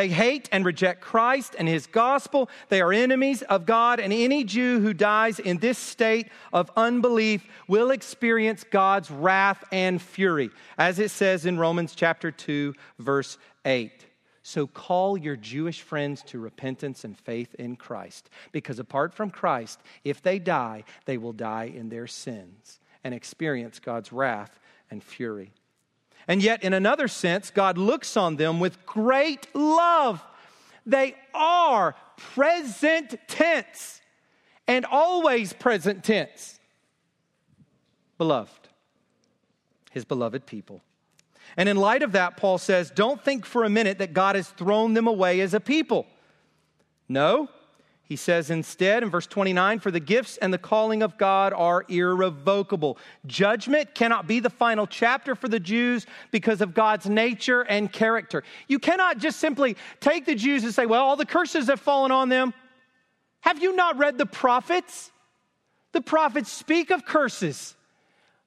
They 0.00 0.08
hate 0.08 0.48
and 0.50 0.64
reject 0.64 1.02
Christ 1.02 1.54
and 1.58 1.68
his 1.68 1.86
gospel. 1.86 2.48
They 2.70 2.80
are 2.80 2.90
enemies 2.90 3.42
of 3.42 3.66
God, 3.66 4.00
and 4.00 4.14
any 4.14 4.44
Jew 4.44 4.80
who 4.80 4.94
dies 4.94 5.38
in 5.38 5.58
this 5.58 5.76
state 5.76 6.28
of 6.54 6.70
unbelief 6.74 7.46
will 7.68 7.90
experience 7.90 8.64
God's 8.64 9.10
wrath 9.10 9.62
and 9.70 10.00
fury, 10.00 10.48
as 10.78 10.98
it 10.98 11.10
says 11.10 11.44
in 11.44 11.58
Romans 11.58 11.94
chapter 11.94 12.30
2, 12.30 12.74
verse 12.98 13.36
8. 13.66 14.06
So 14.42 14.66
call 14.66 15.18
your 15.18 15.36
Jewish 15.36 15.82
friends 15.82 16.22
to 16.28 16.38
repentance 16.38 17.04
and 17.04 17.14
faith 17.18 17.54
in 17.56 17.76
Christ, 17.76 18.30
because 18.52 18.78
apart 18.78 19.12
from 19.12 19.28
Christ, 19.28 19.80
if 20.02 20.22
they 20.22 20.38
die, 20.38 20.84
they 21.04 21.18
will 21.18 21.34
die 21.34 21.70
in 21.76 21.90
their 21.90 22.06
sins 22.06 22.80
and 23.04 23.12
experience 23.12 23.78
God's 23.78 24.14
wrath 24.14 24.58
and 24.90 25.04
fury. 25.04 25.52
And 26.30 26.44
yet, 26.44 26.62
in 26.62 26.72
another 26.72 27.08
sense, 27.08 27.50
God 27.50 27.76
looks 27.76 28.16
on 28.16 28.36
them 28.36 28.60
with 28.60 28.86
great 28.86 29.48
love. 29.52 30.24
They 30.86 31.16
are 31.34 31.96
present 32.16 33.16
tense 33.26 34.00
and 34.68 34.86
always 34.86 35.52
present 35.52 36.04
tense. 36.04 36.60
Beloved, 38.16 38.68
his 39.90 40.04
beloved 40.04 40.46
people. 40.46 40.82
And 41.56 41.68
in 41.68 41.76
light 41.76 42.04
of 42.04 42.12
that, 42.12 42.36
Paul 42.36 42.58
says, 42.58 42.92
don't 42.92 43.20
think 43.20 43.44
for 43.44 43.64
a 43.64 43.68
minute 43.68 43.98
that 43.98 44.12
God 44.12 44.36
has 44.36 44.50
thrown 44.50 44.94
them 44.94 45.08
away 45.08 45.40
as 45.40 45.52
a 45.52 45.58
people. 45.58 46.06
No, 47.08 47.48
he 48.10 48.16
says 48.16 48.50
instead 48.50 49.04
in 49.04 49.08
verse 49.08 49.28
29 49.28 49.78
For 49.78 49.92
the 49.92 50.00
gifts 50.00 50.36
and 50.38 50.52
the 50.52 50.58
calling 50.58 51.00
of 51.00 51.16
God 51.16 51.52
are 51.52 51.84
irrevocable. 51.88 52.98
Judgment 53.24 53.94
cannot 53.94 54.26
be 54.26 54.40
the 54.40 54.50
final 54.50 54.88
chapter 54.88 55.36
for 55.36 55.46
the 55.46 55.60
Jews 55.60 56.06
because 56.32 56.60
of 56.60 56.74
God's 56.74 57.08
nature 57.08 57.62
and 57.62 57.90
character. 57.90 58.42
You 58.66 58.80
cannot 58.80 59.18
just 59.18 59.38
simply 59.38 59.76
take 60.00 60.26
the 60.26 60.34
Jews 60.34 60.64
and 60.64 60.74
say, 60.74 60.86
Well, 60.86 61.04
all 61.04 61.14
the 61.14 61.24
curses 61.24 61.68
have 61.68 61.78
fallen 61.78 62.10
on 62.10 62.28
them. 62.28 62.52
Have 63.42 63.62
you 63.62 63.76
not 63.76 63.96
read 63.96 64.18
the 64.18 64.26
prophets? 64.26 65.12
The 65.92 66.00
prophets 66.00 66.50
speak 66.50 66.90
of 66.90 67.04
curses, 67.04 67.76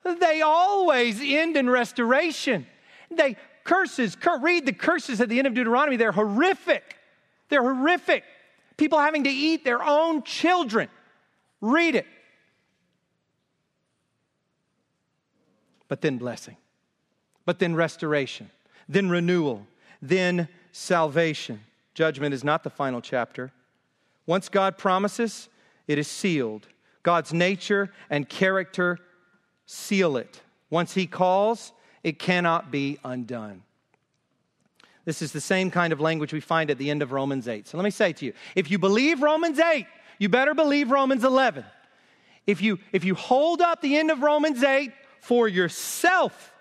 they 0.03 0.41
always 0.41 1.21
end 1.21 1.55
in 1.55 1.69
restoration. 1.69 2.67
They 3.09 3.37
curses, 3.63 4.17
cur- 4.17 4.39
read 4.39 4.65
the 4.65 4.73
curses 4.73 5.21
at 5.21 5.29
the 5.29 5.37
end 5.37 5.47
of 5.47 5.53
Deuteronomy, 5.53 5.95
they're 5.95 6.11
horrific. 6.11 6.97
They're 7.47 7.61
horrific 7.61 8.25
people 8.77 8.99
having 8.99 9.23
to 9.23 9.29
eat 9.29 9.63
their 9.63 9.81
own 9.81 10.23
children. 10.23 10.89
Read 11.61 11.95
it. 11.95 12.05
But 15.87 16.01
then 16.01 16.17
blessing, 16.17 16.57
but 17.45 17.59
then 17.59 17.75
restoration, 17.75 18.49
then 18.89 19.09
renewal, 19.09 19.67
then 20.01 20.47
salvation. 20.71 21.61
Judgment 21.93 22.33
is 22.33 22.43
not 22.43 22.63
the 22.63 22.69
final 22.69 22.99
chapter. 22.99 23.51
Once 24.25 24.49
God 24.49 24.77
promises, 24.77 25.49
it 25.87 25.99
is 25.99 26.07
sealed. 26.07 26.67
God's 27.03 27.33
nature 27.33 27.91
and 28.09 28.27
character 28.27 28.97
seal 29.65 30.17
it. 30.17 30.41
Once 30.69 30.93
He 30.93 31.05
calls, 31.05 31.73
it 32.03 32.17
cannot 32.17 32.71
be 32.71 32.97
undone. 33.03 33.61
This 35.05 35.21
is 35.21 35.31
the 35.31 35.41
same 35.41 35.69
kind 35.69 35.91
of 35.91 35.99
language 35.99 36.33
we 36.33 36.39
find 36.39 36.69
at 36.69 36.77
the 36.77 36.89
end 36.89 37.01
of 37.01 37.11
Romans 37.11 37.47
8. 37.47 37.67
So 37.67 37.77
let 37.77 37.83
me 37.83 37.89
say 37.89 38.13
to 38.13 38.25
you 38.25 38.33
if 38.55 38.71
you 38.71 38.79
believe 38.79 39.21
Romans 39.21 39.59
8, 39.59 39.85
you 40.17 40.29
better 40.29 40.53
believe 40.53 40.91
Romans 40.91 41.23
11. 41.23 41.65
If 42.45 42.61
you, 42.61 42.79
if 42.91 43.03
you 43.03 43.15
hold 43.15 43.61
up 43.61 43.81
the 43.81 43.97
end 43.97 44.11
of 44.11 44.21
Romans 44.21 44.63
8 44.63 44.91
for 45.21 45.47
yourself, 45.47 46.53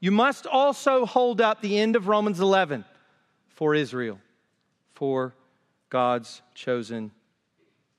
you 0.00 0.10
must 0.10 0.46
also 0.46 1.06
hold 1.06 1.40
up 1.40 1.60
the 1.60 1.78
end 1.78 1.96
of 1.96 2.08
Romans 2.08 2.40
11 2.40 2.84
for 3.48 3.74
Israel, 3.74 4.18
for 4.94 5.34
God's 5.90 6.42
chosen 6.54 7.10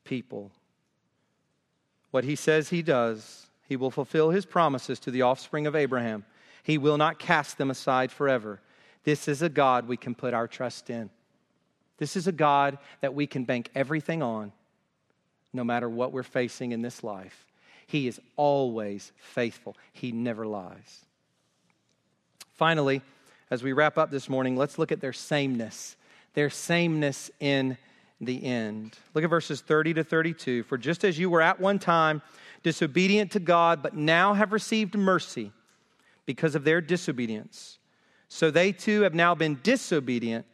people. 0.04 0.52
What 2.12 2.24
he 2.24 2.36
says 2.36 2.70
he 2.70 2.82
does, 2.82 3.48
he 3.68 3.76
will 3.76 3.92
fulfill 3.92 4.30
his 4.30 4.46
promises 4.46 5.00
to 5.02 5.12
the 5.12 5.22
offspring 5.22 5.68
of 5.68 5.76
Abraham. 5.76 6.26
He 6.64 6.78
will 6.78 6.98
not 6.98 7.20
cast 7.20 7.58
them 7.58 7.70
aside 7.70 8.12
forever. 8.12 8.62
This 9.04 9.28
is 9.28 9.42
a 9.42 9.50
God 9.50 9.88
we 9.88 9.98
can 9.98 10.16
put 10.16 10.34
our 10.34 10.48
trust 10.48 10.90
in. 10.90 11.10
This 11.98 12.16
is 12.16 12.28
a 12.28 12.32
God 12.32 12.78
that 13.02 13.14
we 13.14 13.28
can 13.28 13.44
bank 13.44 13.70
everything 13.76 14.22
on, 14.22 14.52
no 15.54 15.64
matter 15.64 15.90
what 15.90 16.12
we're 16.12 16.24
facing 16.24 16.72
in 16.72 16.82
this 16.82 17.04
life. 17.04 17.46
He 17.88 18.08
is 18.08 18.20
always 18.36 19.12
faithful, 19.18 19.76
He 19.94 20.12
never 20.12 20.46
lies. 20.46 21.06
Finally, 22.54 23.02
as 23.52 23.64
we 23.64 23.74
wrap 23.74 23.98
up 23.98 24.12
this 24.12 24.30
morning, 24.30 24.56
let's 24.56 24.78
look 24.78 24.92
at 24.92 25.02
their 25.02 25.14
sameness. 25.14 25.96
Their 26.34 26.50
sameness 26.50 27.32
in 27.40 27.78
the 28.22 28.44
end. 28.44 28.98
Look 29.14 29.24
at 29.24 29.30
verses 29.30 29.62
30 29.62 29.96
to 29.96 30.04
32. 30.04 30.64
For 30.64 30.78
just 30.78 31.04
as 31.04 31.18
you 31.18 31.30
were 31.30 31.42
at 31.42 31.60
one 31.60 31.80
time 31.80 32.22
disobedient 32.62 33.32
to 33.32 33.40
God, 33.40 33.82
but 33.82 33.96
now 33.96 34.34
have 34.34 34.52
received 34.52 34.96
mercy 34.96 35.52
because 36.26 36.54
of 36.54 36.64
their 36.64 36.82
disobedience, 36.82 37.79
so 38.30 38.50
they 38.52 38.72
too 38.72 39.02
have 39.02 39.14
now 39.14 39.36
been 39.36 39.60
disobedient, 39.64 40.46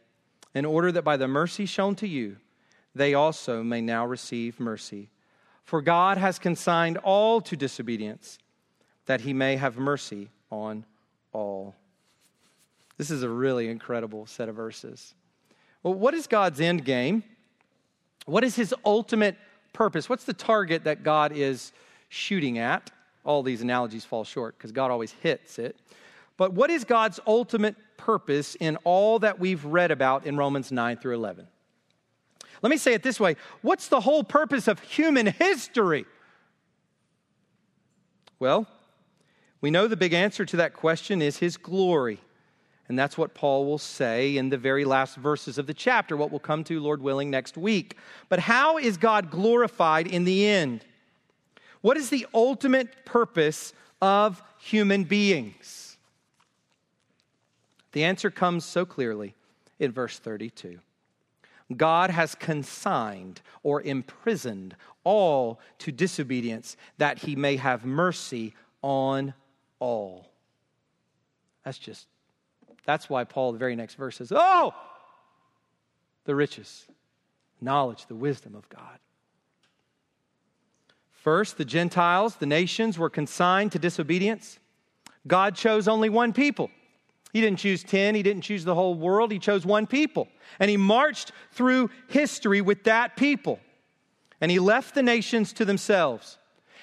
in 0.54 0.64
order 0.64 0.90
that 0.90 1.02
by 1.02 1.18
the 1.18 1.28
mercy 1.28 1.66
shown 1.66 1.94
to 1.96 2.08
you, 2.08 2.38
they 2.94 3.12
also 3.12 3.62
may 3.62 3.82
now 3.82 4.06
receive 4.06 4.58
mercy. 4.58 5.10
For 5.64 5.82
God 5.82 6.16
has 6.16 6.38
consigned 6.38 6.96
all 6.98 7.42
to 7.42 7.56
disobedience, 7.56 8.38
that 9.04 9.20
he 9.20 9.34
may 9.34 9.56
have 9.56 9.76
mercy 9.76 10.30
on 10.50 10.86
all. 11.32 11.74
This 12.96 13.10
is 13.10 13.22
a 13.22 13.28
really 13.28 13.68
incredible 13.68 14.24
set 14.24 14.48
of 14.48 14.56
verses. 14.56 15.14
Well, 15.82 15.92
what 15.92 16.14
is 16.14 16.26
God's 16.26 16.60
end 16.60 16.84
game? 16.84 17.22
What 18.24 18.42
is 18.42 18.56
his 18.56 18.74
ultimate 18.84 19.36
purpose? 19.74 20.08
What's 20.08 20.24
the 20.24 20.32
target 20.32 20.84
that 20.84 21.02
God 21.02 21.32
is 21.32 21.72
shooting 22.08 22.58
at? 22.58 22.90
All 23.24 23.42
these 23.42 23.60
analogies 23.60 24.04
fall 24.04 24.24
short 24.24 24.56
because 24.56 24.72
God 24.72 24.90
always 24.90 25.12
hits 25.12 25.58
it. 25.58 25.76
But 26.36 26.52
what 26.52 26.70
is 26.70 26.84
God's 26.84 27.18
ultimate 27.26 27.76
purpose 27.96 28.56
in 28.56 28.76
all 28.84 29.18
that 29.20 29.38
we've 29.38 29.64
read 29.64 29.90
about 29.90 30.26
in 30.26 30.36
Romans 30.36 30.70
9 30.70 30.98
through 30.98 31.14
11? 31.14 31.46
Let 32.62 32.70
me 32.70 32.76
say 32.76 32.94
it 32.94 33.02
this 33.02 33.20
way 33.20 33.36
What's 33.62 33.88
the 33.88 34.00
whole 34.00 34.24
purpose 34.24 34.68
of 34.68 34.80
human 34.80 35.26
history? 35.26 36.04
Well, 38.38 38.66
we 39.60 39.70
know 39.70 39.88
the 39.88 39.96
big 39.96 40.12
answer 40.12 40.44
to 40.44 40.56
that 40.58 40.74
question 40.74 41.22
is 41.22 41.38
His 41.38 41.56
glory. 41.56 42.20
And 42.88 42.96
that's 42.98 43.18
what 43.18 43.34
Paul 43.34 43.66
will 43.66 43.78
say 43.78 44.36
in 44.36 44.48
the 44.50 44.58
very 44.58 44.84
last 44.84 45.16
verses 45.16 45.58
of 45.58 45.66
the 45.66 45.74
chapter, 45.74 46.16
what 46.16 46.30
we'll 46.30 46.38
come 46.38 46.62
to, 46.64 46.78
Lord 46.78 47.02
willing, 47.02 47.30
next 47.30 47.56
week. 47.56 47.96
But 48.28 48.38
how 48.38 48.78
is 48.78 48.96
God 48.96 49.30
glorified 49.30 50.06
in 50.06 50.24
the 50.24 50.46
end? 50.46 50.84
What 51.80 51.96
is 51.96 52.10
the 52.10 52.26
ultimate 52.32 53.04
purpose 53.04 53.72
of 54.00 54.40
human 54.58 55.02
beings? 55.02 55.85
The 57.92 58.04
answer 58.04 58.30
comes 58.30 58.64
so 58.64 58.84
clearly 58.84 59.34
in 59.78 59.92
verse 59.92 60.18
32. 60.18 60.78
God 61.76 62.10
has 62.10 62.34
consigned 62.34 63.40
or 63.62 63.82
imprisoned 63.82 64.76
all 65.02 65.60
to 65.78 65.90
disobedience 65.90 66.76
that 66.98 67.18
he 67.18 67.34
may 67.34 67.56
have 67.56 67.84
mercy 67.84 68.54
on 68.82 69.34
all. 69.80 70.30
That's 71.64 71.78
just, 71.78 72.06
that's 72.84 73.10
why 73.10 73.24
Paul, 73.24 73.52
the 73.52 73.58
very 73.58 73.74
next 73.74 73.94
verse 73.94 74.16
says, 74.16 74.32
Oh, 74.34 74.72
the 76.24 76.34
riches, 76.34 76.86
knowledge, 77.60 78.06
the 78.06 78.14
wisdom 78.14 78.54
of 78.54 78.68
God. 78.68 78.98
First, 81.10 81.58
the 81.58 81.64
Gentiles, 81.64 82.36
the 82.36 82.46
nations, 82.46 82.98
were 82.98 83.10
consigned 83.10 83.72
to 83.72 83.80
disobedience. 83.80 84.60
God 85.26 85.56
chose 85.56 85.88
only 85.88 86.08
one 86.08 86.32
people. 86.32 86.70
He 87.36 87.42
didn't 87.42 87.58
choose 87.58 87.84
10, 87.84 88.14
He 88.14 88.22
didn't 88.22 88.44
choose 88.44 88.64
the 88.64 88.74
whole 88.74 88.94
world, 88.94 89.30
He 89.30 89.38
chose 89.38 89.66
one 89.66 89.86
people. 89.86 90.26
And 90.58 90.70
He 90.70 90.78
marched 90.78 91.32
through 91.52 91.90
history 92.08 92.62
with 92.62 92.84
that 92.84 93.14
people. 93.14 93.60
And 94.40 94.50
He 94.50 94.58
left 94.58 94.94
the 94.94 95.02
nations 95.02 95.52
to 95.52 95.66
themselves. 95.66 96.38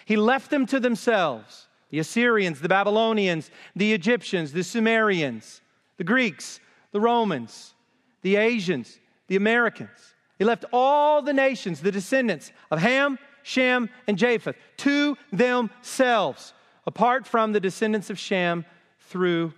He 0.06 0.16
left 0.16 0.52
them 0.52 0.68
to 0.68 0.80
themselves 0.80 1.68
the 1.90 1.98
Assyrians, 1.98 2.62
the 2.62 2.70
Babylonians, 2.70 3.50
the 3.76 3.94
Egyptians, 3.94 4.54
the 4.54 4.64
Sumerians, 4.64 5.62
the 5.98 6.04
Greeks, 6.04 6.60
the 6.92 7.02
Romans, 7.02 7.74
the 8.22 8.36
Asians, 8.36 9.00
the 9.30 9.38
Americans. 9.38 10.14
He 10.38 10.46
left 10.46 10.66
all 10.72 11.24
the 11.24 11.34
nations, 11.34 11.82
the 11.82 11.92
descendants 11.92 12.52
of 12.70 12.78
Ham, 12.78 13.18
Shem, 13.42 13.90
and 14.06 14.20
Japheth, 14.20 14.56
to 14.78 15.18
themselves, 15.32 16.54
apart 16.86 17.26
from 17.26 17.54
the 17.54 17.60
descendants 17.60 18.12
of 18.12 18.20
Shem 18.20 18.66
through 19.00 19.52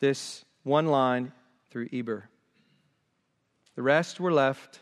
this 0.00 0.44
one 0.62 0.86
line 0.86 1.32
through 1.70 1.88
Eber. 1.92 2.28
The 3.74 3.82
rest 3.82 4.20
were 4.20 4.32
left 4.32 4.80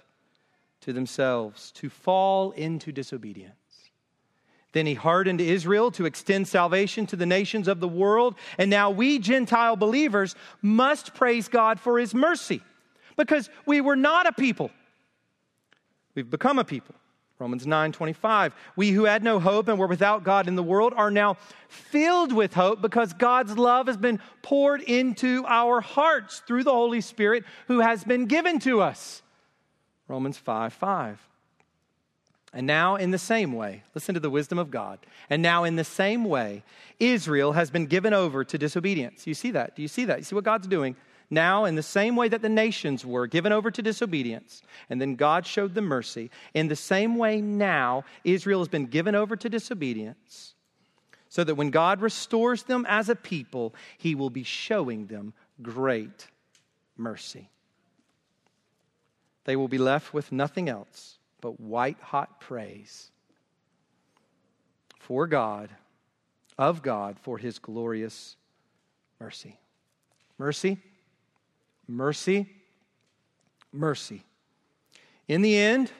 to 0.83 0.93
themselves 0.93 1.73
to 1.73 1.89
fall 1.89 2.53
into 2.53 2.93
disobedience. 2.93 3.55
Then 4.73 4.87
he 4.87 4.95
hardened 4.95 5.41
Israel 5.41 5.91
to 5.93 6.05
extend 6.05 6.49
salvation 6.49 7.07
to 7.07 7.17
the 7.17 7.27
nations 7.27 7.67
of 7.67 7.81
the 7.81 7.89
world. 7.89 8.35
And 8.59 8.71
now 8.71 8.91
we 8.91 9.19
Gentile 9.19 9.75
believers 9.77 10.35
must 10.61 11.15
praise 11.15 11.49
God 11.49 11.81
for 11.81 11.99
his 11.99 12.15
mercy 12.15 12.61
because 13.17 13.49
we 13.65 13.81
were 13.81 13.97
not 13.97 14.27
a 14.27 14.33
people. 14.33 14.71
We've 16.15 16.29
become 16.29 16.59
a 16.59 16.65
people. 16.65 16.95
Romans 17.39 17.67
9 17.67 17.93
25. 17.93 18.55
We 18.77 18.91
who 18.91 19.05
had 19.05 19.23
no 19.23 19.39
hope 19.39 19.69
and 19.69 19.79
were 19.79 19.87
without 19.87 20.25
God 20.25 20.49
in 20.49 20.57
the 20.57 20.63
world 20.63 20.95
are 20.97 21.11
now 21.11 21.35
filled 21.69 22.33
with 22.33 22.55
hope 22.55 22.81
because 22.81 23.13
God's 23.13 23.59
love 23.59 23.89
has 23.89 23.97
been 23.97 24.21
poured 24.43 24.81
into 24.81 25.45
our 25.47 25.81
hearts 25.81 26.43
through 26.47 26.65
the 26.65 26.73
Holy 26.73 27.01
Spirit 27.01 27.45
who 27.69 27.81
has 27.81 28.05
been 28.05 28.27
given 28.27 28.59
to 28.61 28.81
us. 28.81 29.23
Romans 30.09 30.39
5 30.39 30.73
5. 30.73 31.21
And 32.53 32.67
now, 32.67 32.97
in 32.97 33.11
the 33.11 33.19
same 33.19 33.53
way, 33.53 33.83
listen 33.95 34.15
to 34.15 34.21
the 34.21 34.31
wisdom 34.31 34.59
of 34.59 34.71
God. 34.71 34.99
And 35.29 35.43
now, 35.43 35.65
in 35.65 35.77
the 35.77 35.85
same 35.85 36.25
way, 36.25 36.63
Israel 36.99 37.53
has 37.53 37.71
been 37.71 37.85
given 37.85 38.15
over 38.15 38.45
to 38.45 38.57
disobedience. 38.57 39.27
You 39.27 39.35
see 39.35 39.51
that? 39.51 39.77
Do 39.77 39.83
you 39.83 39.89
see 39.89 40.07
that? 40.07 40.19
You 40.19 40.25
see 40.25 40.35
what 40.35 40.45
God's 40.45 40.67
doing? 40.67 40.97
Now, 41.29 41.65
in 41.65 41.75
the 41.75 41.83
same 41.83 42.15
way 42.15 42.29
that 42.29 42.43
the 42.43 42.49
nations 42.49 43.05
were 43.05 43.27
given 43.27 43.53
over 43.53 43.71
to 43.71 43.83
disobedience, 43.83 44.63
and 44.89 45.01
then 45.01 45.17
God 45.17 45.45
showed 45.45 45.75
them 45.75 45.87
mercy, 45.87 46.31
in 46.55 46.69
the 46.69 46.77
same 46.77 47.17
way 47.17 47.41
now, 47.41 48.05
Israel 48.23 48.61
has 48.61 48.69
been 48.69 48.87
given 48.87 49.15
over 49.15 49.35
to 49.37 49.49
disobedience, 49.49 50.55
so 51.29 51.43
that 51.43 51.57
when 51.57 51.71
God 51.71 52.01
restores 52.01 52.63
them 52.63 52.87
as 52.89 53.09
a 53.09 53.17
people, 53.17 53.75
he 53.99 54.15
will 54.15 54.31
be 54.31 54.45
showing 54.45 55.07
them 55.07 55.35
great 55.61 56.29
mercy. 56.97 57.51
They 59.45 59.57
will 59.57 59.69
be 59.69 59.79
left 59.79 60.15
with 60.15 60.31
nothing 60.31 60.69
else 60.69 61.19
but 61.41 61.59
white 61.61 62.01
hot 62.01 62.41
praise 62.41 63.11
for 64.99 65.27
God, 65.27 65.71
of 66.59 66.83
God, 66.83 67.17
for 67.21 67.39
his 67.39 67.59
glorious 67.59 68.37
mercy. 69.21 69.59
Mercy 70.39 70.79
mercy, 71.89 72.47
mercy. 73.73 74.23
In 75.29 75.43
the 75.43 75.57
end, 75.57 75.91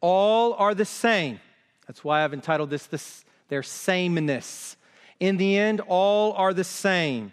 all 0.00 0.54
are 0.54 0.74
the 0.74 0.84
same. 0.84 1.40
That's 1.86 2.04
why 2.04 2.24
I've 2.24 2.34
entitled 2.34 2.70
this, 2.70 2.86
this 2.86 3.24
their 3.48 3.62
sameness. 3.62 4.76
In 5.20 5.36
the 5.36 5.58
end, 5.58 5.80
all 5.86 6.32
are 6.32 6.54
the 6.54 6.64
same. 6.64 7.32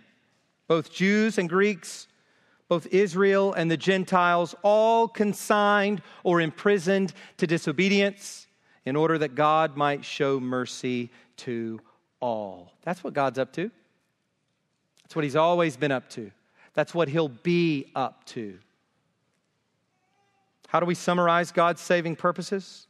Both 0.67 0.91
Jews 0.91 1.37
and 1.37 1.47
Greeks, 1.47 2.07
both 2.67 2.87
Israel 2.87 3.53
and 3.53 3.71
the 3.71 3.77
Gentiles, 3.77 4.53
all 4.61 5.07
consigned 5.07 6.01
or 6.23 6.41
imprisoned 6.41 7.13
to 7.37 7.47
disobedience 7.47 8.47
in 8.85 8.95
order 8.95 9.17
that 9.17 9.33
God 9.33 9.77
might 9.77 10.03
show 10.03 10.39
mercy 10.39 11.09
to 11.37 11.79
all. 12.19 12.73
That's 12.83 13.03
what 13.03 13.13
God's 13.13 13.39
up 13.39 13.53
to. 13.53 13.71
That's 15.03 15.15
what 15.15 15.23
He's 15.23 15.35
always 15.35 15.77
been 15.77 15.91
up 15.91 16.09
to. 16.11 16.31
That's 16.73 16.93
what 16.93 17.09
he'll 17.09 17.27
be 17.27 17.91
up 17.95 18.25
to. 18.27 18.57
How 20.67 20.79
do 20.79 20.85
we 20.85 20.95
summarize 20.95 21.51
God's 21.51 21.81
saving 21.81 22.15
purposes? 22.15 22.87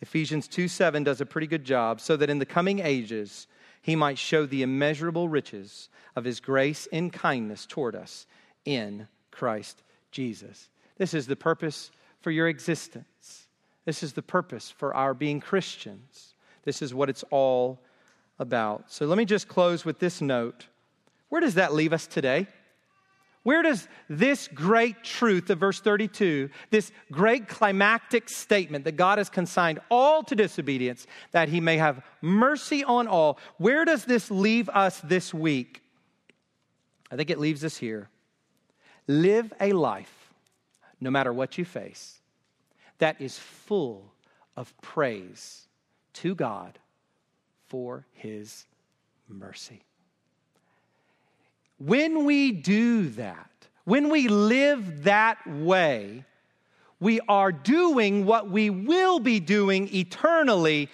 Ephesians 0.00 0.48
2 0.48 0.68
7 0.68 1.04
does 1.04 1.20
a 1.20 1.26
pretty 1.26 1.46
good 1.46 1.64
job, 1.64 2.00
so 2.00 2.16
that 2.16 2.30
in 2.30 2.38
the 2.38 2.46
coming 2.46 2.80
ages 2.80 3.46
he 3.82 3.94
might 3.94 4.18
show 4.18 4.46
the 4.46 4.62
immeasurable 4.62 5.28
riches 5.28 5.88
of 6.16 6.24
his 6.24 6.40
grace 6.40 6.88
and 6.92 7.12
kindness 7.12 7.66
toward 7.66 7.94
us 7.94 8.26
in 8.64 9.06
Christ 9.30 9.82
Jesus. 10.10 10.68
This 10.98 11.14
is 11.14 11.26
the 11.26 11.36
purpose 11.36 11.90
for 12.20 12.30
your 12.30 12.48
existence. 12.48 13.48
This 13.84 14.02
is 14.02 14.12
the 14.12 14.22
purpose 14.22 14.70
for 14.70 14.94
our 14.94 15.14
being 15.14 15.40
Christians. 15.40 16.34
This 16.64 16.80
is 16.80 16.94
what 16.94 17.10
it's 17.10 17.24
all 17.30 17.80
about. 18.38 18.90
So 18.90 19.06
let 19.06 19.18
me 19.18 19.24
just 19.24 19.48
close 19.48 19.84
with 19.84 19.98
this 19.98 20.20
note. 20.20 20.66
Where 21.28 21.40
does 21.40 21.54
that 21.54 21.74
leave 21.74 21.92
us 21.92 22.06
today? 22.06 22.46
Where 23.42 23.62
does 23.62 23.88
this 24.08 24.48
great 24.48 25.02
truth 25.02 25.50
of 25.50 25.58
verse 25.58 25.80
32, 25.80 26.48
this 26.70 26.92
great 27.10 27.48
climactic 27.48 28.28
statement 28.28 28.84
that 28.84 28.96
God 28.96 29.18
has 29.18 29.28
consigned 29.28 29.80
all 29.90 30.22
to 30.24 30.36
disobedience, 30.36 31.06
that 31.32 31.48
he 31.48 31.60
may 31.60 31.76
have 31.76 32.04
mercy 32.20 32.84
on 32.84 33.08
all, 33.08 33.38
where 33.58 33.84
does 33.84 34.04
this 34.04 34.30
leave 34.30 34.68
us 34.68 35.00
this 35.00 35.34
week? 35.34 35.82
I 37.10 37.16
think 37.16 37.30
it 37.30 37.40
leaves 37.40 37.64
us 37.64 37.76
here. 37.76 38.08
Live 39.08 39.52
a 39.60 39.72
life, 39.72 40.32
no 41.00 41.10
matter 41.10 41.32
what 41.32 41.58
you 41.58 41.64
face, 41.64 42.20
that 42.98 43.20
is 43.20 43.38
full 43.38 44.12
of 44.56 44.72
praise 44.80 45.66
to 46.12 46.36
God 46.36 46.78
for 47.66 48.06
his 48.12 48.66
mercy. 49.28 49.82
When 51.84 52.24
we 52.24 52.52
do 52.52 53.08
that, 53.10 53.50
when 53.84 54.08
we 54.08 54.28
live 54.28 55.02
that 55.02 55.44
way, 55.44 56.24
we 57.00 57.18
are 57.28 57.50
doing 57.50 58.24
what 58.24 58.48
we 58.48 58.70
will 58.70 59.18
be 59.18 59.40
doing 59.40 59.92
eternally 59.92 60.88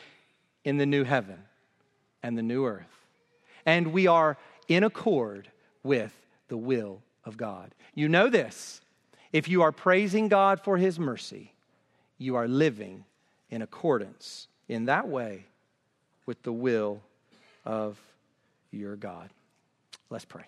in 0.64 0.78
the 0.78 0.86
new 0.86 1.04
heaven 1.04 1.38
and 2.22 2.38
the 2.38 2.42
new 2.42 2.64
earth. 2.64 2.86
And 3.66 3.88
we 3.92 4.06
are 4.06 4.38
in 4.66 4.82
accord 4.82 5.50
with 5.82 6.14
the 6.48 6.56
will 6.56 7.02
of 7.26 7.36
God. 7.36 7.74
You 7.94 8.08
know 8.08 8.30
this. 8.30 8.80
If 9.30 9.46
you 9.46 9.60
are 9.60 9.72
praising 9.72 10.28
God 10.28 10.58
for 10.58 10.78
his 10.78 10.98
mercy, 10.98 11.52
you 12.16 12.36
are 12.36 12.48
living 12.48 13.04
in 13.50 13.60
accordance 13.60 14.48
in 14.68 14.86
that 14.86 15.06
way 15.06 15.44
with 16.24 16.42
the 16.44 16.52
will 16.52 17.02
of 17.66 17.98
your 18.70 18.96
God. 18.96 19.28
Let's 20.08 20.24
pray. 20.24 20.44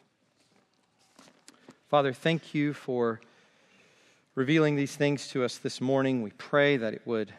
Father, 1.90 2.12
thank 2.12 2.54
you 2.54 2.72
for 2.72 3.20
revealing 4.36 4.76
these 4.76 4.94
things 4.94 5.26
to 5.30 5.42
us 5.42 5.58
this 5.58 5.80
morning. 5.80 6.22
We 6.22 6.30
pray 6.30 6.76
that 6.76 6.94
it 6.94 7.02
would 7.04 7.32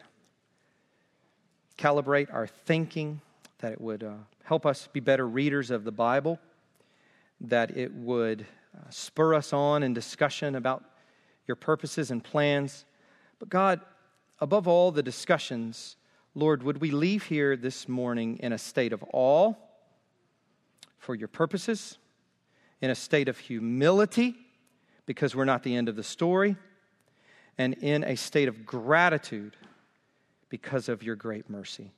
calibrate 1.78 2.30
our 2.30 2.46
thinking, 2.46 3.22
that 3.60 3.72
it 3.72 3.80
would 3.80 4.04
uh, 4.04 4.12
help 4.44 4.66
us 4.66 4.90
be 4.92 5.00
better 5.00 5.26
readers 5.26 5.70
of 5.70 5.84
the 5.84 5.90
Bible, 5.90 6.38
that 7.40 7.74
it 7.78 7.94
would 7.94 8.42
uh, 8.76 8.90
spur 8.90 9.32
us 9.32 9.54
on 9.54 9.82
in 9.82 9.94
discussion 9.94 10.54
about 10.54 10.84
your 11.46 11.56
purposes 11.56 12.10
and 12.10 12.22
plans. 12.22 12.84
But 13.38 13.48
God, 13.48 13.80
above 14.38 14.68
all 14.68 14.92
the 14.92 15.02
discussions, 15.02 15.96
Lord, 16.34 16.62
would 16.62 16.82
we 16.82 16.90
leave 16.90 17.22
here 17.22 17.56
this 17.56 17.88
morning 17.88 18.36
in 18.40 18.52
a 18.52 18.58
state 18.58 18.92
of 18.92 19.02
awe 19.14 19.54
for 20.98 21.14
your 21.14 21.28
purposes? 21.28 21.96
In 22.82 22.90
a 22.90 22.94
state 22.94 23.28
of 23.28 23.38
humility 23.38 24.34
because 25.06 25.34
we're 25.34 25.46
not 25.46 25.62
the 25.62 25.74
end 25.74 25.88
of 25.88 25.96
the 25.96 26.02
story, 26.02 26.56
and 27.56 27.74
in 27.74 28.04
a 28.04 28.16
state 28.16 28.48
of 28.48 28.66
gratitude 28.66 29.56
because 30.48 30.88
of 30.88 31.02
your 31.02 31.16
great 31.16 31.48
mercy. 31.48 31.92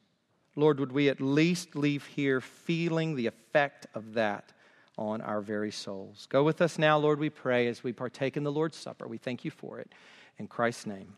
Lord, 0.57 0.79
would 0.79 0.93
we 0.93 1.09
at 1.09 1.21
least 1.21 1.75
leave 1.75 2.07
here 2.07 2.41
feeling 2.41 3.17
the 3.17 3.27
effect 3.27 3.87
of 3.95 4.15
that 4.15 4.53
on 4.97 5.21
our 5.21 5.41
very 5.41 5.73
souls? 5.73 6.27
Go 6.31 6.45
with 6.45 6.63
us 6.63 6.79
now, 6.79 6.97
Lord, 6.99 7.19
we 7.19 7.31
pray, 7.31 7.67
as 7.67 7.83
we 7.83 7.93
partake 7.93 8.37
in 8.37 8.45
the 8.45 8.53
Lord's 8.53 8.77
Supper. 8.77 9.09
We 9.09 9.19
thank 9.19 9.45
you 9.45 9.51
for 9.51 9.81
it. 9.81 9.93
In 10.39 10.47
Christ's 10.47 10.87
name, 10.87 11.15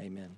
amen. 0.00 0.36